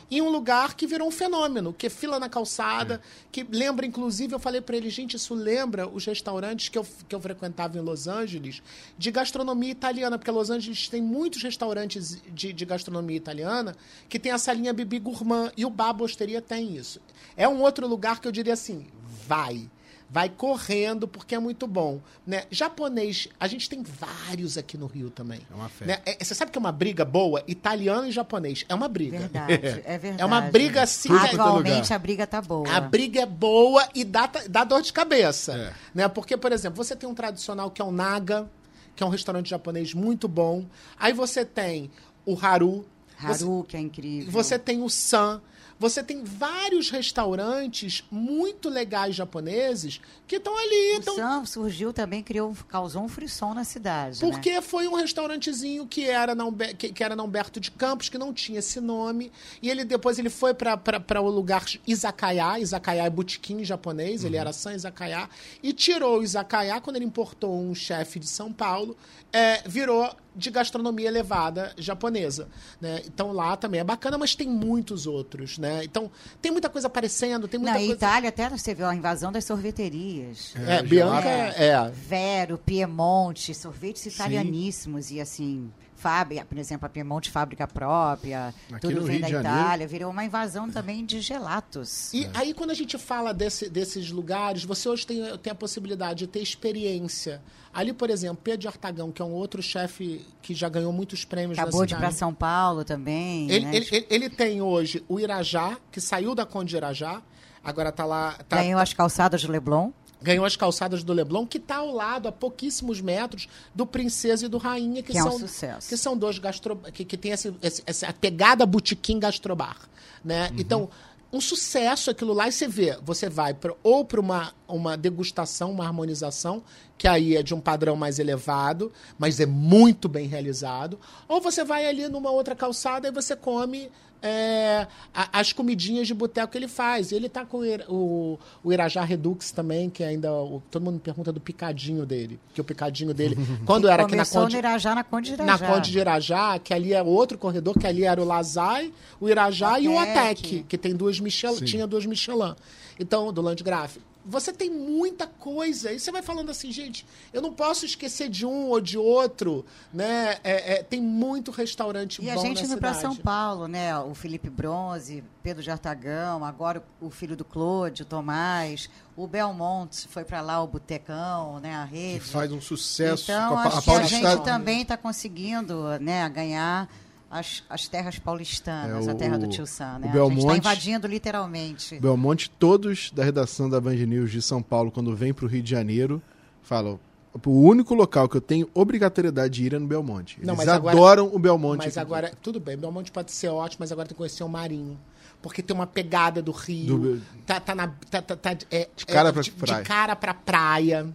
em 0.09 0.21
um 0.21 0.29
lugar 0.29 0.75
que 0.75 0.87
virou 0.87 1.07
um 1.07 1.11
fenômeno, 1.11 1.73
que 1.73 1.87
é 1.87 1.89
fila 1.89 2.19
na 2.19 2.29
calçada, 2.29 2.95
é. 2.95 2.99
que 3.31 3.45
lembra, 3.49 3.85
inclusive, 3.85 4.33
eu 4.33 4.39
falei 4.39 4.61
para 4.61 4.77
ele, 4.77 4.89
gente, 4.89 5.15
isso 5.15 5.33
lembra 5.33 5.87
os 5.87 6.05
restaurantes 6.05 6.69
que 6.69 6.77
eu, 6.77 6.87
que 7.07 7.13
eu 7.13 7.19
frequentava 7.19 7.77
em 7.77 7.81
Los 7.81 8.07
Angeles, 8.07 8.61
de 8.97 9.11
gastronomia 9.11 9.69
italiana, 9.69 10.17
porque 10.17 10.31
Los 10.31 10.49
Angeles 10.49 10.87
tem 10.87 11.01
muitos 11.01 11.43
restaurantes 11.43 12.21
de, 12.33 12.53
de 12.53 12.65
gastronomia 12.65 13.17
italiana 13.17 13.75
que 14.07 14.17
tem 14.17 14.31
essa 14.31 14.53
linha 14.53 14.73
Bibi 14.73 14.99
Gourmand, 14.99 15.51
e 15.57 15.65
o 15.65 15.69
Bar 15.69 15.93
Bosteria 15.93 16.41
tem 16.41 16.75
isso. 16.75 17.01
É 17.35 17.47
um 17.47 17.61
outro 17.61 17.85
lugar 17.85 18.21
que 18.21 18.27
eu 18.27 18.31
diria 18.31 18.53
assim, 18.53 18.87
vai 19.27 19.69
vai 20.09 20.29
correndo 20.29 21.07
porque 21.07 21.35
é 21.35 21.39
muito 21.39 21.67
bom, 21.67 21.99
né? 22.25 22.43
Japonês, 22.49 23.27
a 23.39 23.47
gente 23.47 23.69
tem 23.69 23.83
vários 23.83 24.57
aqui 24.57 24.77
no 24.77 24.85
Rio 24.85 25.09
também. 25.09 25.41
É 25.51 25.53
uma 25.53 25.67
fé. 25.67 25.85
Né? 25.85 25.99
É, 26.05 26.23
você 26.23 26.33
sabe 26.33 26.51
que 26.51 26.57
é 26.57 26.61
uma 26.61 26.71
briga 26.71 27.03
boa? 27.03 27.43
Italiano 27.47 28.07
e 28.07 28.11
japonês. 28.11 28.65
É 28.69 28.73
uma 28.73 28.87
briga. 28.87 29.19
Verdade, 29.19 29.53
é 29.53 29.97
verdade. 29.97 30.17
É 30.17 30.25
uma 30.25 30.41
briga 30.41 30.83
assim. 30.83 31.09
É 31.11 31.33
Atualmente 31.33 31.93
a 31.93 31.99
briga 31.99 32.25
tá 32.25 32.41
boa. 32.41 32.67
A 32.69 32.79
briga 32.79 33.21
é 33.21 33.25
boa 33.25 33.87
e 33.93 34.03
dá, 34.03 34.29
dá 34.49 34.63
dor 34.63 34.81
de 34.81 34.91
cabeça. 34.91 35.53
É. 35.53 35.73
Né? 35.93 36.07
Porque, 36.07 36.37
por 36.37 36.51
exemplo, 36.51 36.83
você 36.83 36.95
tem 36.95 37.07
um 37.07 37.13
tradicional 37.13 37.69
que 37.69 37.81
é 37.81 37.85
o 37.85 37.91
Naga, 37.91 38.49
que 38.95 39.03
é 39.03 39.05
um 39.05 39.09
restaurante 39.09 39.49
japonês 39.49 39.93
muito 39.93 40.27
bom. 40.27 40.65
Aí 40.97 41.13
você 41.13 41.45
tem 41.45 41.91
o 42.25 42.37
Haru. 42.39 42.85
Você, 43.19 43.43
Haru, 43.43 43.65
que 43.67 43.77
é 43.77 43.79
incrível. 43.79 44.31
você 44.31 44.57
tem 44.57 44.81
o 44.81 44.89
San. 44.89 45.41
Você 45.79 46.01
tem 46.03 46.23
vários 46.23 46.89
restaurantes 46.89 48.03
muito 48.09 48.67
legais 48.69 49.15
japoneses 49.15 50.01
que 50.27 50.37
estão 50.37 50.57
ali. 50.57 50.95
O 50.95 50.97
Então, 50.99 51.15
Sam 51.15 51.45
surgiu 51.45 51.93
também, 51.93 52.23
criou, 52.23 52.55
causou 52.67 53.03
um 53.03 53.07
frisson 53.07 53.53
na 53.53 53.63
cidade. 53.63 54.23
né? 54.23 54.31
porque 54.31 54.61
foi 54.61 54.87
um 54.87 54.95
restaurantezinho 54.95 55.85
que 55.85 56.05
era, 56.09 56.33
na 56.33 56.45
Humber- 56.45 56.75
que, 56.75 56.91
que 56.91 57.03
era 57.03 57.15
na 57.15 57.23
Humberto 57.23 57.59
de 57.59 57.69
Campos, 57.71 58.09
que 58.09 58.17
não 58.17 58.33
tinha 58.33 58.59
esse 58.59 58.79
nome. 58.81 59.31
E 59.61 59.69
ele 59.69 59.85
depois 59.85 60.17
ele 60.17 60.29
foi 60.29 60.53
para 60.53 61.21
o 61.21 61.29
lugar 61.29 61.63
Izakaya. 61.85 62.59
Izakaya 62.59 63.03
é 63.05 63.09
botequim 63.09 63.63
japonês, 63.63 64.23
ele 64.23 64.37
era 64.37 64.51
San 64.53 64.73
Izakaya. 64.73 65.29
E 65.61 65.73
tirou 65.73 66.19
o 66.19 66.23
Izakaya 66.23 66.81
quando 66.81 66.95
ele 66.95 67.05
importou 67.05 67.55
um 67.59 67.75
chefe 67.75 68.19
de 68.19 68.27
São 68.27 68.51
Paulo, 68.51 68.97
é, 69.31 69.61
virou 69.67 70.09
de 70.37 70.51
gastronomia 70.51 71.07
elevada 71.07 71.73
japonesa. 71.77 72.47
Né? 72.79 73.01
Então 73.05 73.31
lá 73.31 73.57
também 73.57 73.79
é 73.79 73.83
bacana, 73.83 74.17
mas 74.17 74.35
tem 74.35 74.47
muitos 74.47 75.07
outros. 75.07 75.57
Né? 75.57 75.83
Então 75.83 76.11
tem 76.41 76.51
muita 76.51 76.69
coisa 76.69 76.87
aparecendo, 76.87 77.47
tem 77.47 77.59
muita 77.59 77.73
Na 77.73 77.79
coisa. 77.79 77.93
Itália 77.93 78.29
até 78.29 78.47
você 78.49 78.73
viu 78.73 78.85
a 78.85 78.95
invasão 78.95 79.31
das 79.31 79.43
sorveterias. 79.45 80.53
É, 80.55 80.75
É, 80.77 80.83
Bianca 80.83 81.21
gelato. 81.21 81.61
é. 81.61 81.91
Vero, 81.91 82.57
Piemonte, 82.57 83.53
sorvetes 83.53 84.05
italianíssimos 84.05 85.11
e 85.11 85.19
assim, 85.19 85.71
fábrica, 85.97 86.45
por 86.45 86.57
exemplo, 86.57 86.85
a 86.85 86.89
Piemonte 86.89 87.29
fábrica 87.29 87.67
própria, 87.67 88.53
Aqui 88.71 88.87
tudo 88.87 89.01
vem 89.03 89.17
Rio 89.17 89.21
da 89.21 89.27
Janeiro. 89.29 89.59
Itália, 89.59 89.87
virou 89.87 90.11
uma 90.11 90.23
invasão 90.23 90.69
também 90.69 91.03
de 91.05 91.19
gelatos. 91.19 92.13
E 92.13 92.29
aí, 92.33 92.53
quando 92.53 92.69
a 92.69 92.73
gente 92.73 92.97
fala 92.97 93.33
desse- 93.33 93.69
desses 93.69 94.11
lugares, 94.11 94.63
você 94.63 94.87
hoje 94.87 95.05
tem, 95.05 95.37
tem 95.39 95.51
a 95.51 95.55
possibilidade 95.55 96.19
de 96.19 96.27
ter 96.27 96.39
experiência. 96.39 97.41
Ali, 97.73 97.93
por 97.93 98.09
exemplo, 98.09 98.39
Pedro 98.43 98.67
Artagão, 98.67 99.11
que 99.11 99.21
é 99.21 99.25
um 99.25 99.31
outro 99.33 99.61
chefe 99.61 100.25
que 100.41 100.53
já 100.55 100.69
ganhou 100.69 100.91
muitos 100.93 101.25
prêmios 101.25 101.57
Acabou 101.59 101.81
na 101.81 101.85
de 101.85 101.93
ir 101.93 101.95
cidade. 101.97 102.11
para 102.13 102.17
São 102.17 102.33
Paulo 102.33 102.83
também, 102.83 103.49
Ele, 103.51 103.65
né? 103.65 103.75
ele, 103.75 103.87
ele- 103.91 104.07
ele 104.09 104.29
tem 104.29 104.61
hoje 104.61 105.03
o 105.09 105.19
Irajá, 105.19 105.77
que 105.91 105.99
saiu 105.99 106.33
da 106.33 106.45
Conde 106.45 106.69
de 106.71 106.77
Irajá, 106.77 107.21
agora 107.63 107.91
tá 107.91 108.05
lá. 108.05 108.33
Tá, 108.47 108.57
Ganhou 108.57 108.79
as 108.79 108.93
calçadas 108.93 109.41
de 109.41 109.47
Leblon. 109.47 109.91
Ganhou 110.21 110.45
as 110.45 110.55
calçadas 110.55 111.03
do 111.03 111.13
Leblon, 111.13 111.45
que 111.45 111.57
está 111.57 111.77
ao 111.77 111.91
lado, 111.93 112.27
a 112.27 112.31
pouquíssimos 112.31 112.99
metros, 113.01 113.47
do 113.73 113.85
Princesa 113.85 114.45
e 114.45 114.49
do 114.49 114.57
Rainha, 114.57 115.03
que, 115.03 115.11
Que 115.11 115.17
é 115.17 115.23
um 115.23 115.29
são, 115.31 115.39
sucesso. 115.39 115.89
que 115.89 115.97
são 115.97 116.17
dois 116.17 116.39
gastro... 116.39 116.75
que, 116.93 117.05
que 117.05 117.17
tem 117.17 117.31
esse, 117.31 117.53
esse- 117.61 117.83
essa 117.85 118.11
pegada 118.13 118.65
botequim 118.65 119.19
gastrobar. 119.19 119.77
Né? 120.23 120.49
Então, 120.57 120.89
um 121.31 121.39
sucesso 121.41 122.09
aquilo 122.09 122.33
lá, 122.33 122.47
e 122.47 122.51
você 122.51 122.67
vê, 122.67 122.97
você 123.03 123.29
vai 123.29 123.53
pra, 123.53 123.73
ou 123.83 124.03
para 124.05 124.19
uma, 124.19 124.53
uma 124.67 124.95
degustação, 124.97 125.71
uma 125.71 125.85
harmonização, 125.85 126.63
que 126.97 127.07
aí 127.07 127.35
é 127.35 127.43
de 127.43 127.53
um 127.53 127.59
padrão 127.59 127.95
mais 127.95 128.17
elevado, 128.17 128.91
mas 129.19 129.39
é 129.39 129.45
muito 129.45 130.07
bem 130.09 130.25
realizado, 130.27 130.97
ou 131.27 131.39
você 131.41 131.63
vai 131.63 131.85
ali 131.85 132.07
numa 132.07 132.31
outra 132.31 132.55
calçada 132.55 133.07
e 133.07 133.11
você 133.11 133.35
come 133.35 133.91
é, 134.21 134.87
a- 135.13 135.39
as 135.39 135.53
comidinhas 135.53 136.07
de 136.07 136.13
boteco 136.13 136.51
que 136.51 136.57
ele 136.57 136.67
faz. 136.67 137.11
Ele 137.11 137.29
tá 137.29 137.45
com 137.45 137.59
o, 137.89 138.39
o, 138.63 138.73
Irajá 138.73 139.03
Redux 139.03 139.51
também, 139.51 139.89
que 139.89 140.03
ainda. 140.03 140.31
o- 140.33 140.61
todo 140.71 140.83
mundo 140.83 140.95
me 140.95 140.99
pergunta 140.99 141.31
do 141.31 141.39
picadinho 141.39 142.05
dele. 142.05 142.39
Que 142.53 142.61
o 142.61 142.63
picadinho 142.63 143.13
dele, 143.13 143.35
quando 143.65 143.87
era 143.87 144.03
aqui 144.03 144.15
na 144.15 144.25
Conde, 144.25 144.53
no 144.53 144.59
Irajá, 144.59 144.95
na 144.95 145.03
Conde 145.03 145.31
de 145.31 145.37
na 145.37 145.43
Irajá. 145.43 145.67
Conde 145.67 145.91
de 145.91 145.99
Irajá, 145.99 146.59
que 146.59 146.73
ali 146.73 146.93
é 146.93 147.01
outro 147.03 147.37
corredor, 147.37 147.77
que 147.77 147.85
ali 147.87 148.03
era 148.03 148.21
o 148.21 148.25
Lazai, 148.25 148.93
o 149.19 149.29
Irajá 149.29 149.79
e 149.79 149.87
o 149.87 149.97
Atec. 149.97 150.17
Atec, 150.19 150.63
que 150.67 150.77
tem 150.77 150.95
duas 150.95 151.19
Michelin, 151.19 151.57
Sim. 151.57 151.65
tinha 151.65 151.87
duas 151.87 152.05
Michelin. 152.05 152.55
Então, 152.99 153.31
do 153.31 153.41
Landgraf. 153.41 153.97
Você 154.27 154.51
tem 154.51 154.69
muita 154.69 155.25
coisa. 155.25 155.91
E 155.91 155.99
você 155.99 156.11
vai 156.11 156.21
falando 156.21 156.49
assim, 156.49 156.71
gente, 156.71 157.05
eu 157.31 157.41
não 157.41 157.53
posso 157.53 157.85
esquecer 157.85 158.29
de 158.29 158.45
um 158.45 158.67
ou 158.67 158.81
de 158.81 158.97
outro, 158.97 159.65
né? 159.93 160.37
É, 160.43 160.73
é, 160.75 160.83
tem 160.83 161.01
muito 161.01 161.49
restaurante 161.51 162.21
E 162.21 162.25
bom 162.25 162.31
a 162.31 162.35
gente 162.37 162.63
indo 162.63 162.77
para. 162.77 162.93
São 162.93 163.15
Paulo, 163.15 163.67
né? 163.67 163.97
O 163.97 164.13
Felipe 164.13 164.49
Bronze, 164.49 165.23
Pedro 165.41 165.63
de 165.63 165.71
Artagão, 165.71 166.43
agora 166.43 166.83
o 166.99 167.09
filho 167.09 167.35
do 167.37 167.45
Clode, 167.45 168.03
o 168.03 168.05
Tomás, 168.05 168.89
o 169.15 169.25
Belmonte 169.27 170.07
foi 170.09 170.25
para 170.25 170.41
lá, 170.41 170.61
o 170.61 170.67
Botecão, 170.67 171.59
né? 171.59 171.75
A 171.75 171.87
Que 171.87 171.95
rede. 171.95 172.19
faz 172.25 172.51
um 172.51 172.59
sucesso 172.61 173.23
Então, 173.31 173.51
com 173.51 173.57
a, 173.57 173.63
a 173.67 173.81
que 173.81 173.91
a 173.91 174.03
gente 174.03 174.43
também 174.43 174.81
está 174.81 174.97
conseguindo 174.97 175.97
né, 175.99 176.27
ganhar 176.29 176.89
as, 177.29 177.63
as 177.69 177.87
terras 177.87 178.17
paulistanas, 178.19 179.07
É, 179.07 179.11
a 179.11 179.15
terra 179.15 179.35
o- 179.35 179.39
do 179.39 179.47
Tio 179.47 179.65
Sam, 179.67 179.85
né? 179.85 179.91
o 179.91 179.95
A 179.97 180.01
gente 180.03 180.13
Belmonte- 180.13 180.39
está 180.39 180.57
invadindo 180.57 181.07
literalmente. 181.07 181.99
Belmonte, 181.99 182.49
todos 182.49 183.11
da 183.11 183.23
redação 183.23 183.69
da 183.69 183.79
Band 183.81 183.95
News 183.95 184.31
de 184.31 184.41
São 184.41 184.61
Paulo, 184.61 184.91
quando 184.91 185.15
vem 185.15 185.33
pro 185.33 185.47
Rio 185.47 185.61
de 185.61 185.69
Janeiro, 185.69 186.21
falam. 186.61 186.99
O 187.45 187.51
único 187.61 187.93
local 187.93 188.27
que 188.27 188.35
eu 188.37 188.41
tenho 188.41 188.67
obrigatoriedade 188.73 189.53
de 189.55 189.65
ir 189.65 189.73
é 189.75 189.77
no 189.79 189.85
Belmonte. 189.85 190.37
Eles 190.37 190.47
Não, 190.47 190.55
mas 190.55 190.67
agora- 190.67 190.95
adoram 190.97 191.29
o 191.31 191.37
Belmonte. 191.37 191.85
Mas 191.85 191.95
aqui. 191.95 191.99
agora, 191.99 192.31
tudo 192.41 192.59
bem, 192.59 192.75
Belmonte 192.75 193.11
pode 193.11 193.31
ser 193.31 193.49
ótimo, 193.49 193.77
mas 193.81 193.91
agora 193.91 194.07
tem 194.07 194.15
que 194.15 194.17
conhecer 194.17 194.43
o 194.43 194.49
Marinho. 194.49 194.97
Porque 195.39 195.61
tem 195.61 195.75
uma 195.75 195.85
pegada 195.85 196.41
do 196.41 196.51
Rio. 196.51 196.97
Do- 196.97 197.21
Tá, 197.45 197.59
tá 197.59 197.75
na. 197.75 197.89
Tá, 198.09 198.21
tá, 198.23 198.35
tá- 198.35 198.57
é, 198.71 198.89
De 198.95 199.05
cara 199.05 199.29
é, 199.29 199.31
pra 199.31 199.41
de, 199.43 199.51
praia. 199.51 199.83
de 199.83 199.87
cara 199.87 200.15
pra 200.15 200.33
praia. 200.33 201.07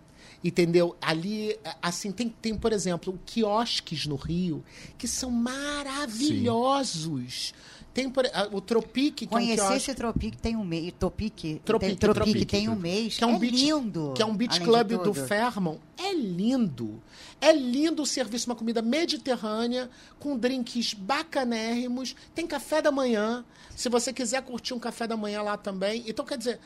Entendeu? 0.45 0.97
Ali, 1.01 1.57
assim, 1.81 2.11
tem, 2.11 2.29
tem, 2.29 2.57
por 2.57 2.73
exemplo, 2.73 3.17
quiosques 3.25 4.07
no 4.07 4.17
Rio 4.17 4.65
que 4.99 5.07
são 5.07 5.31
maravilhosos. 5.31 7.55
Tem 7.95 8.09
por- 8.09 8.25
o 8.53 8.61
Tropique, 8.61 9.27
que 9.27 9.35
é 9.35 9.37
um 9.37 9.41
Conhecer 9.41 9.77
esse 9.77 9.95
Tropique 9.95 10.39
tem 10.39 10.57
um 10.57 10.65
mês. 10.65 10.95
Tropique, 10.99 11.61
Tropique, 11.63 11.91
tem, 11.91 11.97
Tropique 11.97 12.25
Tropique. 12.31 12.47
tem 12.47 12.67
um 12.69 12.75
mês. 12.75 13.19
que 13.19 13.25
é 13.25 13.27
um 13.27 13.37
é 13.37 13.39
beach, 13.39 13.55
lindo. 13.55 14.13
Que 14.17 14.23
é 14.23 14.27
um 14.27 14.35
beach 14.35 14.61
club 14.61 14.93
do. 15.03 15.13
Fairmont. 15.13 15.79
É 15.99 16.15
lindo. 16.15 17.03
É 17.41 17.53
lindo 17.53 18.03
o 18.03 18.07
serviço, 18.07 18.49
uma 18.49 18.57
comida 18.57 18.81
mediterrânea, 18.81 19.91
com 20.19 20.39
drinks 20.39 20.95
bacanérrimos. 20.95 22.17
Tem 22.35 22.47
café 22.47 22.81
da 22.81 22.91
manhã. 22.91 23.45
Se 23.77 23.91
você 23.91 24.11
quiser 24.13 24.43
curtir 24.43 24.73
um 24.75 24.79
café 24.79 25.07
da 25.07 25.17
manhã 25.17 25.43
lá 25.43 25.59
também. 25.59 26.03
Então, 26.07 26.25
quer 26.25 26.39
dizer. 26.39 26.59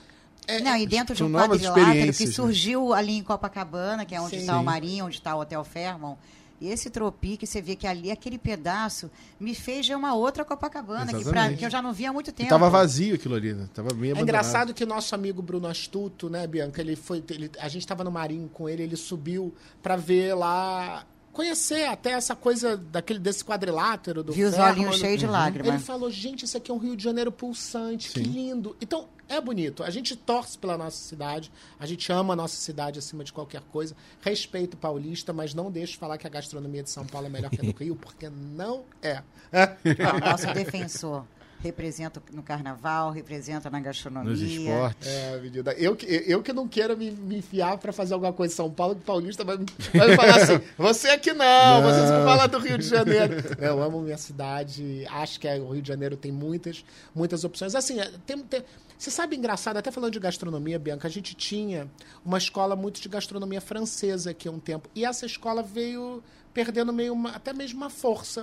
É- 0.47 0.61
Não, 0.61 0.76
e 0.76 0.86
dentro 0.86 1.14
de 1.14 1.22
um 1.24 1.32
quadrilátero 1.32 2.12
que 2.12 2.26
né? 2.26 2.32
surgiu 2.32 2.92
ali 2.92 3.18
em 3.18 3.22
Copacabana, 3.22 4.05
que 4.05 4.14
é 4.14 4.20
onde 4.20 4.36
está 4.36 4.59
o. 4.59 4.64
Marinho, 4.64 5.07
onde 5.07 5.16
está 5.16 5.34
o 5.36 5.40
Hotel 5.40 5.62
Fairmont. 5.64 6.18
E 6.59 6.68
esse 6.68 6.88
Tropique, 6.88 7.47
você 7.47 7.61
vê 7.61 7.76
que 7.76 7.86
ali, 7.86 8.11
aquele 8.11 8.38
pedaço, 8.38 9.11
me 9.38 9.55
fez 9.55 9.86
ver 9.86 9.94
uma 9.94 10.14
outra 10.14 10.42
Copacabana, 10.42 11.12
que, 11.12 11.22
pra- 11.22 11.53
que 11.53 11.62
eu 11.66 11.68
já 11.70 11.82
não 11.82 11.92
via 11.92 12.09
há 12.09 12.12
muito 12.14 12.30
E 12.30 12.32
tempo. 12.32 12.49
tava 12.49 12.70
vazio 12.70 13.14
aquilo 13.14 13.34
ali, 13.34 13.53
né? 13.53 13.68
Tava 13.74 13.90
bem 13.90 14.09
É 14.09 14.12
abandonado. 14.12 14.22
engraçado 14.22 14.72
que 14.74 14.86
nosso 14.86 15.14
amigo 15.14 15.42
Bruno 15.42 15.68
Astuto, 15.68 16.30
né, 16.30 16.47
Bianca, 16.47 16.80
ele 16.80 16.97
foi, 16.97 17.22
ele- 17.28 17.51
a 17.59 17.68
gente 17.68 17.82
estava 17.82 18.03
no 18.03 18.11
Marinho 18.11 18.49
com 18.49 18.68
ele, 18.70 18.82
ele 18.82 18.97
subiu 18.97 19.55
para 19.82 19.97
ver 19.97 20.32
lá, 20.34 21.05
conhecer 21.30 21.84
até 21.90 22.12
essa 22.12 22.34
coisa 22.34 22.74
daquele 22.74 23.18
desse 23.18 23.44
quadrilátero 23.44 24.22
do 24.24 24.32
Viu 24.32 24.49
os 24.49 24.57
olhinhos 24.57 24.97
cheios 24.97 25.18
de 25.18 25.26
Ele 25.26 25.32
lágrimas. 25.32 25.82
falou, 25.82 26.11
gente, 26.11 26.47
isso 26.47 26.57
aqui 26.57 26.70
é 26.70 26.74
um 26.74 26.78
Rio 26.78 26.97
de 26.97 27.05
Janeiro 27.05 27.30
pulsante, 27.30 28.09
que 28.11 28.20
Sim. 28.20 28.30
lindo. 28.30 28.74
Então, 28.80 29.07
é 29.29 29.41
bonito. 29.41 29.83
A 29.83 29.91
gente 29.91 30.14
torce 30.16 30.57
pela 30.59 30.77
nossa 30.79 30.97
cidade, 30.97 31.51
a 31.79 31.87
gente 31.87 32.11
ama 32.12 32.33
a 32.33 32.37
nossa 32.37 32.57
cidade 32.57 32.99
acima 32.99 33.24
de 33.24 33.33
qualquer 33.33 33.62
coisa. 33.62 33.95
Respeito 34.20 34.74
o 34.74 34.77
paulista, 34.77 35.33
mas 35.33 35.55
não 35.55 35.70
deixe 35.70 35.93
de 35.93 35.99
falar 35.99 36.18
que 36.18 36.27
a 36.27 36.31
gastronomia 36.31 36.83
de 36.83 36.91
São 36.91 37.07
Paulo 37.07 37.27
é 37.27 37.31
melhor 37.31 37.51
que 37.51 37.61
a 37.61 37.64
do 37.64 37.72
Rio, 37.77 37.97
porque 37.97 38.29
não 38.29 38.85
é. 39.03 39.22
Não, 39.53 40.16
o 40.16 40.20
nosso 40.20 40.53
defensor 40.53 41.24
representa 41.62 42.22
no 42.32 42.42
carnaval, 42.42 43.11
representa 43.11 43.68
na 43.70 43.80
gastronomia. 43.80 44.30
Nos 44.30 44.40
esportes. 44.42 45.09
É, 45.09 45.40
menina. 45.40 45.72
Eu, 45.72 45.96
que- 45.96 46.07
eu 46.26 46.42
que 46.42 46.52
não 46.52 46.68
quero 46.68 46.96
me, 46.96 47.11
me 47.11 47.38
enfiar 47.38 47.76
pra 47.78 47.92
fazer 47.92 48.14
alguma 48.14 48.32
coisa 48.32 48.52
em 48.52 48.57
São 48.57 48.70
Paulo, 48.70 48.94
que 48.94 49.00
o 49.02 49.04
paulista 49.04 49.44
vai, 49.44 49.57
me- 49.57 49.66
vai 49.94 50.09
me 50.11 50.16
falar 50.16 50.36
assim: 50.36 50.61
você 50.78 51.09
aqui 51.09 51.32
não, 51.32 51.82
você 51.82 52.00
só 52.07 52.24
fala 52.24 52.46
do 52.46 52.59
Rio 52.59 52.78
de 52.78 52.86
Janeiro. 52.86 53.34
Eu 53.59 53.82
amo 53.82 54.00
minha 54.00 54.18
cidade, 54.18 55.04
acho 55.11 55.40
que 55.40 55.48
é- 55.48 55.59
o 55.59 55.70
Rio 55.72 55.82
de 55.82 55.88
Janeiro 55.88 56.16
tem 56.16 56.30
muitas, 56.30 56.84
muitas 57.14 57.42
opções. 57.44 57.74
Assim, 57.74 57.98
é, 58.00 58.11
tem, 58.26 58.38
tem- 58.38 58.62
você 58.98 59.11
sabe, 59.11 59.36
engraçado, 59.36 59.76
até 59.76 59.90
falando 59.90 60.12
de 60.12 60.18
gastronomia, 60.20 60.78
Bianca, 60.78 61.07
a 61.07 61.11
gente 61.11 61.34
tinha 61.34 61.86
uma 62.24 62.38
escola 62.38 62.74
muito 62.74 63.00
de 63.00 63.09
gastronomia 63.11 63.61
francesa 63.61 64.30
aqui 64.30 64.48
há 64.48 64.50
um 64.50 64.59
tempo. 64.59 64.88
E 64.94 65.04
essa 65.04 65.26
escola 65.26 65.62
veio 65.62 66.22
perdendo 66.54 66.92
meio 66.94 67.12
uma- 67.12 67.30
até 67.32 67.52
mesmo 67.52 67.78
uma 67.78 67.90
força 67.90 68.42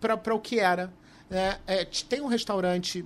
para 0.00 0.34
o 0.34 0.38
que 0.38 0.60
era. 0.60 0.92
É, 1.30 1.58
é, 1.66 1.84
tem 1.84 2.20
um 2.20 2.26
restaurante 2.26 3.04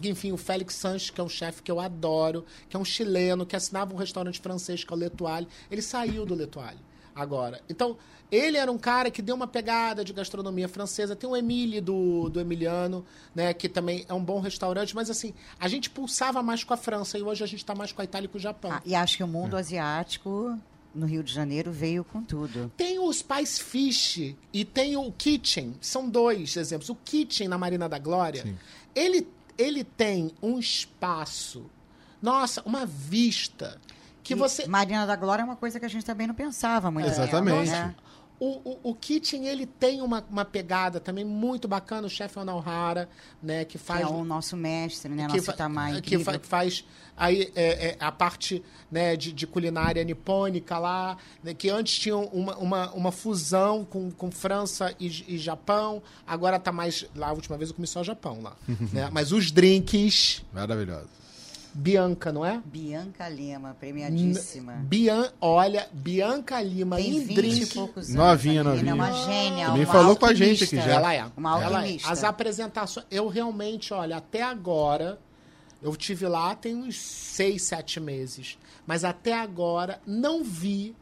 enfim, 0.00 0.30
o 0.30 0.36
Félix 0.36 0.76
Sanches, 0.76 1.10
que 1.10 1.20
é 1.20 1.24
um 1.24 1.28
chefe 1.28 1.60
que 1.60 1.70
eu 1.70 1.80
adoro, 1.80 2.44
que 2.68 2.76
é 2.76 2.78
um 2.78 2.84
chileno, 2.84 3.44
que 3.44 3.56
assinava 3.56 3.92
um 3.92 3.96
restaurante 3.96 4.38
francês, 4.40 4.84
que 4.84 4.92
é 4.92 4.96
o 4.96 4.98
L'Etoile. 4.98 5.48
Ele 5.70 5.82
saiu 5.82 6.24
do 6.24 6.34
L'Etoile. 6.34 6.78
agora. 7.14 7.60
Então, 7.68 7.96
ele 8.30 8.56
era 8.56 8.70
um 8.70 8.78
cara 8.78 9.10
que 9.10 9.22
deu 9.22 9.34
uma 9.34 9.46
pegada 9.46 10.04
de 10.04 10.12
gastronomia 10.12 10.68
francesa. 10.68 11.16
Tem 11.16 11.28
o 11.28 11.36
Emile 11.36 11.80
do, 11.80 12.28
do 12.28 12.40
Emiliano, 12.40 13.04
né? 13.34 13.52
Que 13.54 13.68
também 13.68 14.04
é 14.08 14.14
um 14.14 14.22
bom 14.22 14.38
restaurante. 14.38 14.94
Mas 14.94 15.10
assim, 15.10 15.34
a 15.58 15.66
gente 15.66 15.90
pulsava 15.90 16.42
mais 16.42 16.62
com 16.62 16.74
a 16.74 16.76
França 16.76 17.18
e 17.18 17.22
hoje 17.22 17.42
a 17.42 17.46
gente 17.46 17.60
está 17.60 17.74
mais 17.74 17.90
com 17.90 18.00
a 18.00 18.04
Itália 18.04 18.26
e 18.26 18.28
com 18.28 18.38
o 18.38 18.40
Japão. 18.40 18.70
Ah, 18.70 18.82
e 18.84 18.94
acho 18.94 19.16
que 19.16 19.24
o 19.24 19.28
mundo 19.28 19.56
asiático 19.56 20.56
no 20.94 21.06
Rio 21.06 21.22
de 21.22 21.32
Janeiro 21.32 21.70
veio 21.70 22.04
com 22.04 22.22
tudo. 22.22 22.70
Tem 22.76 22.98
o 22.98 23.12
Spice 23.12 23.62
Fish 23.62 24.34
e 24.52 24.64
tem 24.64 24.96
o 24.96 25.12
Kitchen. 25.12 25.74
São 25.80 26.08
dois 26.08 26.56
exemplos. 26.56 26.88
O 26.88 26.94
Kitchen 26.94 27.48
na 27.48 27.58
Marina 27.58 27.88
da 27.88 27.98
Glória, 27.98 28.44
ele, 28.94 29.26
ele 29.56 29.84
tem 29.84 30.32
um 30.42 30.58
espaço, 30.58 31.66
nossa, 32.20 32.62
uma 32.64 32.84
vista 32.86 33.80
que 34.22 34.34
E 34.34 34.36
você 34.36 34.66
Marina 34.66 35.06
da 35.06 35.16
Glória 35.16 35.42
é 35.42 35.44
uma 35.44 35.56
coisa 35.56 35.80
que 35.80 35.86
a 35.86 35.88
gente 35.88 36.04
também 36.04 36.26
não 36.26 36.34
pensava 36.34 36.90
muito. 36.90 37.08
tempo, 37.08 37.20
Exatamente. 37.22 37.70
né? 37.70 37.94
O, 38.40 38.46
o, 38.70 38.90
o 38.90 38.94
Kitchen, 38.94 39.48
ele 39.48 39.66
tem 39.66 40.00
uma, 40.00 40.24
uma 40.30 40.44
pegada 40.44 41.00
também 41.00 41.24
muito 41.24 41.66
bacana, 41.66 42.06
o 42.06 42.10
chefe 42.10 42.38
Onalhara, 42.38 43.08
né, 43.42 43.64
que 43.64 43.72
Que 43.72 43.78
faz... 43.78 44.02
é 44.02 44.06
o 44.06 44.24
nosso 44.24 44.56
mestre, 44.56 45.10
né? 45.12 45.26
que, 45.26 45.32
Nosso 45.32 45.44
fa- 45.46 45.52
Itamar 45.54 46.00
que, 46.00 46.18
fa- 46.20 46.38
que 46.38 46.46
faz 46.46 46.84
aí 47.16 47.50
é, 47.56 47.88
é, 47.88 47.96
a 47.98 48.12
parte 48.12 48.62
né, 48.90 49.16
de, 49.16 49.32
de 49.32 49.44
culinária 49.44 50.04
nipônica 50.04 50.78
lá, 50.78 51.16
né, 51.42 51.52
que 51.52 51.68
antes 51.68 51.98
tinha 51.98 52.16
uma, 52.16 52.56
uma, 52.58 52.90
uma 52.92 53.10
fusão 53.12 53.84
com, 53.84 54.08
com 54.12 54.30
França 54.30 54.94
e, 55.00 55.34
e 55.34 55.36
Japão, 55.36 56.00
agora 56.24 56.60
tá 56.60 56.70
mais... 56.70 57.04
Lá, 57.16 57.30
a 57.30 57.32
última 57.32 57.56
vez 57.58 57.70
eu 57.70 57.74
comi 57.76 57.88
só 57.88 58.04
Japão 58.04 58.40
lá. 58.40 58.56
né? 58.92 59.08
Mas 59.12 59.32
os 59.32 59.50
drinks, 59.50 60.44
Maravilhoso. 60.52 61.08
Bianca, 61.74 62.32
não 62.32 62.44
é? 62.44 62.60
Bianca 62.64 63.28
Lima, 63.28 63.76
premiadíssima. 63.78 64.72
Bian, 64.82 65.30
olha, 65.40 65.88
Bianca 65.92 66.60
Lima 66.60 66.96
Tem 66.96 67.16
em 67.16 67.20
20 67.20 67.30
e 67.30 67.34
drink. 67.34 67.74
poucos 67.74 68.08
anos. 68.08 68.14
Novinha, 68.14 68.64
menina 68.64 68.74
novinha. 68.74 68.90
É 68.90 68.94
uma 68.94 69.12
gênia. 69.24 69.66
Também 69.66 69.84
uma 69.84 69.92
falou 69.92 70.16
com 70.16 70.26
a 70.26 70.34
gente 70.34 70.64
aqui 70.64 70.76
alquimista. 70.76 70.90
já. 70.90 70.96
Ela 70.96 71.14
é. 71.14 71.26
Uma 71.36 71.62
Ela 71.62 71.72
é. 71.72 71.76
alquimista. 71.80 72.10
As 72.10 72.24
apresentações. 72.24 73.06
Eu 73.10 73.28
realmente, 73.28 73.92
olha, 73.94 74.16
até 74.16 74.42
agora. 74.42 75.18
Eu 75.80 75.94
tive 75.94 76.26
lá 76.26 76.56
tem 76.56 76.74
uns 76.74 76.96
seis, 76.98 77.62
sete 77.62 78.00
meses. 78.00 78.58
Mas 78.86 79.04
até 79.04 79.32
agora 79.38 80.00
não 80.06 80.42
vi 80.42 80.96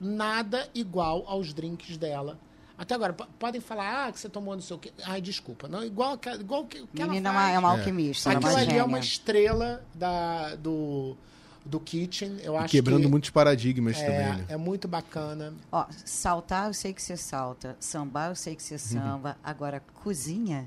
nada 0.00 0.68
igual 0.74 1.24
aos 1.26 1.52
drinks 1.52 1.96
dela. 1.96 2.38
Até 2.80 2.94
agora, 2.94 3.12
po- 3.12 3.26
podem 3.38 3.60
falar, 3.60 4.06
ah, 4.06 4.12
que 4.12 4.18
você 4.18 4.26
tomou 4.26 4.54
não 4.54 4.62
sei 4.62 4.74
o 4.74 4.78
quê. 4.78 4.90
Ai, 5.04 5.20
desculpa. 5.20 5.68
Não, 5.68 5.84
igual, 5.84 6.16
que- 6.16 6.30
igual 6.30 6.64
que, 6.64 6.86
que 6.86 7.02
ela 7.02 7.10
Menina 7.12 7.28
é 7.28 7.32
faz. 7.34 7.46
uma, 7.48 7.54
é 7.54 7.58
uma 7.58 7.70
alquimista, 7.78 8.30
é 8.30 8.36
Aquilo 8.36 8.50
uma 8.50 8.58
ali 8.58 8.66
gênia. 8.70 8.80
é 8.80 8.84
uma 8.84 8.98
estrela 8.98 9.84
da, 9.94 10.54
do, 10.56 11.14
do 11.62 11.78
Kitchen. 11.78 12.38
Eu 12.42 12.56
acho 12.56 12.68
quebrando 12.70 13.02
que 13.02 13.08
muitos 13.08 13.28
paradigmas 13.28 13.98
também, 13.98 14.14
é, 14.16 14.32
né? 14.32 14.46
é 14.48 14.56
muito 14.56 14.88
bacana. 14.88 15.52
Ó, 15.70 15.84
saltar 16.06 16.68
eu 16.68 16.72
sei 16.72 16.94
que 16.94 17.02
você 17.02 17.18
salta, 17.18 17.76
sambar 17.78 18.30
eu 18.30 18.34
sei 18.34 18.56
que 18.56 18.62
você 18.62 18.78
samba, 18.78 19.36
agora 19.44 19.82
cozinha... 20.02 20.66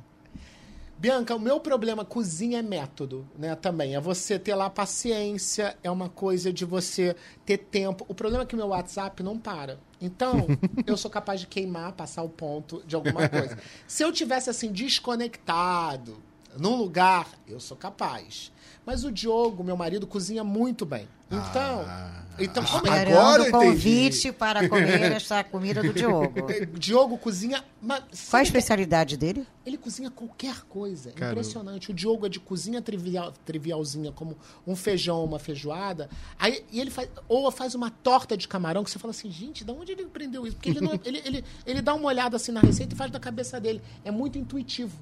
Bianca, 0.96 1.36
o 1.36 1.40
meu 1.40 1.60
problema 1.60 2.06
cozinha 2.06 2.60
é 2.60 2.62
método, 2.62 3.28
né? 3.38 3.56
Também. 3.56 3.94
É 3.94 4.00
você 4.00 4.40
ter 4.40 4.56
lá 4.56 4.70
paciência, 4.70 5.76
é 5.84 5.92
uma 5.92 6.08
coisa 6.08 6.54
de 6.54 6.64
você 6.64 7.14
ter 7.46 7.58
tempo. 7.58 8.06
O 8.08 8.14
problema 8.14 8.44
é 8.44 8.46
que 8.46 8.56
meu 8.56 8.68
WhatsApp 8.68 9.22
não 9.22 9.38
para. 9.38 9.80
Então, 10.04 10.46
eu 10.86 10.98
sou 10.98 11.10
capaz 11.10 11.40
de 11.40 11.48
queimar, 11.48 11.94
passar 11.94 12.24
o 12.24 12.30
ponto 12.30 12.84
de 12.86 12.96
alguma 12.96 13.28
coisa. 13.30 13.58
Se 13.88 14.04
eu 14.04 14.12
tivesse 14.12 14.50
assim, 14.50 14.72
desconectado, 14.72 16.22
num 16.60 16.76
lugar, 16.76 17.28
eu 17.48 17.60
sou 17.60 17.76
capaz. 17.78 18.52
Mas 18.86 19.04
o 19.04 19.12
Diogo, 19.12 19.64
meu 19.64 19.78
marido, 19.78 20.06
cozinha 20.06 20.44
muito 20.44 20.86
bem. 20.86 21.08
Então, 21.32 21.86
Ah. 21.88 22.24
então 22.38 22.64
como 22.64 22.86
é? 22.88 23.02
Agora 23.12 23.50
convite 23.50 24.32
para 24.32 24.68
comer 24.70 25.14
esta 25.14 25.44
comida 25.44 25.82
do 25.82 25.94
Diogo. 25.94 26.34
Diogo 26.78 27.18
cozinha. 27.18 27.64
Mas, 27.82 28.04
Qual 28.30 28.40
a 28.40 28.44
especialidade 28.44 29.18
dele? 29.18 29.48
Ele 29.66 29.78
cozinha 29.78 30.12
qualquer 30.12 30.62
coisa. 30.66 31.10
É 31.10 31.14
Caramba. 31.14 31.40
Impressionante. 31.40 31.90
O 31.92 31.94
Diogo 31.94 32.26
é 32.26 32.30
de 32.30 32.40
cozinha 32.40 32.82
trivial, 32.82 33.32
trivialzinha, 33.46 34.12
como 34.12 34.38
um 34.68 34.76
feijão 34.76 35.18
ou 35.20 35.26
uma 35.26 35.40
feijoada. 35.40 36.10
Aí 36.38 36.64
e 36.72 36.80
ele 36.80 36.92
faz. 36.92 37.10
Ou 37.28 37.50
faz 37.52 37.74
uma 37.74 37.90
torta 37.90 38.36
de 38.38 38.48
camarão 38.48 38.84
que 38.84 38.92
você 38.92 39.00
fala 39.00 39.12
assim, 39.12 39.32
gente, 39.32 39.64
de 39.64 39.72
onde 39.72 39.94
ele 39.94 40.04
aprendeu 40.04 40.46
isso? 40.46 40.56
Porque 40.58 40.70
ele, 40.70 40.82
não, 40.82 41.00
ele, 41.04 41.22
ele, 41.26 41.44
ele 41.66 41.82
dá 41.82 41.94
uma 41.96 42.08
olhada 42.10 42.36
assim 42.36 42.52
na 42.52 42.60
receita 42.60 42.94
e 42.94 42.98
faz 42.98 43.10
da 43.10 43.20
cabeça 43.20 43.60
dele. 43.60 43.82
É 44.04 44.12
muito 44.12 44.38
intuitivo. 44.38 44.96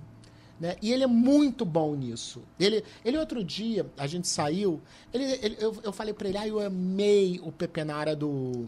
Né? 0.62 0.76
E 0.80 0.93
ele 0.93 1.03
é 1.03 1.07
muito 1.07 1.66
bom 1.66 1.95
nisso. 1.95 2.43
Ele, 2.59 2.84
ele 3.03 3.18
outro 3.18 3.43
dia, 3.43 3.84
a 3.97 4.05
gente 4.05 4.28
saiu, 4.28 4.80
ele, 5.12 5.24
ele- 5.41 5.57
eu, 5.59 5.76
eu 5.82 5.91
falei 5.91 6.14
pra 6.14 6.30
ele, 6.30 6.38
ah, 6.38 6.47
eu 6.47 6.59
amei 6.59 7.41
o 7.43 7.51
pepenara 7.51 8.16
do, 8.16 8.68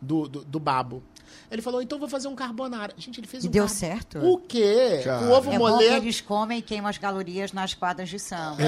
do, 0.00 0.28
do, 0.28 0.44
do 0.44 0.60
Babo. 0.60 1.02
Ele 1.50 1.60
falou, 1.60 1.82
então 1.82 1.98
vou 1.98 2.08
fazer 2.08 2.28
um 2.28 2.36
carbonara. 2.36 2.94
Gente, 2.96 3.18
ele 3.18 3.26
fez 3.26 3.42
E 3.44 3.48
um 3.48 3.50
deu 3.50 3.64
car- 3.64 3.74
certo? 3.74 4.18
O 4.24 4.38
quê? 4.38 5.00
O 5.28 5.32
ovo 5.32 5.50
É 5.50 5.58
bom 5.58 5.64
que 5.66 5.72
moleque. 5.72 5.92
eles 5.94 6.20
comem 6.20 6.60
e 6.60 6.62
queimam 6.62 6.88
as 6.88 6.98
calorias 6.98 7.52
nas 7.52 7.74
quadras 7.74 8.08
de 8.08 8.20
samba. 8.20 8.58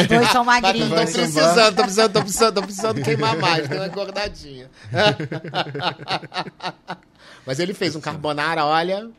Os 0.00 0.06
dois 0.08 0.30
são 0.30 0.42
magrinhos. 0.42 0.88
Tô 0.88 0.94
Vai 0.94 1.04
precisando, 1.04 1.76
tô 1.76 1.82
precisando, 1.82 2.12
tô 2.14 2.20
precisando, 2.22 2.54
tô 2.54 2.62
precisando 2.62 3.02
queimar 3.02 3.36
mais, 3.36 3.68
deu 3.68 3.80
uma 3.80 3.88
engordadinha. 3.88 4.70
Mas 7.46 7.60
ele 7.60 7.74
fez 7.74 7.94
um 7.94 8.00
carbonara, 8.00 8.64
olha, 8.64 9.10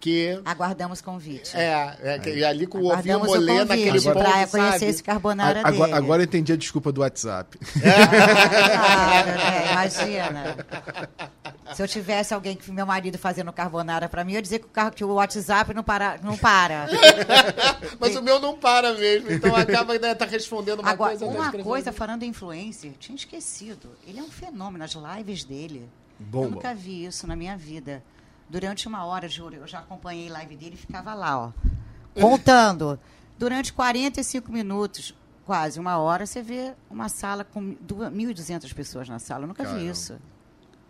que. 0.00 0.40
Aguardamos 0.44 1.00
convite. 1.00 1.56
É, 1.56 1.96
é 2.02 2.18
que- 2.18 2.30
e 2.34 2.44
ali 2.44 2.66
com 2.66 2.78
o 2.78 2.92
ovinho 2.92 3.20
molê 3.20 3.64
naquele 3.64 4.00
para 4.00 4.14
ponto, 4.14 4.50
conhecer 4.50 4.78
sabe? 4.78 4.84
esse 4.86 5.02
carbonara 5.02 5.60
A- 5.62 5.68
agora, 5.68 5.86
dele. 5.92 5.98
agora 5.98 6.22
eu 6.22 6.24
entendi 6.24 6.52
a 6.52 6.56
desculpa 6.56 6.90
do 6.90 7.02
WhatsApp. 7.02 7.58
Claro, 7.80 9.26
né? 9.30 9.72
Imagina. 9.72 10.56
Se 11.74 11.82
eu 11.82 11.88
tivesse 11.88 12.34
alguém 12.34 12.56
que 12.56 12.70
meu 12.72 12.86
marido 12.86 13.18
fazendo 13.18 13.52
carbonara 13.52 14.08
pra 14.08 14.24
mim, 14.24 14.32
eu 14.32 14.36
ia 14.36 14.42
dizer 14.42 14.58
que 14.60 14.66
o, 14.66 14.68
carro, 14.68 14.90
que 14.90 15.04
o 15.04 15.14
WhatsApp 15.14 15.72
não 15.74 15.82
para. 15.82 16.18
Não 16.22 16.36
para. 16.36 16.86
Mas 18.00 18.16
o 18.16 18.22
meu 18.22 18.40
não 18.40 18.56
para 18.56 18.94
mesmo, 18.94 19.30
então 19.30 19.54
acaba 19.54 19.98
né, 19.98 20.14
tá 20.14 20.24
respondendo 20.24 20.80
uma 20.80 20.90
Agora, 20.90 21.10
coisa. 21.16 21.26
tá 21.26 21.40
uma 21.40 21.52
coisa, 21.62 21.92
falando 21.92 22.22
em 22.22 22.28
influencer, 22.28 22.92
tinha 22.98 23.14
esquecido. 23.16 23.90
Ele 24.06 24.18
é 24.18 24.22
um 24.22 24.30
fenômeno, 24.30 24.84
as 24.84 24.92
lives 25.16 25.44
dele. 25.44 25.88
Bomba. 26.18 26.46
Eu 26.46 26.50
nunca 26.52 26.74
vi 26.74 27.04
isso 27.04 27.26
na 27.26 27.36
minha 27.36 27.56
vida. 27.56 28.02
Durante 28.50 28.88
uma 28.88 29.04
hora, 29.04 29.28
juro, 29.28 29.54
eu 29.56 29.66
já 29.66 29.78
acompanhei 29.78 30.28
live 30.28 30.56
dele 30.56 30.74
e 30.74 30.78
ficava 30.78 31.14
lá, 31.14 31.38
ó. 31.38 31.52
Contando. 32.20 32.98
Durante 33.38 33.72
45 33.72 34.50
minutos, 34.52 35.14
quase 35.46 35.78
uma 35.78 35.98
hora, 35.98 36.26
você 36.26 36.42
vê 36.42 36.72
uma 36.90 37.08
sala 37.08 37.44
com 37.44 37.76
duas- 37.80 38.12
1.200 38.12 38.72
pessoas 38.74 39.08
na 39.08 39.18
sala. 39.18 39.44
Eu 39.44 39.48
nunca 39.48 39.62
vi 39.62 39.70
Caramba. 39.70 39.90
isso. 39.92 40.18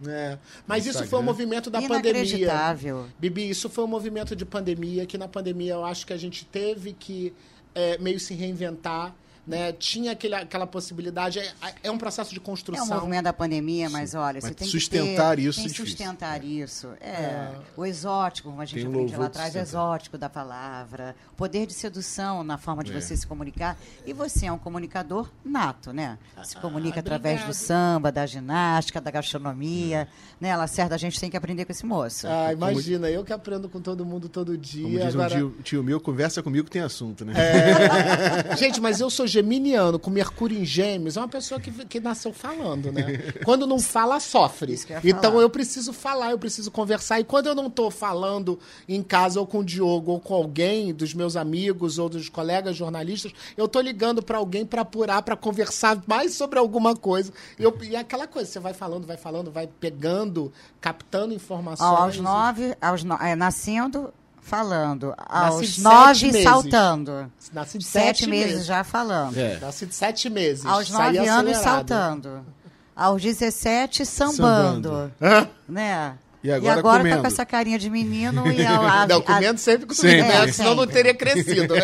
É. 0.07 0.39
Mas 0.67 0.85
isso 0.85 0.91
Instagram. 0.93 1.11
foi 1.11 1.19
um 1.19 1.23
movimento 1.23 1.71
da 1.71 1.83
pandemia. 1.83 2.11
Inacreditável. 2.23 3.07
Bibi, 3.19 3.51
isso 3.51 3.69
foi 3.69 3.85
um 3.85 3.87
movimento 3.87 4.35
de 4.35 4.47
pandemia, 4.47 5.05
que 5.05 5.19
na 5.19 5.29
pandemia 5.29 5.75
eu 5.75 5.85
acho 5.85 6.07
que 6.07 6.13
a 6.15 6.17
gente 6.17 6.47
teve 6.47 6.95
que 6.95 7.35
é, 7.75 7.99
meio 7.99 8.19
se 8.19 8.33
reinventar, 8.33 9.15
né? 9.51 9.73
Tinha 9.73 10.13
aquele, 10.13 10.35
aquela 10.35 10.67
possibilidade, 10.67 11.39
é, 11.39 11.53
é 11.83 11.91
um 11.91 11.99
processo 11.99 12.31
de 12.31 12.37
É 12.39 12.41
construção. 12.41 12.87
o 12.87 12.89
movimento 12.89 13.25
da 13.25 13.33
pandemia, 13.33 13.91
mas 13.91 14.15
olha, 14.15 14.35
Mas 14.37 14.45
você 14.45 14.55
tem 14.55 14.69
sustentar 14.69 15.37
que 15.37 15.43
ter, 15.43 15.49
isso 15.49 15.59
tem 15.59 15.65
é 15.65 15.69
difícil. 15.69 15.87
sustentar 15.87 16.45
isso. 16.45 16.89
É, 17.01 17.51
O 17.77 17.85
exótico, 17.85 18.49
como 18.49 18.63
a 18.63 18.65
gente 18.65 18.81
Tem 18.81 18.89
um 18.89 18.93
aprende 18.93 19.17
lá 19.17 19.27
atrás, 19.27 19.55
exótico 19.57 20.17
da 20.17 20.29
palavra, 20.31 21.15
o 21.33 21.37
poder 21.37 21.67
de 21.67 21.75
sedução 21.75 22.43
na 22.45 22.57
forma 22.57 22.85
de 22.85 22.93
É. 22.93 23.01
você 23.01 23.17
se 23.17 23.27
comunicar. 23.27 23.77
E 24.07 24.13
você 24.13 24.47
é 24.47 24.53
um 24.53 24.59
comunicador 24.59 25.29
nato, 25.45 25.93
né? 25.93 26.19
Se 26.45 26.57
comunica 26.57 26.99
Ah, 26.99 27.01
através 27.01 27.45
do 27.45 27.53
samba, 27.53 28.13
da 28.13 28.25
ginástica, 28.27 29.01
da 29.01 29.11
gastronomia. 29.11 30.07
Né? 30.41 30.57
Lacerda, 30.57 30.95
a 30.95 30.99
gente 30.99 31.19
tem 31.19 31.29
que 31.31 31.37
aprender 31.37 31.65
com 31.65 31.73
esse 31.73 31.85
moço. 31.85 32.27
Ah, 32.29 32.53
imagina, 32.53 33.09
eu 33.11 33.25
que 33.25 33.33
aprendo 33.33 33.69
com 33.69 33.81
todo 33.81 34.05
mundo 34.05 34.29
todo 34.29 34.57
dia. 34.57 34.83
Como 34.85 34.99
diz 34.99 35.15
agora... 35.15 35.35
um 35.35 35.51
tio, 35.51 35.57
tio 35.63 35.83
meu, 35.85 36.01
conversa 36.01 36.43
comigo 36.43 36.65
que 36.65 36.71
tem 36.71 36.83
assunto, 36.83 37.25
né? 37.25 37.33
Gente, 38.57 38.81
mas 38.81 39.01
eu 39.01 39.11
sou 39.11 39.27
geminiano, 39.43 39.99
com 39.99 40.11
Mercúrio 40.11 40.59
em 40.59 40.64
Gêmeos, 40.64 41.16
é 41.16 41.20
uma 41.20 41.28
pessoa 41.28 41.61
que, 41.61 41.70
que 41.86 41.99
nasceu 42.01 42.32
falando, 42.32 42.93
né? 42.93 43.32
Quando 43.45 43.66
não 43.66 43.78
fala, 43.80 44.20
sofre. 44.20 44.74
Eu 44.88 45.01
Então 45.05 45.32
falar. 45.32 45.43
eu 45.43 45.51
preciso 45.51 45.93
falar, 45.93 46.30
eu 46.32 46.38
preciso 46.38 46.70
conversar. 46.70 47.20
E 47.20 47.24
quando 47.24 47.47
eu 47.47 47.55
não 47.55 47.68
tô 47.70 47.91
falando 47.91 48.59
em 48.88 49.03
casa 49.03 49.41
ou 49.41 49.47
com 49.47 49.59
o 49.59 49.64
Diogo 49.64 50.12
ou 50.12 50.20
com 50.20 50.34
alguém 50.34 50.93
dos 50.93 51.14
meus 51.14 51.36
amigos 51.36 51.99
ou 51.99 52.09
dos 52.09 52.28
colegas 52.28 52.76
jornalistas, 52.76 53.32
eu 53.57 53.66
tô 53.66 53.80
ligando 53.80 54.22
pra 54.22 54.38
alguém 54.38 54.64
pra 54.66 54.82
apurar, 54.82 55.22
pra 55.22 55.36
conversar 55.36 56.03
mais 56.07 56.34
sobre 56.34 56.59
alguma 56.59 56.95
coisa. 56.95 57.32
E, 57.59 57.62
eu- 57.62 57.76
e 57.82 57.97
é 57.97 57.99
aquela 58.01 58.26
coisa, 58.26 58.51
você 58.51 58.61
vai 58.61 58.74
falando, 58.74 59.07
vai 59.07 59.16
falando, 59.16 59.51
vai 59.51 59.66
pegando, 59.66 60.53
captando 60.80 61.32
informações. 61.34 61.88
Ó, 61.91 61.97
aos 62.05 62.16
nove, 62.18 62.76
aos 62.80 63.03
no- 63.05 63.14
é, 63.16 63.34
nascendo, 63.34 64.12
falando. 64.41 65.14
Aos 65.18 65.78
nove, 65.78 66.14
sete 66.14 66.26
meses. 66.32 66.43
saltando. 66.45 67.32
Nasci 67.53 67.78
de 67.78 67.84
Sete, 67.84 68.26
meses, 68.28 68.64
já 68.66 68.84
falando. 68.84 69.36
É. 69.38 69.59
Nasci 69.61 69.86
de 69.86 69.95
sete 69.95 70.30
meses. 70.30 70.64
Aos 70.66 70.88
saí 70.88 71.16
nove 71.16 71.28
anos, 71.28 71.53
acelerado. 71.57 71.62
saltando. 71.88 72.47
Aos 72.95 73.22
17, 73.22 74.05
sambando. 74.05 75.12
Sambando. 75.18 75.49
Né? 75.68 76.14
E 76.43 76.51
agora 76.51 76.76
tá 76.76 76.99
comendo. 76.99 77.20
com 77.20 77.26
essa 77.26 77.45
carinha 77.47 77.78
de 77.78 77.88
menino 77.91 78.47
e 78.53 78.64
a, 78.64 79.03
a, 79.03 79.07
Não, 79.07 79.18
a- 79.18 79.22
comendo 79.22 79.59
sempre 79.59 79.86
com 79.86 79.95
Sempre. 79.95 80.22
né? 80.22 80.51
senão 80.53 80.74
não 80.74 80.86
teria 80.86 81.14
crescido, 81.14 81.74
né? 81.74 81.82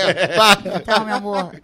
Então, 0.77 1.05
meu 1.05 1.15
amor, 1.17 1.55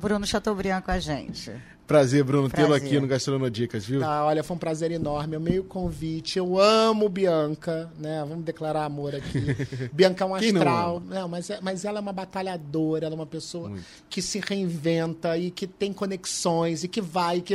Bruno 0.00 0.26
Chateaubriand 0.26 0.82
com 0.82 0.90
a 0.90 0.98
gente. 0.98 1.50
Prazer, 1.86 2.24
Bruno, 2.24 2.48
tê-lo 2.48 2.68
Prazer. 2.68 2.86
aqui 2.88 2.98
no 2.98 3.06
Gastronodicas, 3.06 3.84
viu? 3.84 4.00
Tá, 4.00 4.24
olha, 4.24 4.42
foi 4.42 4.56
um 4.56 4.58
prazer 4.58 4.90
enorme. 4.90 5.36
Eu 5.36 5.40
meio 5.40 5.62
convite. 5.64 6.38
Eu 6.38 6.58
amo 6.58 7.08
Bianca, 7.10 7.90
né? 7.98 8.24
Vamos 8.26 8.42
declarar 8.42 8.84
amor 8.86 9.14
aqui. 9.14 9.40
Bianca 9.92 10.24
é 10.24 10.26
um 10.26 10.38
Quem 10.38 10.50
não 10.52 10.62
astral. 10.62 11.02
Não, 11.06 11.28
mas, 11.28 11.50
é- 11.50 11.58
mas 11.60 11.84
ela 11.84 11.98
é 11.98 12.00
uma 12.00 12.12
batalhadora, 12.12 13.04
ela 13.04 13.14
é 13.14 13.18
uma 13.18 13.26
pessoa 13.26 13.70
que 14.08 14.22
se 14.22 14.40
reinventa 14.40 15.36
e 15.36 15.50
que 15.50 15.66
tem 15.66 15.92
conexões 15.92 16.84
e 16.84 16.88
que 16.88 17.02
vai. 17.02 17.42
Que... 17.42 17.54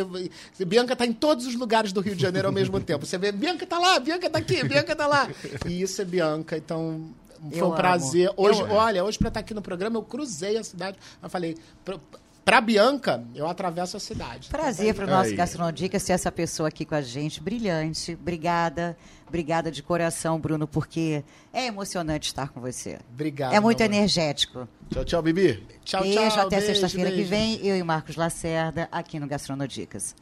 Bianca 0.63 0.95
tá 0.95 1.07
em 1.07 1.13
todos 1.13 1.47
os 1.47 1.55
lugares 1.55 1.91
do 1.91 1.99
Rio 1.99 2.15
de 2.15 2.21
Janeiro 2.21 2.47
ao 2.49 2.53
mesmo 2.53 2.77
tempo. 2.81 3.07
Você 3.07 3.17
vê, 3.17 3.31
Bianca 3.31 3.65
tá 3.65 3.79
lá, 3.79 3.99
Bianca 3.99 4.29
tá 4.29 4.37
aqui, 4.37 4.63
Bianca 4.63 4.95
tá 4.95 5.07
lá. 5.07 5.27
E 5.65 5.81
isso 5.81 6.01
é 6.01 6.05
Bianca, 6.05 6.55
então. 6.55 7.09
Foi 7.51 7.57
Eu 7.57 7.63
um 7.63 7.67
amo. 7.69 7.75
prazer. 7.77 8.29
Hoje, 8.37 8.59
Eu 8.61 8.69
olha, 8.71 9.03
hoje 9.03 9.17
pra 9.17 9.29
estar 9.29 9.39
aqui 9.39 9.53
no 9.53 9.61
programa, 9.61 9.97
eu 9.97 10.03
cruzei 10.03 10.57
a 10.57 10.63
cidade. 10.63 10.97
Eu 11.23 11.29
falei, 11.29 11.55
pra, 12.43 12.61
Bianca, 12.61 13.23
eu 13.35 13.47
atravesso 13.47 13.97
a 13.97 13.99
cidade. 13.99 14.49
Prazer 14.49 14.93
para 14.93 15.05
o 15.05 15.09
nosso 15.09 15.29
Aí. 15.29 15.35
Gastronodicas 15.35 16.03
ter 16.03 16.13
essa 16.13 16.31
pessoa 16.31 16.69
aqui 16.69 16.85
com 16.85 16.95
a 16.95 17.01
gente, 17.01 17.41
brilhante. 17.41 18.17
Obrigada, 18.19 18.97
obrigada 19.27 19.71
de 19.71 19.83
coração, 19.83 20.39
Bruno, 20.39 20.67
porque 20.67 21.23
é 21.53 21.67
emocionante 21.67 22.27
estar 22.27 22.49
com 22.49 22.59
você. 22.59 22.99
Obrigado. 23.13 23.53
é 23.53 23.59
muito 23.59 23.81
energético. 23.81 24.67
Tchau, 24.89 25.05
tchau, 25.05 25.21
Bibi. 25.21 25.63
Tchau, 25.83 26.01
beijo, 26.01 26.19
tchau. 26.19 26.47
até 26.47 26.57
beijo, 26.57 26.65
sexta-feira 26.67 27.11
que 27.11 27.23
vem, 27.23 27.65
eu 27.65 27.75
e 27.75 27.83
Marcos 27.83 28.15
Lacerda 28.15 28.87
aqui 28.91 29.19
no 29.19 29.27
Gastronodicas. 29.27 30.15